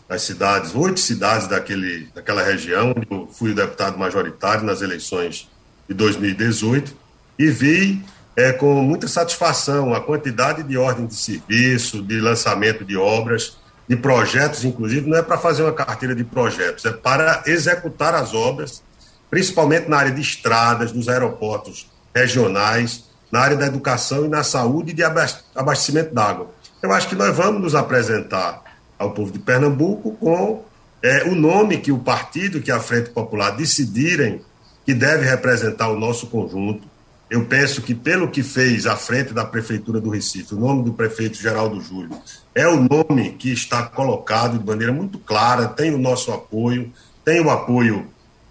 as 0.09 0.23
cidades, 0.23 0.77
oito 0.77 1.01
cidades 1.01 1.49
daquele, 1.49 2.09
daquela 2.15 2.41
região, 2.41 2.95
onde 2.97 3.05
eu 3.11 3.29
fui 3.33 3.51
o 3.51 3.55
deputado 3.55 3.99
majoritário 3.99 4.63
nas 4.63 4.81
eleições 4.81 5.51
de 5.89 5.95
2018, 5.95 6.95
e 7.37 7.51
vi 7.51 8.01
é, 8.37 8.53
com 8.53 8.81
muita 8.81 9.09
satisfação 9.09 9.93
a 9.93 10.01
quantidade 10.01 10.63
de 10.63 10.79
ordem 10.79 11.07
de 11.07 11.17
serviço, 11.17 12.01
de 12.01 12.21
lançamento 12.21 12.85
de 12.85 12.97
obras, 12.97 13.57
de 13.89 13.97
projetos, 13.97 14.65
inclusive, 14.65 15.11
não 15.11 15.19
é 15.19 15.23
para 15.23 15.37
fazer 15.37 15.65
uma 15.65 15.73
carteira 15.73 16.15
de 16.15 16.23
projetos, 16.23 16.85
é 16.85 16.93
para 16.93 17.43
executar 17.45 18.15
as 18.15 18.33
obras 18.35 18.85
principalmente 19.31 19.89
na 19.89 19.99
área 19.99 20.13
de 20.13 20.21
estradas, 20.21 20.93
dos 20.93 21.09
aeroportos 21.09 21.91
regionais, 22.15 23.05
na 23.31 23.41
área 23.41 23.57
da 23.57 23.67
educação 23.67 24.25
e 24.25 24.29
na 24.29 24.43
saúde 24.43 24.93
e 24.93 24.95
de 24.95 25.03
abastecimento 25.03 26.15
d'água. 26.15 26.51
Eu 26.83 26.93
acho 26.93 27.09
que 27.09 27.15
nós 27.15 27.37
vamos 27.37 27.61
nos 27.61 27.75
apresentar 27.75 28.63
ao 28.99 29.11
povo 29.11 29.33
de 29.33 29.39
Pernambuco 29.39 30.13
com 30.13 30.65
é, 31.03 31.25
o 31.25 31.35
nome 31.35 31.79
que 31.79 31.93
o 31.93 31.99
partido, 31.99 32.61
que 32.61 32.71
a 32.71 32.81
Frente 32.81 33.11
Popular 33.11 33.51
decidirem 33.51 34.43
que 34.85 34.95
deve 34.95 35.27
representar 35.29 35.89
o 35.89 35.99
nosso 35.99 36.29
conjunto. 36.29 36.87
Eu 37.29 37.45
penso 37.45 37.83
que, 37.83 37.93
pelo 37.93 38.29
que 38.29 38.43
fez 38.43 38.87
à 38.87 38.97
frente 38.97 39.35
da 39.35 39.45
Prefeitura 39.45 40.01
do 40.01 40.11
Recife, 40.11 40.55
o 40.55 40.61
nome 40.61 40.85
do 40.85 40.93
prefeito 40.93 41.37
Geraldo 41.37 41.81
Júlio 41.81 42.17
é 42.55 42.69
o 42.69 42.77
nome 42.77 43.31
que 43.33 43.53
está 43.53 43.83
colocado 43.83 44.59
de 44.59 44.65
maneira 44.65 44.93
muito 44.93 45.19
clara, 45.19 45.67
tem 45.67 45.93
o 45.93 45.99
nosso 45.99 46.31
apoio, 46.31 46.93
tem 47.25 47.41
o 47.41 47.51
apoio 47.51 48.07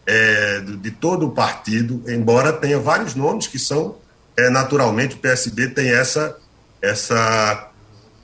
é, 0.07 0.59
de 0.59 0.91
todo 0.91 1.27
o 1.27 1.31
partido, 1.31 2.03
embora 2.07 2.53
tenha 2.53 2.79
vários 2.79 3.15
nomes 3.15 3.47
que 3.47 3.57
são, 3.57 3.95
é, 4.37 4.49
naturalmente, 4.49 5.15
o 5.15 5.19
PSB 5.19 5.69
tem 5.69 5.89
essa, 5.89 6.37
essa 6.81 7.69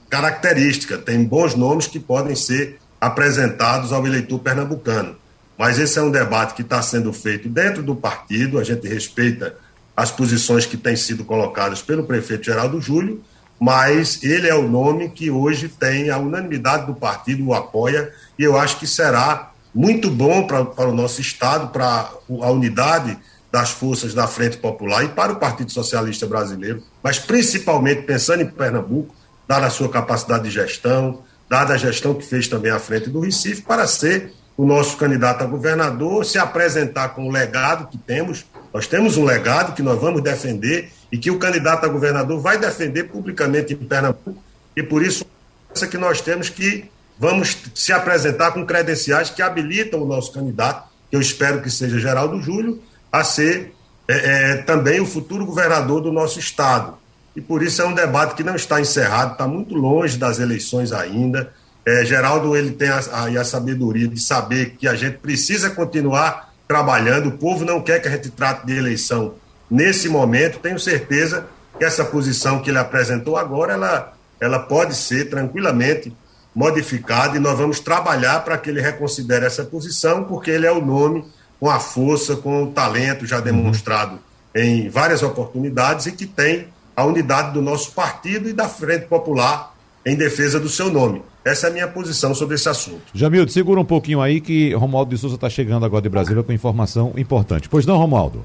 característica, 0.08 0.98
tem 0.98 1.24
bons 1.24 1.54
nomes 1.54 1.86
que 1.86 1.98
podem 1.98 2.36
ser 2.36 2.78
apresentados 3.00 3.92
ao 3.92 4.06
eleitor 4.06 4.38
pernambucano. 4.38 5.16
Mas 5.58 5.78
esse 5.78 5.98
é 5.98 6.02
um 6.02 6.10
debate 6.10 6.54
que 6.54 6.62
está 6.62 6.80
sendo 6.82 7.12
feito 7.12 7.48
dentro 7.48 7.82
do 7.82 7.96
partido, 7.96 8.58
a 8.58 8.64
gente 8.64 8.86
respeita 8.86 9.56
as 9.96 10.10
posições 10.10 10.66
que 10.66 10.76
têm 10.76 10.96
sido 10.96 11.24
colocadas 11.24 11.82
pelo 11.82 12.04
prefeito 12.04 12.46
Geraldo 12.46 12.80
Júlio, 12.80 13.22
mas 13.60 14.22
ele 14.22 14.48
é 14.48 14.54
o 14.54 14.68
nome 14.68 15.10
que 15.10 15.30
hoje 15.30 15.68
tem 15.68 16.10
a 16.10 16.18
unanimidade 16.18 16.86
do 16.86 16.94
partido, 16.94 17.46
o 17.46 17.54
apoia, 17.54 18.12
e 18.38 18.42
eu 18.42 18.58
acho 18.58 18.78
que 18.78 18.86
será 18.86 19.51
muito 19.74 20.10
bom 20.10 20.46
para 20.46 20.88
o 20.88 20.94
nosso 20.94 21.20
Estado, 21.20 21.68
para 21.68 22.10
a 22.28 22.50
unidade 22.50 23.18
das 23.50 23.70
forças 23.70 24.14
da 24.14 24.26
Frente 24.26 24.56
Popular 24.56 25.04
e 25.04 25.08
para 25.08 25.32
o 25.32 25.36
Partido 25.36 25.70
Socialista 25.70 26.26
Brasileiro, 26.26 26.82
mas 27.02 27.18
principalmente 27.18 28.02
pensando 28.02 28.42
em 28.42 28.46
Pernambuco, 28.46 29.14
dada 29.46 29.66
a 29.66 29.70
sua 29.70 29.90
capacidade 29.90 30.44
de 30.44 30.50
gestão, 30.50 31.22
dada 31.48 31.74
a 31.74 31.76
gestão 31.76 32.14
que 32.14 32.24
fez 32.24 32.48
também 32.48 32.70
à 32.70 32.78
frente 32.78 33.10
do 33.10 33.20
Recife, 33.20 33.60
para 33.60 33.86
ser 33.86 34.32
o 34.56 34.64
nosso 34.64 34.96
candidato 34.96 35.42
a 35.42 35.46
governador, 35.46 36.24
se 36.24 36.38
apresentar 36.38 37.10
com 37.10 37.26
o 37.28 37.30
legado 37.30 37.88
que 37.88 37.98
temos. 37.98 38.46
Nós 38.72 38.86
temos 38.86 39.16
um 39.16 39.24
legado 39.24 39.74
que 39.74 39.82
nós 39.82 40.00
vamos 40.00 40.22
defender 40.22 40.90
e 41.10 41.18
que 41.18 41.30
o 41.30 41.38
candidato 41.38 41.84
a 41.84 41.88
governador 41.88 42.40
vai 42.40 42.58
defender 42.58 43.04
publicamente 43.04 43.74
em 43.74 43.76
Pernambuco, 43.76 44.42
e 44.74 44.82
por 44.82 45.02
isso 45.02 45.26
é 45.80 45.86
que 45.86 45.98
nós 45.98 46.22
temos 46.22 46.48
que 46.48 46.90
vamos 47.22 47.56
se 47.72 47.92
apresentar 47.92 48.50
com 48.50 48.66
credenciais 48.66 49.30
que 49.30 49.40
habilitam 49.40 50.02
o 50.02 50.04
nosso 50.04 50.32
candidato, 50.32 50.88
que 51.08 51.14
eu 51.14 51.20
espero 51.20 51.62
que 51.62 51.70
seja 51.70 52.00
Geraldo 52.00 52.42
Júlio, 52.42 52.82
a 53.12 53.22
ser 53.22 53.72
é, 54.08 54.14
é, 54.14 54.56
também 54.56 55.00
o 55.00 55.06
futuro 55.06 55.46
governador 55.46 56.00
do 56.00 56.10
nosso 56.10 56.40
estado. 56.40 56.98
E 57.36 57.40
por 57.40 57.62
isso 57.62 57.80
é 57.80 57.86
um 57.86 57.94
debate 57.94 58.34
que 58.34 58.42
não 58.42 58.56
está 58.56 58.80
encerrado, 58.80 59.34
está 59.34 59.46
muito 59.46 59.72
longe 59.72 60.18
das 60.18 60.40
eleições 60.40 60.90
ainda. 60.90 61.52
É, 61.86 62.04
Geraldo 62.04 62.56
ele 62.56 62.72
tem 62.72 62.88
a, 62.88 62.98
a, 62.98 63.44
sabedoria 63.44 64.08
de 64.08 64.20
saber 64.20 64.70
que 64.76 64.88
a 64.88 64.96
gente 64.96 65.18
precisa 65.18 65.70
continuar 65.70 66.52
trabalhando. 66.66 67.28
O 67.28 67.38
povo 67.38 67.64
não 67.64 67.80
quer 67.80 68.02
que 68.02 68.08
a 68.08 68.10
gente 68.10 68.30
trate 68.30 68.66
de 68.66 68.76
eleição 68.76 69.34
nesse 69.70 70.08
momento. 70.08 70.58
Tenho 70.58 70.78
certeza 70.80 71.46
que 71.78 71.84
essa 71.84 72.04
posição 72.04 72.60
que 72.60 72.68
ele 72.68 72.78
apresentou 72.78 73.36
agora, 73.36 73.74
ela, 73.74 74.12
ela 74.40 74.58
pode 74.58 74.96
ser 74.96 75.30
tranquilamente 75.30 76.12
modificado 76.54 77.36
e 77.36 77.40
nós 77.40 77.58
vamos 77.58 77.80
trabalhar 77.80 78.44
para 78.44 78.58
que 78.58 78.70
ele 78.70 78.80
reconsidere 78.80 79.44
essa 79.44 79.64
posição, 79.64 80.24
porque 80.24 80.50
ele 80.50 80.66
é 80.66 80.72
o 80.72 80.84
nome 80.84 81.24
com 81.58 81.70
a 81.70 81.78
força, 81.78 82.36
com 82.36 82.64
o 82.64 82.66
talento 82.68 83.26
já 83.26 83.40
demonstrado 83.40 84.18
em 84.54 84.88
várias 84.88 85.22
oportunidades 85.22 86.06
e 86.06 86.12
que 86.12 86.26
tem 86.26 86.66
a 86.94 87.04
unidade 87.04 87.52
do 87.52 87.62
nosso 87.62 87.92
partido 87.92 88.48
e 88.48 88.52
da 88.52 88.68
Frente 88.68 89.06
Popular 89.06 89.74
em 90.04 90.16
defesa 90.16 90.60
do 90.60 90.68
seu 90.68 90.90
nome. 90.90 91.22
Essa 91.44 91.66
é 91.66 91.70
a 91.70 91.72
minha 91.72 91.88
posição 91.88 92.34
sobre 92.34 92.54
esse 92.54 92.68
assunto. 92.68 93.02
Jamildo, 93.14 93.50
segura 93.50 93.80
um 93.80 93.84
pouquinho 93.84 94.20
aí 94.20 94.40
que 94.40 94.72
Romualdo 94.74 95.14
de 95.14 95.20
Souza 95.20 95.34
está 95.36 95.50
chegando 95.50 95.84
agora 95.84 96.02
de 96.02 96.08
Brasília 96.08 96.42
com 96.42 96.52
informação 96.52 97.12
importante. 97.16 97.68
Pois 97.68 97.86
não, 97.86 97.96
Romualdo? 97.96 98.44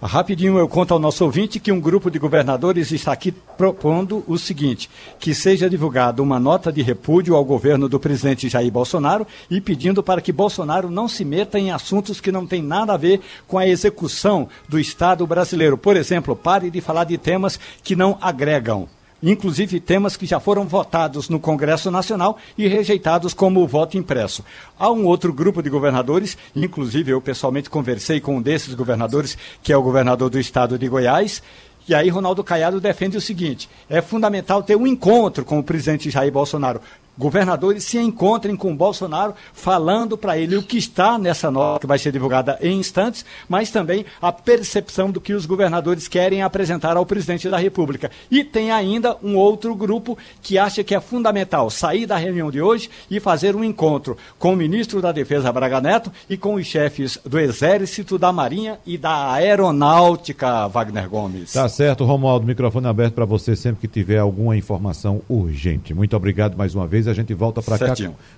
Rapidinho 0.00 0.56
eu 0.58 0.68
conto 0.68 0.94
ao 0.94 1.00
nosso 1.00 1.24
ouvinte 1.24 1.58
que 1.58 1.72
um 1.72 1.80
grupo 1.80 2.08
de 2.08 2.20
governadores 2.20 2.92
está 2.92 3.10
aqui 3.10 3.32
propondo 3.32 4.22
o 4.28 4.38
seguinte: 4.38 4.88
que 5.18 5.34
seja 5.34 5.68
divulgada 5.68 6.22
uma 6.22 6.38
nota 6.38 6.72
de 6.72 6.82
repúdio 6.82 7.34
ao 7.34 7.44
governo 7.44 7.88
do 7.88 7.98
presidente 7.98 8.48
Jair 8.48 8.70
Bolsonaro 8.70 9.26
e 9.50 9.60
pedindo 9.60 10.00
para 10.00 10.20
que 10.20 10.30
Bolsonaro 10.30 10.88
não 10.88 11.08
se 11.08 11.24
meta 11.24 11.58
em 11.58 11.72
assuntos 11.72 12.20
que 12.20 12.30
não 12.30 12.46
têm 12.46 12.62
nada 12.62 12.94
a 12.94 12.96
ver 12.96 13.20
com 13.48 13.58
a 13.58 13.66
execução 13.66 14.48
do 14.68 14.78
Estado 14.78 15.26
brasileiro. 15.26 15.76
Por 15.76 15.96
exemplo, 15.96 16.36
pare 16.36 16.70
de 16.70 16.80
falar 16.80 17.02
de 17.02 17.18
temas 17.18 17.58
que 17.82 17.96
não 17.96 18.16
agregam 18.20 18.88
inclusive 19.22 19.80
temas 19.80 20.16
que 20.16 20.26
já 20.26 20.40
foram 20.40 20.64
votados 20.64 21.28
no 21.28 21.40
Congresso 21.40 21.90
Nacional 21.90 22.38
e 22.56 22.66
rejeitados 22.68 23.34
como 23.34 23.66
voto 23.66 23.96
impresso. 23.96 24.44
Há 24.78 24.90
um 24.90 25.04
outro 25.06 25.32
grupo 25.32 25.62
de 25.62 25.70
governadores, 25.70 26.36
inclusive 26.54 27.12
eu 27.12 27.20
pessoalmente 27.20 27.70
conversei 27.70 28.20
com 28.20 28.36
um 28.36 28.42
desses 28.42 28.74
governadores, 28.74 29.36
que 29.62 29.72
é 29.72 29.76
o 29.76 29.82
governador 29.82 30.30
do 30.30 30.38
estado 30.38 30.78
de 30.78 30.88
Goiás, 30.88 31.42
e 31.88 31.94
aí 31.94 32.10
Ronaldo 32.10 32.44
Caiado 32.44 32.80
defende 32.80 33.16
o 33.16 33.20
seguinte: 33.20 33.68
é 33.88 34.02
fundamental 34.02 34.62
ter 34.62 34.76
um 34.76 34.86
encontro 34.86 35.44
com 35.44 35.58
o 35.58 35.64
presidente 35.64 36.10
Jair 36.10 36.30
Bolsonaro 36.30 36.80
governadores 37.18 37.84
se 37.84 37.98
encontrem 37.98 38.56
com 38.56 38.76
Bolsonaro, 38.76 39.34
falando 39.52 40.16
para 40.16 40.38
ele 40.38 40.56
o 40.56 40.62
que 40.62 40.78
está 40.78 41.18
nessa 41.18 41.50
nota 41.50 41.80
que 41.80 41.86
vai 41.86 41.98
ser 41.98 42.12
divulgada 42.12 42.58
em 42.62 42.78
instantes, 42.78 43.24
mas 43.48 43.70
também 43.70 44.06
a 44.22 44.30
percepção 44.30 45.10
do 45.10 45.20
que 45.20 45.32
os 45.32 45.44
governadores 45.44 46.06
querem 46.06 46.42
apresentar 46.42 46.96
ao 46.96 47.04
presidente 47.04 47.48
da 47.48 47.58
República. 47.58 48.10
E 48.30 48.44
tem 48.44 48.70
ainda 48.70 49.16
um 49.22 49.36
outro 49.36 49.74
grupo 49.74 50.16
que 50.40 50.58
acha 50.58 50.84
que 50.84 50.94
é 50.94 51.00
fundamental 51.00 51.68
sair 51.70 52.06
da 52.06 52.16
reunião 52.16 52.50
de 52.50 52.62
hoje 52.62 52.88
e 53.10 53.18
fazer 53.18 53.56
um 53.56 53.64
encontro 53.64 54.16
com 54.38 54.52
o 54.52 54.56
ministro 54.56 55.02
da 55.02 55.10
Defesa 55.10 55.52
Braga 55.52 55.80
Neto 55.80 56.12
e 56.30 56.36
com 56.36 56.54
os 56.54 56.66
chefes 56.66 57.18
do 57.24 57.38
Exército, 57.38 58.18
da 58.18 58.32
Marinha 58.32 58.78
e 58.86 58.96
da 58.96 59.32
Aeronáutica, 59.32 60.68
Wagner 60.68 61.08
Gomes. 61.08 61.52
Tá 61.52 61.68
certo, 61.68 62.04
Romualdo, 62.04 62.46
microfone 62.46 62.86
aberto 62.86 63.14
para 63.14 63.24
você 63.24 63.56
sempre 63.56 63.80
que 63.80 63.88
tiver 63.88 64.18
alguma 64.18 64.56
informação 64.56 65.20
urgente. 65.28 65.92
Muito 65.92 66.16
obrigado 66.16 66.56
mais 66.56 66.74
uma 66.74 66.86
vez. 66.86 67.07
A 67.10 67.14
gente 67.14 67.34
volta 67.34 67.62
para 67.62 67.78
cá 67.78 67.94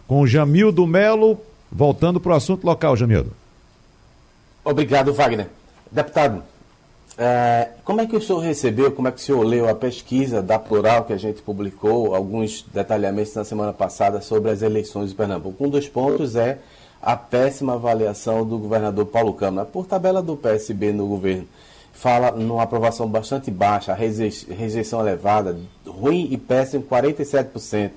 com 0.06 0.20
o 0.20 0.26
Jamildo 0.26 0.86
Melo, 0.86 1.38
voltando 1.70 2.20
para 2.20 2.32
o 2.32 2.34
assunto 2.34 2.64
local, 2.64 2.96
Jamildo. 2.96 3.32
Obrigado, 4.64 5.12
Wagner. 5.12 5.48
Deputado, 5.90 6.42
é, 7.18 7.68
como 7.84 8.00
é 8.00 8.06
que 8.06 8.16
o 8.16 8.20
senhor 8.20 8.38
recebeu, 8.38 8.92
como 8.92 9.08
é 9.08 9.12
que 9.12 9.18
o 9.18 9.20
senhor 9.20 9.42
leu 9.42 9.68
a 9.68 9.74
pesquisa 9.74 10.40
da 10.40 10.58
Plural 10.58 11.04
que 11.04 11.12
a 11.12 11.18
gente 11.18 11.42
publicou, 11.42 12.14
alguns 12.14 12.64
detalhamentos 12.72 13.34
na 13.34 13.44
semana 13.44 13.72
passada 13.72 14.20
sobre 14.20 14.50
as 14.50 14.62
eleições 14.62 15.10
de 15.10 15.14
Pernambuco? 15.14 15.64
Um 15.64 15.68
dos 15.68 15.88
pontos 15.88 16.36
é 16.36 16.58
a 17.02 17.16
péssima 17.16 17.74
avaliação 17.74 18.46
do 18.46 18.58
governador 18.58 19.06
Paulo 19.06 19.34
Câmara. 19.34 19.66
Por 19.66 19.86
tabela 19.86 20.22
do 20.22 20.36
PSB 20.36 20.92
no 20.92 21.06
governo, 21.06 21.46
fala 21.92 22.30
numa 22.30 22.62
aprovação 22.62 23.06
bastante 23.06 23.50
baixa, 23.50 23.94
rejeição 23.94 25.00
elevada, 25.00 25.58
ruim 25.86 26.28
e 26.30 26.38
péssimo 26.38 26.82
47%, 26.84 27.90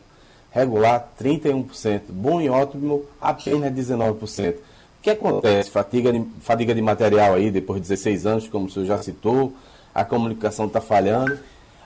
regular 0.54 1.12
31%, 1.20 2.04
bom 2.10 2.39
e 2.39 2.49
ótimo 2.49 3.04
apenas 3.20 3.74
19%. 3.74 4.54
O 4.54 4.58
que 5.01 5.10
acontece? 5.10 5.70
Fadiga 5.70 6.14
de, 6.14 6.24
fadiga 6.39 6.74
de 6.74 6.82
material 6.82 7.34
aí, 7.34 7.51
depois 7.51 7.82
de 7.82 7.89
16 7.89 8.26
anos, 8.26 8.47
como 8.47 8.68
o 8.68 8.70
senhor 8.70 8.86
já 8.86 8.97
citou, 8.99 9.51
a 9.93 10.06
comunicação 10.06 10.68
está 10.68 10.80
falhando. 10.80 11.38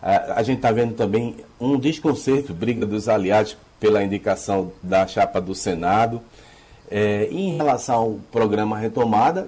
A, 0.01 0.39
a 0.39 0.43
gente 0.43 0.57
está 0.57 0.71
vendo 0.71 0.93
também 0.93 1.37
um 1.59 1.79
desconcerto, 1.79 2.53
briga 2.53 2.85
dos 2.85 3.09
aliados 3.09 3.57
pela 3.79 4.03
indicação 4.03 4.71
da 4.83 5.07
chapa 5.07 5.41
do 5.41 5.55
Senado. 5.55 6.21
É, 6.91 7.27
em 7.31 7.55
relação 7.55 7.95
ao 7.95 8.19
programa 8.31 8.77
Retomada, 8.77 9.47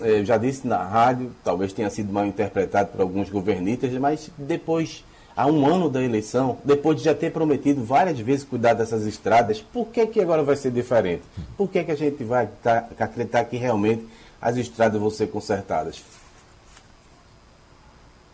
é, 0.00 0.20
eu 0.20 0.24
já 0.24 0.36
disse 0.36 0.66
na 0.66 0.82
rádio, 0.82 1.32
talvez 1.44 1.72
tenha 1.72 1.90
sido 1.90 2.12
mal 2.12 2.26
interpretado 2.26 2.90
por 2.90 3.00
alguns 3.00 3.30
governistas, 3.30 3.92
mas 3.94 4.30
depois, 4.36 5.04
há 5.36 5.46
um 5.46 5.66
ano 5.66 5.90
da 5.90 6.02
eleição, 6.02 6.58
depois 6.64 6.96
de 6.96 7.04
já 7.04 7.14
ter 7.14 7.30
prometido 7.30 7.84
várias 7.84 8.18
vezes 8.18 8.44
cuidar 8.44 8.72
dessas 8.72 9.04
estradas, 9.04 9.60
por 9.60 9.88
que, 9.88 10.06
que 10.06 10.20
agora 10.20 10.42
vai 10.42 10.56
ser 10.56 10.70
diferente? 10.70 11.22
Por 11.56 11.68
que, 11.68 11.84
que 11.84 11.90
a 11.90 11.96
gente 11.96 12.24
vai 12.24 12.48
tá, 12.62 12.88
acreditar 12.98 13.44
que 13.44 13.58
realmente 13.58 14.06
as 14.40 14.56
estradas 14.56 14.98
vão 14.98 15.10
ser 15.10 15.26
consertadas? 15.26 16.02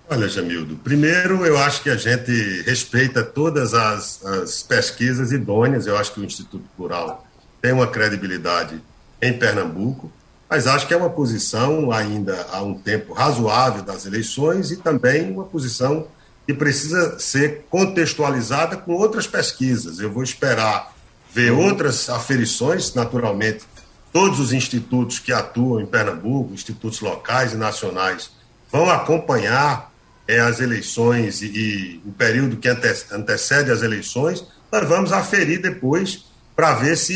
Olha, 0.09 0.29
Jamildo, 0.29 0.77
primeiro 0.77 1.45
eu 1.45 1.57
acho 1.59 1.83
que 1.83 1.91
a 1.91 1.97
gente 1.97 2.31
respeita 2.63 3.23
todas 3.23 3.75
as, 3.75 4.25
as 4.25 4.63
pesquisas 4.63 5.33
idôneas, 5.33 5.87
eu 5.87 5.97
acho 5.97 6.13
que 6.13 6.21
o 6.21 6.25
Instituto 6.25 6.65
Plural 6.77 7.27
tem 7.61 7.73
uma 7.73 7.87
credibilidade 7.87 8.81
em 9.21 9.33
Pernambuco, 9.33 10.13
mas 10.51 10.67
acho 10.67 10.87
que 10.87 10.93
é 10.93 10.97
uma 10.97 11.09
posição 11.09 11.91
ainda 11.91 12.47
há 12.53 12.63
um 12.63 12.75
tempo 12.75 13.15
razoável 13.15 13.83
das 13.83 14.05
eleições 14.05 14.71
e 14.71 14.77
também 14.77 15.31
uma 15.31 15.45
posição 15.45 16.07
que 16.47 16.55
precisa 16.55 17.19
ser 17.19 17.65
contextualizada 17.71 18.77
com 18.77 18.93
outras 18.93 19.27
pesquisas. 19.27 19.99
Eu 19.99 20.11
vou 20.11 20.23
esperar 20.23 20.93
ver 21.33 21.51
outras 21.53 22.11
aferições, 22.11 22.95
naturalmente, 22.95 23.65
todos 24.13 24.39
os 24.39 24.53
institutos 24.53 25.19
que 25.19 25.33
atuam 25.33 25.81
em 25.81 25.87
Pernambuco, 25.87 26.53
institutos 26.53 27.01
locais 27.01 27.53
e 27.53 27.57
nacionais, 27.57 28.31
vão 28.71 28.91
acompanhar 28.91 29.91
é, 30.29 30.41
as 30.41 30.61
eleições 30.61 31.43
e, 31.43 31.47
e, 31.47 32.03
o 32.05 32.13
período 32.13 32.57
que 32.57 32.69
antecede 32.69 33.71
as 33.71 33.83
eleições, 33.83 34.45
nós 34.71 34.89
vamos 34.89 35.13
aferir 35.13 35.61
depois 35.61 36.27
para 36.55 36.75
ver 36.75 36.97
se 36.97 37.15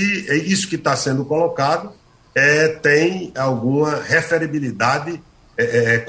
isso 0.51 0.69
que 0.69 0.77
está 0.77 0.97
sendo 0.97 1.25
colocado 1.25 1.93
é, 2.35 2.69
tem 2.69 3.33
alguma 3.37 4.03
referibilidade 4.03 5.23
é, 5.57 6.05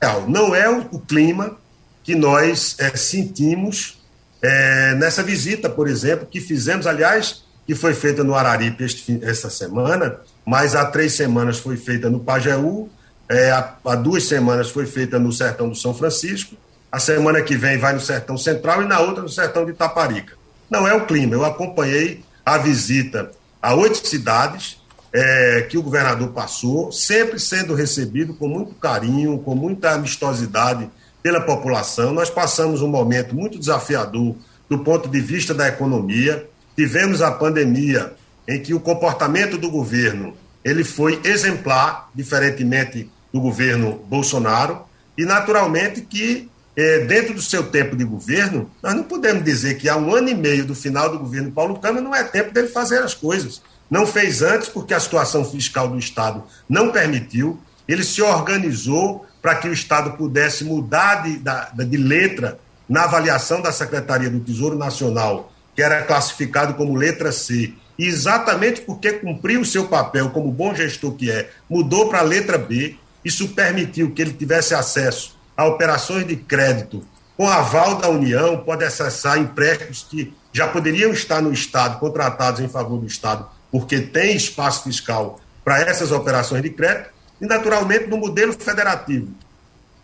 é, 0.00 0.18
Não 0.26 0.54
é 0.54 0.68
o, 0.68 0.88
o, 0.92 0.98
clima 0.98 1.56
que 2.02 2.14
nós 2.14 2.76
é, 2.78 2.96
sentimos 2.96 4.02
é, 4.42 4.94
nessa 4.94 5.22
visita, 5.22 5.70
por 5.70 5.88
exemplo, 5.88 6.26
que 6.26 6.40
fizemos, 6.40 6.86
aliás, 6.86 7.44
que 7.66 7.74
foi 7.74 7.94
feita 7.94 8.24
no 8.24 8.34
Araripe 8.34 8.84
este, 8.84 9.20
esta 9.22 9.48
semana, 9.48 10.18
mas 10.44 10.74
há 10.74 10.84
três 10.84 11.12
semanas 11.14 11.58
foi 11.58 11.76
feita 11.76 12.10
no 12.10 12.20
Pajeú, 12.20 12.90
é, 13.28 13.50
há, 13.50 13.76
há 13.84 13.94
duas 13.94 14.24
semanas 14.24 14.70
foi 14.70 14.84
feita 14.84 15.18
no 15.18 15.32
Sertão 15.32 15.68
do 15.68 15.76
São 15.76 15.94
Francisco, 15.94 16.56
a 16.90 16.98
semana 16.98 17.40
que 17.40 17.56
vem 17.56 17.78
vai 17.78 17.92
no 17.94 18.00
Sertão 18.00 18.36
Central 18.36 18.82
e 18.82 18.86
na 18.86 19.00
outra 19.00 19.22
no 19.22 19.28
Sertão 19.28 19.64
de 19.64 19.70
Itaparica. 19.70 20.34
Não 20.68 20.86
é 20.86 20.92
o 20.92 21.06
clima, 21.06 21.34
eu 21.34 21.44
acompanhei 21.44 22.24
a 22.44 22.58
visita 22.58 23.30
a 23.62 23.74
oito 23.74 24.06
cidades 24.06 24.82
é, 25.12 25.66
que 25.70 25.78
o 25.78 25.82
governador 25.82 26.30
passou, 26.30 26.90
sempre 26.90 27.38
sendo 27.38 27.74
recebido 27.74 28.34
com 28.34 28.48
muito 28.48 28.74
carinho, 28.74 29.38
com 29.38 29.54
muita 29.54 29.92
amistosidade 29.92 30.90
pela 31.22 31.40
população. 31.40 32.12
Nós 32.12 32.28
passamos 32.28 32.82
um 32.82 32.88
momento 32.88 33.34
muito 33.34 33.58
desafiador 33.58 34.34
do 34.68 34.78
ponto 34.80 35.08
de 35.08 35.20
vista 35.20 35.54
da 35.54 35.68
economia. 35.68 36.48
Tivemos 36.76 37.22
a 37.22 37.30
pandemia 37.30 38.12
em 38.48 38.60
que 38.60 38.74
o 38.74 38.80
comportamento 38.80 39.56
do 39.56 39.70
governo 39.70 40.34
ele 40.64 40.84
foi 40.84 41.20
exemplar, 41.24 42.08
diferentemente 42.14 43.10
do 43.32 43.40
governo 43.40 43.94
Bolsonaro, 44.08 44.82
e 45.16 45.24
naturalmente 45.24 46.02
que 46.02 46.48
é, 46.76 47.00
dentro 47.00 47.34
do 47.34 47.42
seu 47.42 47.64
tempo 47.64 47.94
de 47.96 48.04
governo, 48.04 48.70
nós 48.82 48.94
não 48.94 49.02
podemos 49.02 49.44
dizer 49.44 49.76
que 49.76 49.88
há 49.88 49.96
um 49.96 50.14
ano 50.14 50.30
e 50.30 50.34
meio 50.34 50.64
do 50.64 50.74
final 50.74 51.10
do 51.10 51.18
governo 51.18 51.50
Paulo 51.50 51.78
Câmara 51.78 52.02
não 52.02 52.14
é 52.14 52.24
tempo 52.24 52.52
dele 52.52 52.68
fazer 52.68 52.98
as 53.02 53.12
coisas. 53.12 53.60
Não 53.90 54.06
fez 54.06 54.40
antes 54.40 54.68
porque 54.68 54.94
a 54.94 55.00
situação 55.00 55.44
fiscal 55.44 55.88
do 55.88 55.98
Estado 55.98 56.42
não 56.68 56.90
permitiu. 56.90 57.60
Ele 57.86 58.02
se 58.02 58.22
organizou 58.22 59.26
para 59.42 59.56
que 59.56 59.68
o 59.68 59.72
Estado 59.72 60.12
pudesse 60.12 60.64
mudar 60.64 61.24
de, 61.24 61.42
de 61.84 61.96
letra 61.96 62.58
na 62.88 63.04
avaliação 63.04 63.60
da 63.60 63.72
Secretaria 63.72 64.30
do 64.30 64.40
Tesouro 64.40 64.78
Nacional, 64.78 65.52
que 65.74 65.82
era 65.82 66.02
classificado 66.02 66.74
como 66.74 66.94
letra 66.94 67.32
C. 67.32 67.74
Exatamente 67.98 68.80
porque 68.82 69.14
cumpriu 69.14 69.60
o 69.60 69.64
seu 69.64 69.88
papel 69.88 70.30
como 70.30 70.50
bom 70.52 70.74
gestor 70.74 71.12
que 71.14 71.30
é, 71.30 71.50
mudou 71.68 72.08
para 72.08 72.20
a 72.20 72.22
letra 72.22 72.56
B. 72.56 72.96
Isso 73.24 73.48
permitiu 73.48 74.12
que 74.12 74.22
ele 74.22 74.32
tivesse 74.32 74.74
acesso 74.74 75.36
a 75.56 75.66
operações 75.66 76.26
de 76.26 76.36
crédito 76.36 77.04
com 77.36 77.48
aval 77.48 77.96
da 77.96 78.08
União, 78.08 78.58
pode 78.58 78.84
acessar 78.84 79.38
empréstimos 79.38 80.06
que 80.08 80.32
já 80.52 80.68
poderiam 80.68 81.12
estar 81.12 81.40
no 81.40 81.52
Estado, 81.52 81.98
contratados 81.98 82.60
em 82.60 82.68
favor 82.68 82.98
do 82.98 83.06
Estado, 83.06 83.48
porque 83.70 84.00
tem 84.00 84.36
espaço 84.36 84.84
fiscal 84.84 85.40
para 85.64 85.80
essas 85.80 86.12
operações 86.12 86.62
de 86.62 86.70
crédito, 86.70 87.10
e, 87.42 87.46
naturalmente, 87.46 88.06
no 88.06 88.16
modelo 88.16 88.52
federativo. 88.52 89.28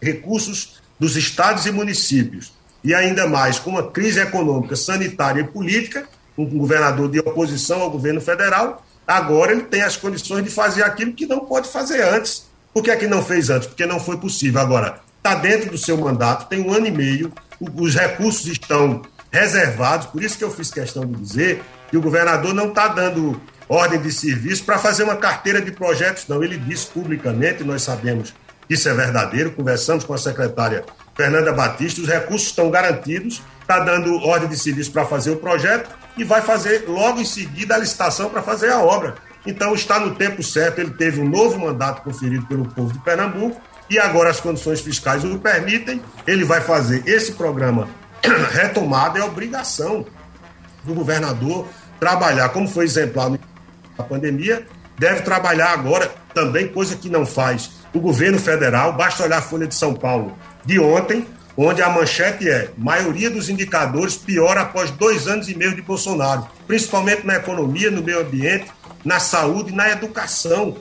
Recursos 0.03 0.80
dos 0.99 1.16
estados 1.16 1.64
e 1.66 1.70
municípios, 1.70 2.53
e 2.82 2.93
ainda 2.93 3.28
mais 3.28 3.61
com 3.61 3.70
uma 3.70 3.91
crise 3.91 4.18
econômica, 4.18 4.74
sanitária 4.74 5.41
e 5.41 5.45
política, 5.45 6.09
um 6.36 6.45
governador 6.45 7.09
de 7.09 7.20
oposição 7.20 7.80
ao 7.80 7.91
governo 7.91 8.20
federal, 8.20 8.84
agora 9.07 9.53
ele 9.53 9.62
tem 9.62 9.82
as 9.82 9.97
condições 9.97 10.45
de 10.45 10.51
fazer 10.51 10.82
aquilo 10.82 11.12
que 11.12 11.26
não 11.26 11.41
pode 11.41 11.68
fazer 11.68 12.03
antes. 12.03 12.47
Por 12.74 12.82
que 12.82 12.91
é 12.91 12.97
que 12.97 13.07
não 13.07 13.24
fez 13.24 13.51
antes? 13.51 13.68
Porque 13.68 13.86
não 13.86 13.99
foi 13.99 14.18
possível. 14.18 14.61
Agora, 14.61 15.01
está 15.16 15.34
dentro 15.34 15.70
do 15.70 15.78
seu 15.78 15.97
mandato, 15.97 16.49
tem 16.49 16.61
um 16.61 16.72
ano 16.72 16.86
e 16.86 16.91
meio, 16.91 17.32
os 17.61 17.95
recursos 17.95 18.47
estão 18.47 19.03
reservados, 19.30 20.07
por 20.07 20.22
isso 20.22 20.39
que 20.39 20.45
eu 20.45 20.51
fiz 20.51 20.70
questão 20.70 21.05
de 21.05 21.14
dizer 21.14 21.62
que 21.91 21.97
o 21.97 22.03
governador 22.03 22.55
não 22.55 22.68
está 22.68 22.89
dando 22.89 23.41
ordem 23.69 24.01
de 24.01 24.11
serviço 24.11 24.64
para 24.64 24.79
fazer 24.79 25.05
uma 25.05 25.16
carteira 25.16 25.61
de 25.61 25.71
projetos, 25.71 26.27
não. 26.27 26.43
Ele 26.43 26.57
disse 26.57 26.87
publicamente, 26.87 27.62
nós 27.62 27.83
sabemos 27.83 28.35
que 28.66 28.75
isso 28.75 28.89
é 28.89 28.95
verdadeiro, 28.95 29.53
conversamos 29.53 30.05
com 30.05 30.14
a 30.14 30.19
secretária 30.19 30.85
Fernanda 31.14 31.53
Batista, 31.53 32.01
os 32.01 32.07
recursos 32.07 32.49
estão 32.49 32.71
garantidos, 32.71 33.43
está 33.61 33.81
dando 33.81 34.16
ordem 34.21 34.49
de 34.49 34.57
serviço 34.57 34.93
para 34.93 35.05
fazer 35.05 35.33
o 35.33 35.37
projeto 35.37 35.91
e 36.16 36.25
vai 36.25 36.41
fazer 36.41 36.85
logo 36.87 37.21
em 37.21 37.25
seguida 37.25 37.75
a 37.75 37.79
licitação 37.79 38.31
para 38.31 38.43
fazer 38.43 38.71
a 38.71 38.79
obra. 38.79 39.16
Então 39.47 39.75
está 39.75 39.99
no 39.99 40.14
tempo 40.14 40.43
certo, 40.43 40.79
ele 40.79 40.91
teve 40.91 41.21
um 41.21 41.29
novo 41.29 41.59
mandato 41.59 42.03
conferido 42.03 42.47
pelo 42.47 42.66
povo 42.69 42.93
de 42.93 42.99
Pernambuco 43.01 43.61
e 43.91 43.99
agora 43.99 44.31
as 44.31 44.41
condições 44.41 44.81
fiscais 44.81 45.25
o 45.25 45.39
permitem, 45.39 46.03
ele 46.27 46.45
vai 46.45 46.61
fazer 46.61 47.03
esse 47.07 47.33
programa 47.33 47.89
retomado, 48.53 49.19
é 49.19 49.25
obrigação 49.25 50.07
do 50.85 50.95
governador 50.95 51.66
trabalhar, 51.99 52.51
como 52.51 52.69
foi 52.69 52.85
exemplar 52.85 53.31
na 53.99 54.05
pandemia, 54.05 54.66
deve 54.99 55.22
trabalhar 55.22 55.70
agora 55.72 56.11
também, 56.32 56.68
coisa 56.68 56.96
que 56.96 57.11
não 57.11 57.26
faz 57.26 57.70
o 57.92 58.01
governo 58.01 58.38
federal, 58.38 58.92
basta 58.92 59.24
olhar 59.24 59.38
a 59.38 59.42
Folha 59.42 59.66
de 59.66 59.74
São 59.74 59.94
Paulo 59.94 60.36
de 60.64 60.78
ontem, 60.78 61.26
onde 61.57 61.82
a 61.82 61.88
manchete 61.88 62.49
é: 62.49 62.70
maioria 62.76 63.30
dos 63.30 63.49
indicadores 63.49 64.16
piora 64.16 64.62
após 64.62 64.90
dois 64.90 65.26
anos 65.26 65.49
e 65.49 65.55
meio 65.55 65.74
de 65.74 65.82
Bolsonaro, 65.82 66.46
principalmente 66.66 67.26
na 67.26 67.36
economia, 67.36 67.90
no 67.90 68.03
meio 68.03 68.20
ambiente, 68.20 68.70
na 69.05 69.18
saúde, 69.18 69.74
na 69.74 69.90
educação. 69.90 70.76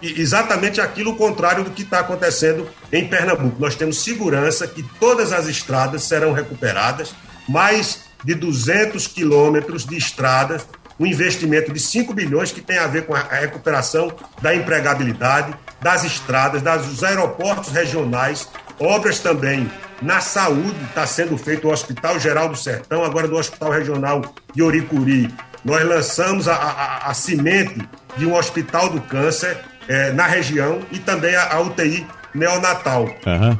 E 0.00 0.20
exatamente 0.20 0.80
aquilo 0.80 1.14
contrário 1.14 1.62
do 1.62 1.70
que 1.70 1.82
está 1.82 2.00
acontecendo 2.00 2.68
em 2.92 3.06
Pernambuco. 3.06 3.60
Nós 3.60 3.76
temos 3.76 4.02
segurança 4.02 4.66
que 4.66 4.82
todas 4.98 5.32
as 5.32 5.46
estradas 5.46 6.02
serão 6.02 6.32
recuperadas, 6.32 7.14
mais 7.48 8.00
de 8.24 8.34
200 8.34 9.06
quilômetros 9.06 9.84
de 9.84 9.96
estradas, 9.96 10.66
um 11.02 11.06
investimento 11.06 11.72
de 11.72 11.80
5 11.80 12.14
bilhões 12.14 12.52
que 12.52 12.60
tem 12.60 12.78
a 12.78 12.86
ver 12.86 13.06
com 13.06 13.14
a 13.14 13.22
recuperação 13.22 14.12
da 14.40 14.54
empregabilidade, 14.54 15.52
das 15.80 16.04
estradas, 16.04 16.62
dos 16.62 17.02
aeroportos 17.02 17.72
regionais, 17.72 18.48
obras 18.78 19.18
também 19.18 19.68
na 20.00 20.20
saúde, 20.20 20.76
está 20.88 21.04
sendo 21.04 21.36
feito 21.36 21.66
o 21.66 21.72
Hospital 21.72 22.20
Geral 22.20 22.48
do 22.48 22.56
Sertão, 22.56 23.04
agora 23.04 23.26
do 23.26 23.36
Hospital 23.36 23.70
Regional 23.70 24.22
de 24.54 24.62
Oricuri. 24.62 25.28
Nós 25.64 25.84
lançamos 25.84 26.46
a, 26.46 26.54
a, 26.54 27.10
a 27.10 27.14
cimente 27.14 27.80
de 28.16 28.24
um 28.24 28.34
hospital 28.34 28.88
do 28.88 29.00
câncer 29.00 29.58
é, 29.88 30.12
na 30.12 30.26
região 30.26 30.82
e 30.92 31.00
também 31.00 31.34
a, 31.34 31.52
a 31.52 31.60
UTI 31.60 32.06
neonatal. 32.32 33.06
Uhum. 33.26 33.58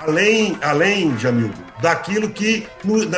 Além, 0.00 0.56
além, 0.62 1.18
Jamil, 1.18 1.52
daquilo 1.80 2.30
que 2.30 2.66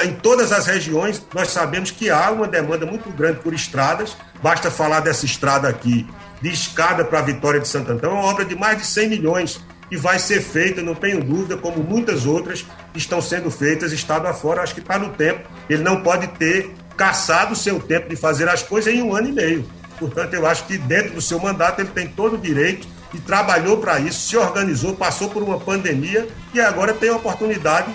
em 0.04 0.12
todas 0.14 0.52
as 0.52 0.66
regiões 0.66 1.24
nós 1.34 1.50
sabemos 1.50 1.90
que 1.90 2.10
há 2.10 2.30
uma 2.30 2.46
demanda 2.46 2.84
muito 2.86 3.10
grande 3.10 3.40
por 3.40 3.54
estradas. 3.54 4.16
Basta 4.42 4.70
falar 4.70 5.00
dessa 5.00 5.24
estrada 5.24 5.68
aqui, 5.68 6.06
de 6.40 6.50
escada 6.50 7.04
para 7.04 7.18
a 7.18 7.22
Vitória 7.22 7.60
de 7.60 7.68
Santo 7.68 7.92
Antão, 7.92 8.10
é 8.10 8.14
uma 8.14 8.24
obra 8.24 8.44
de 8.44 8.54
mais 8.54 8.78
de 8.78 8.86
100 8.86 9.08
milhões 9.08 9.60
e 9.90 9.96
vai 9.96 10.18
ser 10.18 10.40
feita, 10.40 10.80
não 10.82 10.94
tenho 10.94 11.22
dúvida, 11.22 11.56
como 11.56 11.82
muitas 11.82 12.24
outras 12.24 12.64
estão 12.94 13.20
sendo 13.20 13.50
feitas 13.50 13.92
estado 13.92 14.26
afora. 14.26 14.62
Acho 14.62 14.74
que 14.74 14.80
está 14.80 14.98
no 14.98 15.10
tempo. 15.10 15.48
Ele 15.68 15.82
não 15.82 16.02
pode 16.02 16.28
ter 16.28 16.70
caçado 16.96 17.54
o 17.54 17.56
seu 17.56 17.80
tempo 17.80 18.08
de 18.08 18.14
fazer 18.14 18.48
as 18.48 18.62
coisas 18.62 18.94
em 18.94 19.02
um 19.02 19.14
ano 19.14 19.28
e 19.28 19.32
meio. 19.32 19.68
Portanto, 19.98 20.32
eu 20.34 20.46
acho 20.46 20.64
que 20.64 20.78
dentro 20.78 21.14
do 21.14 21.20
seu 21.20 21.38
mandato 21.40 21.80
ele 21.80 21.90
tem 21.90 22.06
todo 22.06 22.34
o 22.34 22.38
direito 22.38 22.86
e 23.12 23.18
trabalhou 23.18 23.78
para 23.78 23.98
isso, 23.98 24.28
se 24.28 24.36
organizou, 24.36 24.94
passou 24.94 25.28
por 25.28 25.42
uma 25.42 25.58
pandemia 25.58 26.28
e 26.54 26.60
agora 26.60 26.94
tem 26.94 27.10
a 27.10 27.16
oportunidade 27.16 27.92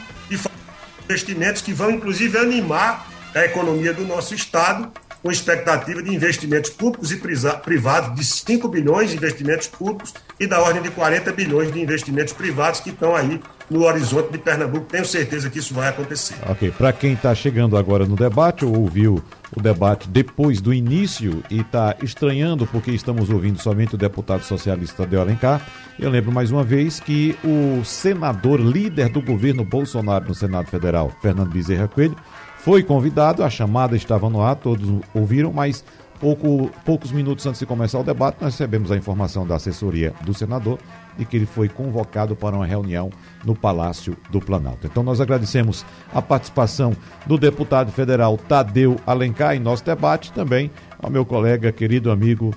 investimentos 1.06 1.62
que 1.62 1.74
vão, 1.74 1.92
inclusive, 1.92 2.38
animar 2.38 3.08
a 3.34 3.46
economia 3.46 3.94
do 3.94 4.06
nosso 4.06 4.34
Estado 4.34 4.92
com 5.26 5.32
expectativa 5.32 6.04
de 6.04 6.14
investimentos 6.14 6.70
públicos 6.70 7.12
e 7.12 7.18
privados 7.18 8.14
de 8.14 8.24
5 8.24 8.68
bilhões 8.68 9.10
de 9.10 9.18
investimentos 9.18 9.66
públicos 9.66 10.14
e 10.40 10.46
da 10.46 10.62
ordem 10.62 10.84
de 10.84 10.92
40 10.92 11.32
bilhões 11.32 11.74
de 11.74 11.82
investimentos 11.82 12.32
privados 12.32 12.80
que 12.80 12.92
estão 12.92 13.16
aí 13.16 13.42
no 13.68 13.86
horizonte 13.86 14.32
de 14.32 14.38
Pernambuco. 14.38 14.86
Tenho 14.86 15.04
certeza 15.04 15.50
que 15.50 15.58
isso 15.58 15.74
vai 15.74 15.90
acontecer. 15.90 16.36
Ok, 16.48 16.72
para 16.78 16.94
quem 16.94 17.14
está 17.14 17.34
chegando 17.34 17.76
agora 17.76 18.06
no 18.06 18.16
debate 18.16 18.64
ou 18.64 18.78
ouviu 18.78 19.20
o 19.56 19.62
debate 19.62 20.10
depois 20.10 20.60
do 20.60 20.74
início 20.74 21.44
e 21.50 21.62
está 21.62 21.96
estranhando 22.04 22.68
porque 22.68 22.92
estamos 22.92 23.30
ouvindo 23.30 23.62
somente 23.62 23.96
o 23.96 23.98
deputado 23.98 24.44
socialista 24.44 25.06
de 25.06 25.16
Alencar, 25.16 25.62
eu 25.98 26.10
lembro 26.10 26.32
mais 26.32 26.52
uma 26.52 26.64
vez 26.64 27.00
que 27.00 27.38
o 27.44 27.84
senador 27.84 28.60
líder 28.60 29.10
do 29.10 29.22
governo 29.22 29.64
Bolsonaro 29.64 30.28
no 30.28 30.36
Senado 30.36 30.68
Federal, 30.68 31.12
Fernando 31.22 31.52
Bezerra 31.52 31.88
Coelho, 31.88 32.16
foi 32.58 32.84
convidado, 32.84 33.44
a 33.44 33.50
chamada 33.50 33.96
estava 33.96 34.30
no 34.30 34.42
ar, 34.42 34.56
todos 34.56 35.02
ouviram, 35.14 35.54
mas 35.54 35.86
pouco, 36.20 36.72
poucos 36.84 37.12
minutos 37.12 37.46
antes 37.46 37.60
de 37.60 37.66
começar 37.66 38.00
o 38.00 38.04
debate, 38.04 38.38
nós 38.42 38.54
recebemos 38.54 38.92
a 38.92 38.98
informação 38.98 39.46
da 39.46 39.56
assessoria 39.56 40.14
do 40.24 40.34
senador 40.34 40.80
de 41.18 41.26
que 41.26 41.38
ele 41.38 41.46
foi 41.46 41.70
convocado 41.70 42.36
para 42.36 42.56
uma 42.56 42.66
reunião 42.66 43.10
no 43.44 43.56
Palácio 43.56 44.18
do 44.30 44.40
Planalto. 44.40 44.88
Então 44.88 45.04
nós 45.04 45.22
agradecemos 45.22 45.86
a 46.14 46.22
participação 46.22 46.96
do 47.26 47.38
deputado 47.38 47.92
federal 47.92 48.38
Tadeu 48.38 48.98
Alencar 49.06 49.56
em 49.56 49.60
nosso 49.60 49.84
debate, 49.84 50.32
também 50.32 50.72
ao 51.02 51.10
meu 51.10 51.26
colega, 51.26 51.72
querido 51.72 52.12
amigo, 52.12 52.54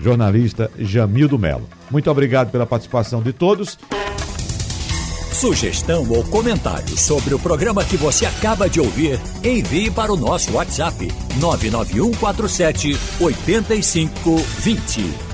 jornalista 0.00 0.70
Jamildo 0.78 1.38
Melo. 1.38 1.68
Muito 1.90 2.10
obrigado 2.10 2.50
pela 2.50 2.66
participação 2.66 3.22
de 3.22 3.32
todos. 3.32 3.78
Sugestão 5.32 6.08
ou 6.10 6.24
comentário 6.24 6.96
sobre 6.96 7.34
o 7.34 7.38
programa 7.38 7.84
que 7.84 7.96
você 7.96 8.24
acaba 8.24 8.68
de 8.68 8.80
ouvir, 8.80 9.20
envie 9.42 9.90
para 9.90 10.12
o 10.12 10.16
nosso 10.16 10.52
WhatsApp 10.52 11.08
99147 11.40 12.96
8520. 13.20 15.33